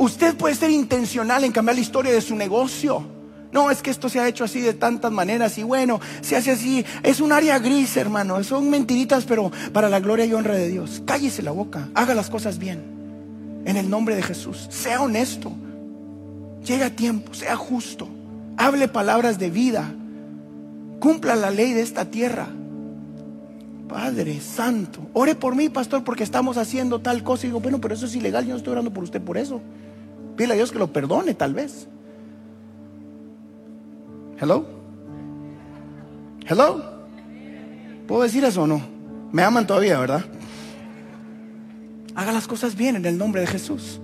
Usted 0.00 0.34
puede 0.34 0.54
ser 0.54 0.70
intencional 0.70 1.44
en 1.44 1.52
cambiar 1.52 1.76
la 1.76 1.82
historia 1.82 2.12
de 2.12 2.22
su 2.22 2.34
negocio. 2.34 3.06
No, 3.52 3.70
es 3.70 3.82
que 3.82 3.90
esto 3.90 4.08
se 4.08 4.18
ha 4.18 4.28
hecho 4.28 4.44
así 4.44 4.60
de 4.60 4.72
tantas 4.72 5.12
maneras 5.12 5.58
y 5.58 5.62
bueno, 5.62 6.00
se 6.22 6.36
hace 6.36 6.52
así. 6.52 6.84
Es 7.02 7.20
un 7.20 7.32
área 7.32 7.58
gris, 7.58 7.96
hermano. 7.96 8.42
Son 8.42 8.70
mentiritas, 8.70 9.24
pero 9.24 9.50
para 9.72 9.88
la 9.88 10.00
gloria 10.00 10.24
y 10.24 10.32
honra 10.32 10.54
de 10.54 10.68
Dios. 10.68 11.02
Cállese 11.04 11.42
la 11.42 11.50
boca, 11.50 11.88
haga 11.94 12.14
las 12.14 12.30
cosas 12.30 12.58
bien. 12.58 12.82
En 13.66 13.76
el 13.76 13.90
nombre 13.90 14.16
de 14.16 14.22
Jesús. 14.22 14.68
Sea 14.70 15.02
honesto. 15.02 15.52
Llega 16.64 16.86
a 16.86 16.90
tiempo, 16.90 17.34
sea 17.34 17.56
justo. 17.56 18.08
Hable 18.56 18.88
palabras 18.88 19.38
de 19.38 19.50
vida. 19.50 19.92
Cumpla 20.98 21.36
la 21.36 21.50
ley 21.50 21.72
de 21.72 21.82
esta 21.82 22.06
tierra. 22.06 22.48
Padre 23.88 24.40
Santo, 24.40 25.00
ore 25.12 25.34
por 25.34 25.56
mí, 25.56 25.68
pastor, 25.68 26.04
porque 26.04 26.22
estamos 26.22 26.56
haciendo 26.56 27.00
tal 27.00 27.24
cosa. 27.24 27.44
Y 27.44 27.48
digo, 27.48 27.60
bueno, 27.60 27.80
pero 27.80 27.94
eso 27.94 28.06
es 28.06 28.14
ilegal. 28.14 28.44
Yo 28.44 28.52
no 28.52 28.58
estoy 28.58 28.72
orando 28.72 28.92
por 28.92 29.02
usted 29.02 29.20
por 29.20 29.36
eso. 29.36 29.60
Pídele 30.40 30.54
a 30.54 30.56
Dios 30.56 30.72
que 30.72 30.78
lo 30.78 30.90
perdone, 30.90 31.34
tal 31.34 31.52
vez. 31.52 31.86
Hello? 34.40 34.64
Hello? 36.48 36.82
¿Puedo 38.08 38.22
decir 38.22 38.42
eso 38.44 38.62
o 38.62 38.66
no? 38.66 38.80
Me 39.32 39.42
aman 39.42 39.66
todavía, 39.66 39.98
¿verdad? 39.98 40.24
Haga 42.14 42.32
las 42.32 42.46
cosas 42.46 42.74
bien 42.74 42.96
en 42.96 43.04
el 43.04 43.18
nombre 43.18 43.42
de 43.42 43.48
Jesús. 43.48 44.00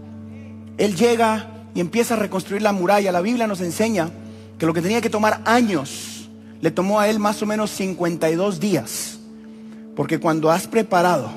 Él 0.76 0.94
llega 0.94 1.46
y 1.74 1.80
empieza 1.80 2.12
a 2.12 2.18
reconstruir 2.18 2.60
la 2.60 2.72
muralla. 2.72 3.12
La 3.12 3.22
Biblia 3.22 3.46
nos 3.46 3.62
enseña 3.62 4.10
que 4.58 4.66
lo 4.66 4.74
que 4.74 4.82
tenía 4.82 5.00
que 5.00 5.08
tomar 5.08 5.40
años, 5.46 6.28
le 6.60 6.70
tomó 6.70 7.00
a 7.00 7.08
él 7.08 7.18
más 7.18 7.40
o 7.40 7.46
menos 7.46 7.70
52 7.70 8.60
días. 8.60 9.20
Porque 9.96 10.20
cuando 10.20 10.50
has 10.50 10.66
preparado, 10.66 11.30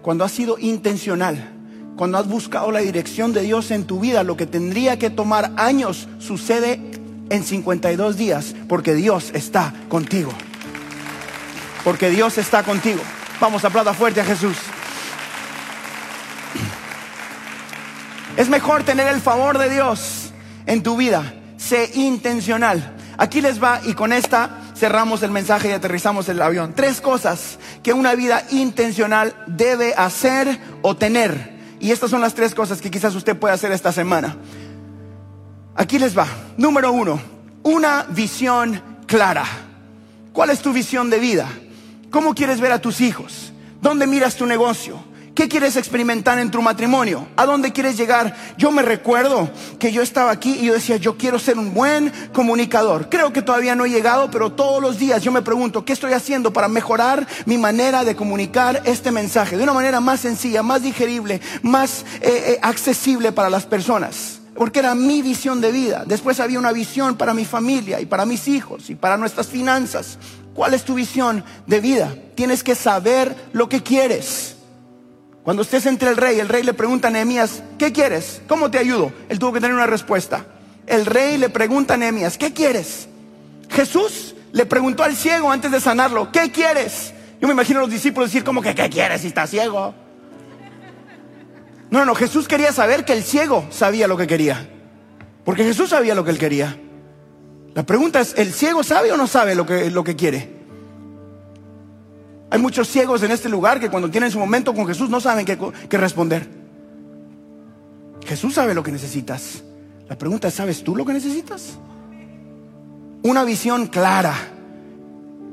cuando 0.00 0.22
has 0.22 0.30
sido 0.30 0.60
intencional, 0.60 1.57
cuando 1.98 2.16
has 2.16 2.28
buscado 2.28 2.70
la 2.70 2.78
dirección 2.78 3.32
de 3.32 3.42
Dios 3.42 3.72
en 3.72 3.84
tu 3.84 3.98
vida, 3.98 4.22
lo 4.22 4.36
que 4.36 4.46
tendría 4.46 5.00
que 5.00 5.10
tomar 5.10 5.50
años 5.56 6.06
sucede 6.20 6.80
en 7.28 7.42
52 7.42 8.16
días 8.16 8.54
porque 8.68 8.94
Dios 8.94 9.32
está 9.34 9.74
contigo. 9.88 10.30
Porque 11.82 12.08
Dios 12.08 12.38
está 12.38 12.62
contigo. 12.62 13.00
Vamos, 13.40 13.64
aplauda 13.64 13.94
fuerte 13.94 14.20
a 14.20 14.24
Jesús. 14.24 14.56
Es 18.36 18.48
mejor 18.48 18.84
tener 18.84 19.08
el 19.08 19.20
favor 19.20 19.58
de 19.58 19.68
Dios 19.68 20.32
en 20.66 20.84
tu 20.84 20.96
vida. 20.96 21.34
Sé 21.56 21.90
intencional. 21.94 22.94
Aquí 23.16 23.40
les 23.40 23.60
va 23.60 23.80
y 23.84 23.94
con 23.94 24.12
esta 24.12 24.50
cerramos 24.76 25.24
el 25.24 25.32
mensaje 25.32 25.70
y 25.70 25.72
aterrizamos 25.72 26.28
el 26.28 26.40
avión. 26.40 26.74
Tres 26.76 27.00
cosas 27.00 27.58
que 27.82 27.92
una 27.92 28.14
vida 28.14 28.44
intencional 28.52 29.34
debe 29.48 29.94
hacer 29.94 30.60
o 30.82 30.96
tener. 30.96 31.57
Y 31.80 31.92
estas 31.92 32.10
son 32.10 32.20
las 32.20 32.34
tres 32.34 32.54
cosas 32.54 32.80
que 32.80 32.90
quizás 32.90 33.14
usted 33.14 33.36
pueda 33.36 33.54
hacer 33.54 33.72
esta 33.72 33.92
semana. 33.92 34.36
Aquí 35.74 35.98
les 35.98 36.16
va. 36.16 36.26
Número 36.56 36.92
uno, 36.92 37.20
una 37.62 38.04
visión 38.10 38.82
clara. 39.06 39.44
¿Cuál 40.32 40.50
es 40.50 40.60
tu 40.60 40.72
visión 40.72 41.10
de 41.10 41.18
vida? 41.18 41.48
¿Cómo 42.10 42.34
quieres 42.34 42.60
ver 42.60 42.72
a 42.72 42.80
tus 42.80 43.00
hijos? 43.00 43.52
¿Dónde 43.80 44.06
miras 44.06 44.36
tu 44.36 44.46
negocio? 44.46 44.98
¿Qué 45.38 45.48
quieres 45.48 45.76
experimentar 45.76 46.36
en 46.40 46.50
tu 46.50 46.60
matrimonio? 46.60 47.28
¿A 47.36 47.46
dónde 47.46 47.72
quieres 47.72 47.96
llegar? 47.96 48.34
Yo 48.56 48.72
me 48.72 48.82
recuerdo 48.82 49.48
que 49.78 49.92
yo 49.92 50.02
estaba 50.02 50.32
aquí 50.32 50.58
y 50.60 50.66
yo 50.66 50.72
decía, 50.72 50.96
yo 50.96 51.16
quiero 51.16 51.38
ser 51.38 51.58
un 51.58 51.72
buen 51.72 52.12
comunicador. 52.32 53.08
Creo 53.08 53.32
que 53.32 53.40
todavía 53.40 53.76
no 53.76 53.84
he 53.84 53.90
llegado, 53.90 54.32
pero 54.32 54.50
todos 54.50 54.82
los 54.82 54.98
días 54.98 55.22
yo 55.22 55.30
me 55.30 55.42
pregunto, 55.42 55.84
¿qué 55.84 55.92
estoy 55.92 56.12
haciendo 56.12 56.52
para 56.52 56.66
mejorar 56.66 57.24
mi 57.46 57.56
manera 57.56 58.02
de 58.02 58.16
comunicar 58.16 58.82
este 58.84 59.12
mensaje 59.12 59.56
de 59.56 59.62
una 59.62 59.72
manera 59.72 60.00
más 60.00 60.18
sencilla, 60.18 60.64
más 60.64 60.82
digerible, 60.82 61.40
más 61.62 62.04
eh, 62.20 62.54
eh, 62.54 62.58
accesible 62.60 63.30
para 63.30 63.48
las 63.48 63.64
personas? 63.64 64.40
porque 64.56 64.80
era 64.80 64.96
mi 64.96 65.22
visión 65.22 65.60
de 65.60 65.70
vida. 65.70 66.02
Después 66.04 66.40
había 66.40 66.58
una 66.58 66.72
visión 66.72 67.16
para 67.16 67.32
mi 67.32 67.44
familia 67.44 68.00
y 68.00 68.06
para 68.06 68.26
mis 68.26 68.48
hijos 68.48 68.90
y 68.90 68.96
para 68.96 69.16
nuestras 69.16 69.46
finanzas. 69.46 70.18
¿Cuál 70.52 70.74
es 70.74 70.82
tu 70.82 70.94
visión 70.94 71.44
de 71.68 71.78
vida? 71.78 72.12
Tienes 72.34 72.64
que 72.64 72.74
saber 72.74 73.36
lo 73.52 73.68
que 73.68 73.84
quieres. 73.84 74.57
Cuando 75.48 75.62
estés 75.62 75.86
entre 75.86 76.10
el 76.10 76.18
rey, 76.18 76.38
el 76.40 76.46
rey 76.46 76.62
le 76.62 76.74
pregunta 76.74 77.08
a 77.08 77.10
Nehemías, 77.10 77.62
¿qué 77.78 77.90
quieres? 77.90 78.42
¿Cómo 78.46 78.70
te 78.70 78.76
ayudo? 78.76 79.14
Él 79.30 79.38
tuvo 79.38 79.54
que 79.54 79.60
tener 79.60 79.74
una 79.74 79.86
respuesta. 79.86 80.44
El 80.86 81.06
rey 81.06 81.38
le 81.38 81.48
pregunta 81.48 81.94
a 81.94 81.96
Nehemías, 81.96 82.36
¿qué 82.36 82.52
quieres? 82.52 83.08
Jesús 83.70 84.34
le 84.52 84.66
preguntó 84.66 85.04
al 85.04 85.16
ciego 85.16 85.50
antes 85.50 85.70
de 85.70 85.80
sanarlo, 85.80 86.30
¿qué 86.32 86.52
quieres? 86.52 87.14
Yo 87.40 87.48
me 87.48 87.54
imagino 87.54 87.78
a 87.78 87.82
los 87.84 87.90
discípulos 87.90 88.28
decir, 88.28 88.44
¿cómo 88.44 88.60
que 88.60 88.74
qué 88.74 88.90
quieres 88.90 89.22
si 89.22 89.28
está 89.28 89.46
ciego? 89.46 89.94
No, 91.88 92.04
no, 92.04 92.14
Jesús 92.14 92.46
quería 92.46 92.70
saber 92.70 93.06
que 93.06 93.14
el 93.14 93.22
ciego 93.22 93.66
sabía 93.70 94.06
lo 94.06 94.18
que 94.18 94.26
quería. 94.26 94.68
Porque 95.46 95.64
Jesús 95.64 95.88
sabía 95.88 96.14
lo 96.14 96.24
que 96.24 96.30
él 96.32 96.38
quería. 96.38 96.78
La 97.74 97.86
pregunta 97.86 98.20
es, 98.20 98.34
¿el 98.36 98.52
ciego 98.52 98.84
sabe 98.84 99.12
o 99.12 99.16
no 99.16 99.26
sabe 99.26 99.54
lo 99.54 99.64
que, 99.64 99.90
lo 99.90 100.04
que 100.04 100.14
quiere? 100.14 100.57
Hay 102.50 102.60
muchos 102.60 102.88
ciegos 102.88 103.22
en 103.22 103.30
este 103.30 103.48
lugar 103.48 103.78
que 103.78 103.90
cuando 103.90 104.10
tienen 104.10 104.30
su 104.30 104.38
momento 104.38 104.74
con 104.74 104.86
Jesús 104.86 105.10
no 105.10 105.20
saben 105.20 105.44
qué, 105.44 105.58
qué 105.88 105.98
responder. 105.98 106.48
Jesús 108.24 108.54
sabe 108.54 108.74
lo 108.74 108.82
que 108.82 108.92
necesitas. 108.92 109.62
La 110.08 110.16
pregunta 110.16 110.48
es, 110.48 110.54
¿sabes 110.54 110.82
tú 110.82 110.96
lo 110.96 111.04
que 111.04 111.12
necesitas? 111.12 111.78
Una 113.22 113.44
visión 113.44 113.86
clara. 113.86 114.34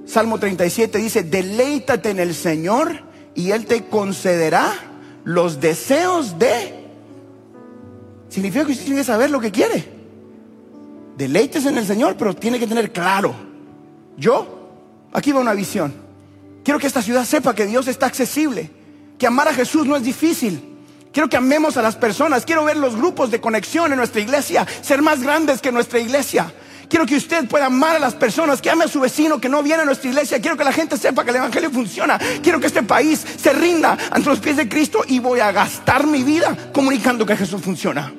Salmo 0.06 0.39
37 0.39 0.98
dice, 0.98 1.24
deleítate 1.24 2.12
en 2.12 2.20
el 2.20 2.34
Señor 2.34 3.00
y 3.34 3.52
Él 3.52 3.66
te 3.66 3.86
concederá 3.86 4.72
los 5.24 5.60
deseos 5.60 6.39
de... 6.39 6.86
Significa 8.30 8.66
que 8.66 8.72
usted 8.72 8.86
tiene 8.86 9.00
que 9.00 9.06
saber 9.06 9.30
lo 9.30 9.41
que 9.41 9.52
quiere. 9.52 9.96
Deleites 11.18 11.66
en 11.66 11.78
el 11.78 11.86
Señor, 11.86 12.16
pero 12.18 12.36
tiene 12.36 12.60
que 12.60 12.68
tener 12.68 12.91
claro. 12.91 13.34
Yo, 14.18 14.70
aquí 15.12 15.32
va 15.32 15.41
una 15.41 15.54
visión. 15.54 16.05
Quiero 16.66 16.80
que 16.80 16.88
esta 16.88 17.03
ciudad 17.03 17.26
sepa 17.26 17.53
que 17.53 17.68
Dios 17.68 17.88
está 17.88 18.07
accesible, 18.07 18.72
que 19.20 19.28
amar 19.28 19.47
a 19.47 19.53
Jesús 19.53 19.86
no 19.86 19.95
es 19.95 20.01
difícil. 20.01 20.78
Quiero 21.13 21.30
que 21.30 21.38
amemos 21.38 21.78
a 21.78 21.84
las 21.84 21.95
personas. 21.95 22.43
Quiero 22.43 22.66
ver 22.66 22.76
los 22.76 22.95
grupos 22.95 23.30
de 23.30 23.39
conexión 23.39 23.91
en 23.91 23.99
nuestra 23.99 24.20
iglesia 24.20 24.66
ser 24.82 25.03
más 25.03 25.22
grandes 25.22 25.61
que 25.61 25.72
nuestra 25.72 25.99
iglesia. 25.99 26.51
Quiero 26.89 27.05
que 27.05 27.18
usted 27.18 27.47
pueda 27.47 27.68
amar 27.68 27.95
a 27.95 27.99
las 27.99 28.16
personas, 28.16 28.63
que 28.63 28.72
ame 28.72 28.86
a 28.86 28.88
su 28.88 28.99
vecino 28.99 29.39
que 29.39 29.47
no 29.47 29.61
viene 29.61 29.84
a 29.84 29.86
nuestra 29.86 30.09
iglesia. 30.09 30.41
Quiero 30.41 30.57
que 30.57 30.63
la 30.63 30.74
gente 30.74 30.97
sepa 30.97 31.24
que 31.24 31.30
el 31.30 31.36
Evangelio 31.36 31.70
funciona. 31.70 32.20
Quiero 32.41 32.59
que 32.59 32.66
este 32.66 32.82
país 32.82 33.24
se 33.38 33.53
rinda 33.53 33.95
ante 34.09 34.28
los 34.28 34.39
pies 34.39 34.57
de 34.57 34.68
Cristo 34.68 35.03
y 35.07 35.20
voy 35.20 35.41
a 35.41 35.51
gastar 35.51 36.07
mi 36.07 36.24
vida 36.24 36.72
comunicando 36.74 37.28
que 37.28 37.38
Jesús 37.38 37.61
funciona. 37.61 38.11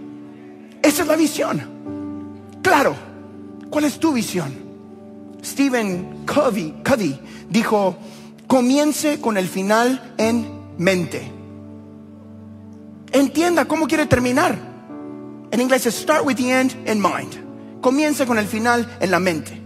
Esa 0.81 1.03
es 1.03 1.09
la 1.09 1.17
visión. 1.17 2.61
Claro, 2.63 2.95
¿cuál 3.71 3.87
es 3.87 3.99
tu 3.99 4.13
visión? 4.13 4.55
Stephen 5.45 6.25
Covey, 6.25 6.77
Covey 6.85 7.21
dijo, 7.49 7.97
comience 8.47 9.21
con 9.21 9.37
el 9.37 9.49
final 9.49 10.15
en 10.19 10.47
mente. 10.79 11.33
Entienda 13.13 13.65
cómo 13.65 13.87
quiere 13.87 14.07
terminar. 14.07 14.57
En 15.51 15.61
inglés 15.61 15.87
es 15.87 15.95
start 15.95 16.25
with 16.25 16.37
the 16.37 16.51
end 16.51 16.73
in 16.89 17.01
mind. 17.01 17.81
Comience 17.81 18.27
con 18.27 18.39
el 18.39 18.47
final 18.47 18.87
en 19.01 19.11
la 19.11 19.21
mente. 19.21 19.61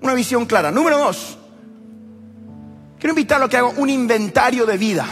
Una 0.00 0.14
visión 0.14 0.46
clara. 0.46 0.70
Número 0.70 0.98
dos. 0.98 1.38
Quiero 2.98 3.12
invitarlo 3.12 3.46
a 3.46 3.48
que 3.48 3.56
haga 3.56 3.68
un 3.68 3.90
inventario 3.90 4.64
de 4.64 4.78
vida. 4.78 5.06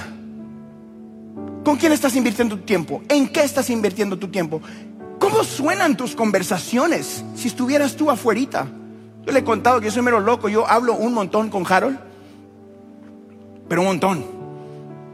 ¿Con 1.65 1.77
quién 1.77 1.93
estás 1.93 2.17
invirtiendo 2.17 2.57
tu 2.57 2.65
tiempo? 2.65 3.03
¿En 3.09 3.29
qué 3.29 3.43
estás 3.43 3.71
invirtiendo 3.71 4.19
tu 4.19 4.29
tiempo? 4.29 4.61
¿Cómo 5.19 5.45
suenan 5.45 5.97
tus 5.97 6.17
conversaciones 6.17 7.23
si 7.37 7.49
estuvieras 7.49 7.95
tú 7.95 8.11
afuerita? 8.11 8.67
Yo 9.25 9.33
le 9.33 9.41
he 9.41 9.45
contado 9.45 9.81
que 9.81 9.87
yo 9.87 9.93
soy 9.93 10.03
mero 10.03 10.21
loco, 10.21 10.49
yo 10.49 10.67
hablo 10.67 10.95
un 10.95 11.15
montón 11.15 11.49
con 11.49 11.65
Harold, 11.71 11.99
pero 13.73 13.81
un 13.81 13.89
montón. 13.89 14.23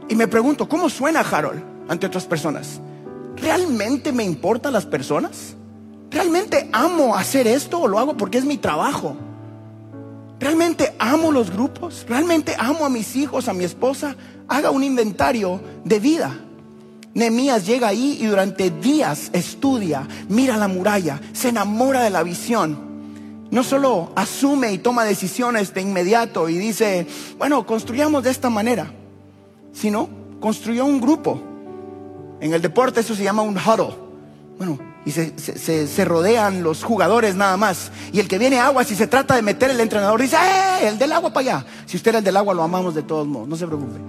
Y 0.09 0.15
me 0.15 0.27
pregunto, 0.27 0.67
¿cómo 0.67 0.89
suena 0.89 1.21
Harold 1.21 1.63
ante 1.87 2.07
otras 2.07 2.25
personas? 2.25 2.81
¿Realmente 3.37 4.11
me 4.11 4.25
importan 4.25 4.73
las 4.73 4.85
personas? 4.85 5.55
¿Realmente 6.11 6.69
amo 6.73 7.15
hacer 7.15 7.47
esto 7.47 7.79
o 7.79 7.87
lo 7.87 7.99
hago 7.99 8.17
porque 8.17 8.37
es 8.37 8.43
mi 8.43 8.57
trabajo? 8.57 9.15
¿Realmente 10.41 10.93
amo 10.99 11.31
los 11.31 11.51
grupos? 11.51 12.05
¿Realmente 12.09 12.53
amo 12.59 12.85
a 12.85 12.89
mis 12.89 13.15
hijos, 13.15 13.47
a 13.47 13.53
mi 13.53 13.63
esposa? 13.63 14.17
Haga 14.49 14.71
un 14.71 14.83
inventario 14.83 15.61
de 15.85 15.99
vida. 16.01 16.37
Nehemías 17.13 17.65
llega 17.65 17.87
ahí 17.87 18.17
y 18.19 18.25
durante 18.25 18.71
días 18.71 19.29
estudia, 19.31 20.05
mira 20.27 20.57
la 20.57 20.67
muralla, 20.67 21.21
se 21.31 21.47
enamora 21.47 22.03
de 22.03 22.09
la 22.09 22.23
visión. 22.23 22.88
No 23.51 23.63
solo 23.63 24.11
asume 24.15 24.71
y 24.73 24.77
toma 24.77 25.03
decisiones 25.03 25.73
de 25.73 25.81
inmediato 25.81 26.49
y 26.49 26.57
dice, 26.57 27.07
bueno, 27.37 27.65
construyamos 27.65 28.23
de 28.23 28.29
esta 28.29 28.49
manera, 28.49 28.91
sino 29.73 30.09
construyó 30.39 30.85
un 30.85 31.01
grupo. 31.01 31.41
En 32.41 32.53
el 32.53 32.61
deporte 32.61 32.99
eso 32.99 33.15
se 33.15 33.23
llama 33.23 33.41
un 33.41 33.57
huddle. 33.57 33.95
Bueno, 34.57 34.77
y 35.05 35.11
se, 35.11 36.05
rodean 36.05 36.61
los 36.61 36.83
jugadores 36.83 37.35
nada 37.35 37.57
más. 37.57 37.91
Y 38.11 38.19
el 38.19 38.27
que 38.27 38.37
viene 38.37 38.59
agua, 38.59 38.83
si 38.83 38.95
se 38.95 39.07
trata 39.07 39.35
de 39.35 39.41
meter 39.41 39.71
el 39.71 39.79
entrenador, 39.79 40.21
dice, 40.21 40.35
¡eh! 40.35 40.87
El 40.87 40.99
del 40.99 41.11
agua 41.11 41.33
para 41.33 41.57
allá. 41.57 41.65
Si 41.87 41.97
usted 41.97 42.09
era 42.09 42.17
el 42.19 42.23
del 42.23 42.37
agua, 42.37 42.53
lo 42.53 42.61
amamos 42.61 42.93
de 42.93 43.01
todos 43.01 43.27
modos, 43.27 43.47
no 43.47 43.55
se 43.55 43.65
preocupe. 43.65 43.99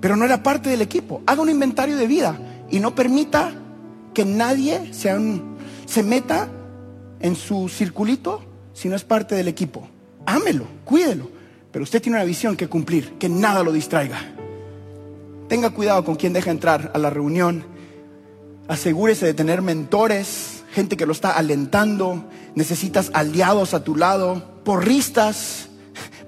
Pero 0.00 0.16
no 0.16 0.24
era 0.24 0.42
parte 0.42 0.68
del 0.68 0.82
equipo. 0.82 1.22
Haga 1.26 1.42
un 1.42 1.50
inventario 1.50 1.96
de 1.96 2.06
vida 2.06 2.36
y 2.70 2.80
no 2.80 2.94
permita 2.94 3.52
que 4.12 4.24
nadie 4.24 4.92
se 4.92 6.02
meta 6.02 6.48
en 7.20 7.36
su 7.36 7.68
circulito 7.68 8.42
si 8.72 8.88
no 8.88 8.96
es 8.96 9.04
parte 9.04 9.34
del 9.34 9.48
equipo. 9.48 9.88
Ámelo, 10.26 10.66
cuídelo. 10.84 11.30
Pero 11.72 11.82
usted 11.82 12.00
tiene 12.00 12.18
una 12.18 12.24
visión 12.24 12.56
que 12.56 12.68
cumplir, 12.68 13.12
que 13.18 13.28
nada 13.28 13.62
lo 13.62 13.72
distraiga. 13.72 14.18
Tenga 15.48 15.70
cuidado 15.70 16.04
con 16.04 16.16
quien 16.16 16.32
deja 16.32 16.50
entrar 16.50 16.90
a 16.94 16.98
la 16.98 17.10
reunión. 17.10 17.64
Asegúrese 18.68 19.26
de 19.26 19.34
tener 19.34 19.62
mentores, 19.62 20.64
gente 20.72 20.96
que 20.96 21.06
lo 21.06 21.12
está 21.12 21.32
alentando. 21.32 22.24
Necesitas 22.54 23.10
aliados 23.12 23.74
a 23.74 23.84
tu 23.84 23.94
lado, 23.94 24.60
porristas, 24.64 25.68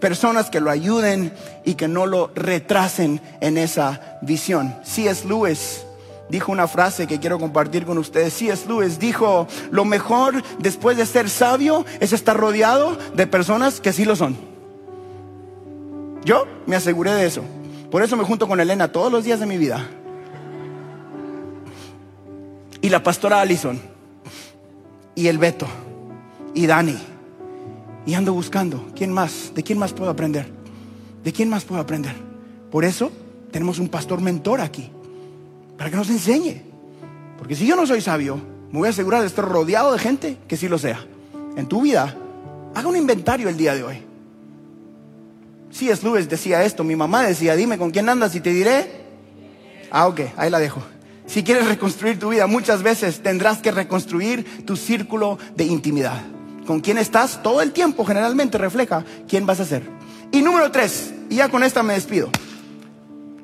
personas 0.01 0.51
que 0.51 0.61
lo 0.61 0.71
ayuden 0.71 1.33
y 1.65 1.75
que 1.75 1.89
no 1.89 2.07
lo 2.07 2.31
retrasen 2.35 3.21
en 3.41 3.59
esa 3.59 4.19
visión. 4.23 4.75
C.S. 4.85 5.27
Lewis 5.27 5.85
dijo 6.29 6.53
una 6.53 6.69
frase 6.69 7.07
que 7.07 7.19
quiero 7.19 7.39
compartir 7.39 7.85
con 7.85 7.99
ustedes. 7.99 8.35
C.S. 8.35 8.67
Lewis 8.69 8.99
dijo, 8.99 9.47
lo 9.71 9.85
mejor 9.85 10.43
después 10.59 10.97
de 10.97 11.07
ser 11.07 11.31
sabio 11.31 11.85
es 12.01 12.13
estar 12.13 12.37
rodeado 12.37 12.97
de 13.15 13.27
personas 13.27 13.81
que 13.81 13.93
sí 13.93 14.05
lo 14.05 14.17
son. 14.17 14.37
Yo 16.25 16.47
me 16.67 16.77
aseguré 16.77 17.13
de 17.13 17.27
eso. 17.27 17.43
Por 17.91 18.03
eso 18.03 18.17
me 18.17 18.25
junto 18.25 18.47
con 18.47 18.61
Elena 18.61 18.93
todos 18.93 19.11
los 19.11 19.25
días 19.25 19.41
de 19.41 19.47
mi 19.47 19.57
vida. 19.57 19.87
Y 22.81 22.91
la 22.91 23.03
pastora 23.03 23.41
Allison. 23.41 23.81
Y 25.15 25.29
el 25.29 25.39
Beto. 25.39 25.67
Y 26.55 26.67
Dani. 26.67 26.99
Y 28.05 28.15
ando 28.15 28.33
buscando. 28.33 28.87
¿Quién 28.95 29.13
más? 29.13 29.53
¿De 29.55 29.63
quién 29.63 29.79
más 29.79 29.93
puedo 29.93 30.11
aprender? 30.11 30.51
¿De 31.25 31.33
quién 31.33 31.49
más 31.49 31.65
puedo 31.65 31.81
aprender? 31.81 32.15
Por 32.71 32.85
eso 32.85 33.11
tenemos 33.51 33.79
un 33.79 33.89
pastor 33.89 34.21
mentor 34.21 34.61
aquí 34.61 34.91
para 35.79 35.91
que 35.91 35.97
nos 35.97 36.11
enseñe. 36.11 36.63
Porque 37.39 37.55
si 37.55 37.67
yo 37.67 37.77
no 37.77 37.87
soy 37.87 38.01
sabio, 38.01 38.37
me 38.71 38.81
voy 38.81 38.89
a 38.89 38.91
asegurar 38.91 39.23
de 39.23 39.29
estar 39.29 39.45
rodeado 39.45 39.93
de 39.93 39.99
gente 39.99 40.37
que 40.47 40.57
sí 40.57 40.69
lo 40.69 40.77
sea. 40.77 41.07
En 41.57 41.67
tu 41.67 41.81
vida, 41.81 42.15
haga 42.75 42.89
un 42.89 42.97
inventario 42.97 43.49
el 43.49 43.57
día 43.57 43.75
de 43.75 43.85
hoy. 43.85 44.03
Si 45.71 45.89
es 45.89 46.03
Lewis 46.03 46.29
decía 46.29 46.65
esto, 46.65 46.83
mi 46.83 46.97
mamá 46.97 47.23
decía, 47.23 47.55
dime 47.55 47.79
con 47.79 47.91
quién 47.91 48.09
andas 48.09 48.35
y 48.35 48.41
te 48.41 48.51
diré. 48.51 48.91
Ah, 49.91 50.09
ok, 50.09 50.21
ahí 50.37 50.51
la 50.51 50.59
dejo. 50.59 50.83
Si 51.27 51.45
quieres 51.45 51.69
reconstruir 51.69 52.19
tu 52.19 52.31
vida, 52.31 52.47
muchas 52.47 52.83
veces 52.83 53.23
tendrás 53.23 53.59
que 53.59 53.71
reconstruir 53.71 54.65
tu 54.65 54.77
círculo 54.77 55.39
de 55.55 55.65
intimidad. 55.65 56.23
Con 56.67 56.81
quién 56.81 56.99
estás 56.99 57.43
todo 57.43 57.63
el 57.63 57.73
tiempo 57.73 58.05
generalmente 58.05 58.59
refleja 58.59 59.05
quién 59.29 59.47
vas 59.47 59.61
a 59.61 59.65
ser. 59.65 59.83
Y 60.33 60.43
número 60.43 60.71
tres, 60.71 61.15
y 61.31 61.37
ya 61.37 61.49
con 61.49 61.63
esta 61.63 61.83
me 61.83 61.95
despido. 61.95 62.31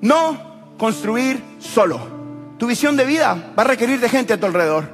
No 0.00 0.74
construir 0.78 1.40
solo. 1.58 2.23
Tu 2.64 2.68
visión 2.68 2.96
de 2.96 3.04
vida 3.04 3.52
va 3.58 3.62
a 3.62 3.66
requerir 3.66 4.00
de 4.00 4.08
gente 4.08 4.32
a 4.32 4.40
tu 4.40 4.46
alrededor. 4.46 4.88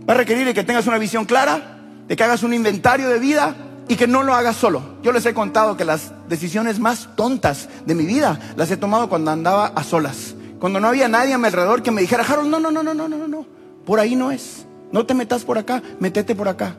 Va 0.00 0.14
a 0.14 0.16
requerir 0.16 0.44
de 0.46 0.52
que 0.52 0.64
tengas 0.64 0.88
una 0.88 0.98
visión 0.98 1.24
clara, 1.24 1.78
de 2.08 2.16
que 2.16 2.24
hagas 2.24 2.42
un 2.42 2.52
inventario 2.52 3.08
de 3.08 3.20
vida 3.20 3.54
y 3.86 3.94
que 3.94 4.08
no 4.08 4.24
lo 4.24 4.34
hagas 4.34 4.56
solo. 4.56 4.82
Yo 5.00 5.12
les 5.12 5.24
he 5.26 5.32
contado 5.32 5.76
que 5.76 5.84
las 5.84 6.10
decisiones 6.28 6.80
más 6.80 7.10
tontas 7.14 7.68
de 7.86 7.94
mi 7.94 8.04
vida 8.04 8.40
las 8.56 8.68
he 8.72 8.76
tomado 8.76 9.08
cuando 9.08 9.30
andaba 9.30 9.66
a 9.76 9.84
solas. 9.84 10.34
Cuando 10.58 10.80
no 10.80 10.88
había 10.88 11.06
nadie 11.06 11.34
a 11.34 11.38
mi 11.38 11.46
alrededor 11.46 11.84
que 11.84 11.92
me 11.92 12.00
dijera, 12.00 12.24
Harold, 12.24 12.50
no, 12.50 12.58
no, 12.58 12.72
no, 12.72 12.82
no, 12.82 12.92
no, 12.92 13.06
no, 13.06 13.28
no. 13.28 13.46
Por 13.86 14.00
ahí 14.00 14.16
no 14.16 14.32
es. 14.32 14.66
No 14.90 15.06
te 15.06 15.14
metas 15.14 15.44
por 15.44 15.58
acá, 15.58 15.80
metete 16.00 16.34
por 16.34 16.48
acá. 16.48 16.74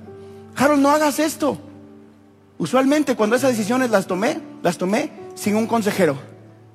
Harold, 0.58 0.82
no 0.82 0.90
hagas 0.90 1.18
esto. 1.18 1.58
Usualmente 2.58 3.16
cuando 3.16 3.38
esas 3.38 3.52
decisiones 3.52 3.90
las 3.90 4.06
tomé, 4.06 4.42
las 4.64 4.78
tomé 4.78 5.12
sin 5.36 5.56
un 5.56 5.66
consejero, 5.66 6.18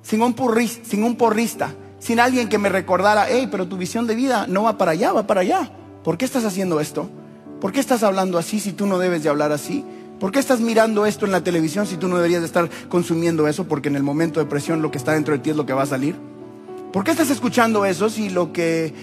sin 0.01 0.23
un, 0.23 0.35
sin 0.83 1.03
un 1.03 1.15
porrista, 1.15 1.75
sin 2.03 2.19
alguien 2.19 2.49
que 2.49 2.57
me 2.57 2.67
recordara, 2.67 3.27
hey, 3.29 3.47
pero 3.49 3.65
tu 3.65 3.77
visión 3.77 4.07
de 4.07 4.15
vida 4.15 4.45
no 4.45 4.63
va 4.63 4.77
para 4.77 4.91
allá, 4.91 5.13
va 5.13 5.25
para 5.25 5.39
allá. 5.39 5.71
¿Por 6.03 6.17
qué 6.17 6.25
estás 6.25 6.43
haciendo 6.43 6.81
esto? 6.81 7.09
¿Por 7.61 7.71
qué 7.71 7.79
estás 7.79 8.03
hablando 8.03 8.37
así 8.37 8.59
si 8.59 8.73
tú 8.73 8.85
no 8.87 8.99
debes 8.99 9.23
de 9.23 9.29
hablar 9.29 9.53
así? 9.53 9.85
¿Por 10.19 10.33
qué 10.33 10.39
estás 10.39 10.59
mirando 10.59 11.05
esto 11.05 11.25
en 11.25 11.31
la 11.31 11.45
televisión 11.45 11.87
si 11.87 11.95
tú 11.95 12.09
no 12.09 12.17
deberías 12.17 12.41
de 12.41 12.47
estar 12.47 12.69
consumiendo 12.89 13.47
eso? 13.47 13.69
Porque 13.69 13.87
en 13.87 13.95
el 13.95 14.03
momento 14.03 14.41
de 14.41 14.45
presión 14.45 14.81
lo 14.81 14.91
que 14.91 14.97
está 14.97 15.13
dentro 15.13 15.33
de 15.33 15.39
ti 15.39 15.51
es 15.51 15.55
lo 15.55 15.65
que 15.65 15.71
va 15.71 15.83
a 15.83 15.85
salir. 15.85 16.17
¿Por 16.91 17.05
qué 17.05 17.11
estás 17.11 17.29
escuchando 17.29 17.85
eso 17.85 18.09
si 18.09 18.29
lo 18.29 18.51
que 18.51 18.93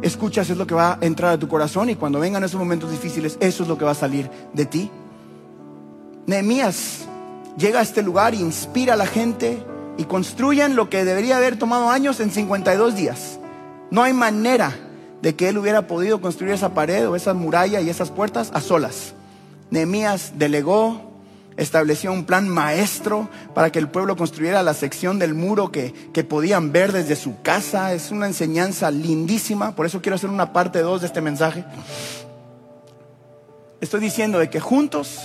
escuchas 0.00 0.48
es 0.48 0.56
lo 0.56 0.64
que 0.64 0.76
va 0.76 0.92
a 0.92 0.98
entrar 1.00 1.32
a 1.32 1.38
tu 1.38 1.48
corazón 1.48 1.90
y 1.90 1.96
cuando 1.96 2.20
vengan 2.20 2.44
esos 2.44 2.60
momentos 2.60 2.92
difíciles, 2.92 3.36
eso 3.40 3.64
es 3.64 3.68
lo 3.68 3.76
que 3.76 3.84
va 3.84 3.90
a 3.90 3.96
salir 3.96 4.30
de 4.52 4.64
ti? 4.64 4.92
Nehemías 6.26 7.06
llega 7.58 7.80
a 7.80 7.82
este 7.82 8.00
lugar 8.00 8.32
inspira 8.32 8.94
a 8.94 8.96
la 8.96 9.06
gente 9.06 9.60
y 9.96 10.04
construyan 10.04 10.76
lo 10.76 10.90
que 10.90 11.04
debería 11.04 11.36
haber 11.36 11.58
tomado 11.58 11.90
años 11.90 12.20
en 12.20 12.30
52 12.30 12.96
días. 12.96 13.38
No 13.90 14.02
hay 14.02 14.12
manera 14.12 14.74
de 15.22 15.34
que 15.34 15.48
él 15.48 15.58
hubiera 15.58 15.86
podido 15.86 16.20
construir 16.20 16.52
esa 16.52 16.74
pared 16.74 17.08
o 17.08 17.16
esa 17.16 17.34
muralla 17.34 17.80
y 17.80 17.88
esas 17.88 18.10
puertas 18.10 18.50
a 18.54 18.60
solas. 18.60 19.14
Nehemías 19.70 20.32
delegó, 20.36 21.12
estableció 21.56 22.12
un 22.12 22.24
plan 22.24 22.48
maestro 22.48 23.28
para 23.54 23.70
que 23.70 23.78
el 23.78 23.88
pueblo 23.88 24.16
construyera 24.16 24.62
la 24.62 24.74
sección 24.74 25.18
del 25.18 25.34
muro 25.34 25.70
que, 25.70 25.94
que 26.12 26.24
podían 26.24 26.72
ver 26.72 26.92
desde 26.92 27.16
su 27.16 27.40
casa. 27.42 27.92
Es 27.92 28.10
una 28.10 28.26
enseñanza 28.26 28.90
lindísima, 28.90 29.74
por 29.74 29.86
eso 29.86 30.02
quiero 30.02 30.16
hacer 30.16 30.30
una 30.30 30.52
parte 30.52 30.80
2 30.80 31.00
de 31.00 31.06
este 31.06 31.20
mensaje. 31.20 31.64
Estoy 33.80 34.00
diciendo 34.00 34.38
de 34.38 34.50
que 34.50 34.60
juntos 34.60 35.20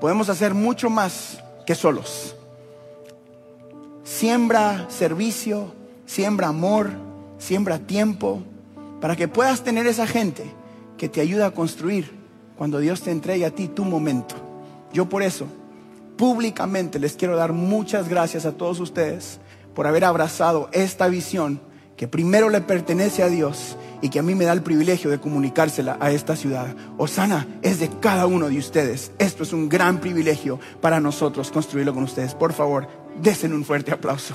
podemos 0.00 0.28
hacer 0.28 0.54
mucho 0.54 0.90
más 0.90 1.42
que 1.66 1.74
solos. 1.74 2.34
Siembra 4.08 4.86
servicio, 4.88 5.74
siembra 6.06 6.48
amor, 6.48 6.90
siembra 7.36 7.78
tiempo, 7.78 8.42
para 9.02 9.14
que 9.16 9.28
puedas 9.28 9.62
tener 9.62 9.86
esa 9.86 10.06
gente 10.06 10.44
que 10.96 11.10
te 11.10 11.20
ayuda 11.20 11.46
a 11.46 11.50
construir 11.50 12.10
cuando 12.56 12.80
Dios 12.80 13.02
te 13.02 13.10
entregue 13.10 13.44
a 13.44 13.50
ti 13.50 13.68
tu 13.68 13.84
momento. 13.84 14.34
Yo 14.94 15.10
por 15.10 15.22
eso, 15.22 15.46
públicamente 16.16 16.98
les 16.98 17.16
quiero 17.16 17.36
dar 17.36 17.52
muchas 17.52 18.08
gracias 18.08 18.46
a 18.46 18.52
todos 18.52 18.80
ustedes 18.80 19.40
por 19.74 19.86
haber 19.86 20.06
abrazado 20.06 20.70
esta 20.72 21.06
visión 21.08 21.60
que 21.98 22.08
primero 22.08 22.48
le 22.48 22.62
pertenece 22.62 23.22
a 23.22 23.28
Dios 23.28 23.76
y 24.00 24.08
que 24.08 24.20
a 24.20 24.22
mí 24.22 24.34
me 24.34 24.46
da 24.46 24.52
el 24.52 24.62
privilegio 24.62 25.10
de 25.10 25.20
comunicársela 25.20 25.98
a 26.00 26.10
esta 26.12 26.34
ciudad. 26.34 26.74
Osana 26.96 27.46
es 27.60 27.78
de 27.78 27.90
cada 28.00 28.26
uno 28.26 28.48
de 28.48 28.58
ustedes. 28.58 29.12
Esto 29.18 29.42
es 29.42 29.52
un 29.52 29.68
gran 29.68 30.00
privilegio 30.00 30.58
para 30.80 30.98
nosotros 30.98 31.50
construirlo 31.50 31.92
con 31.92 32.04
ustedes. 32.04 32.34
Por 32.34 32.54
favor, 32.54 32.88
Desen 33.20 33.52
un 33.52 33.64
fuerte 33.64 33.92
aplauso. 33.92 34.34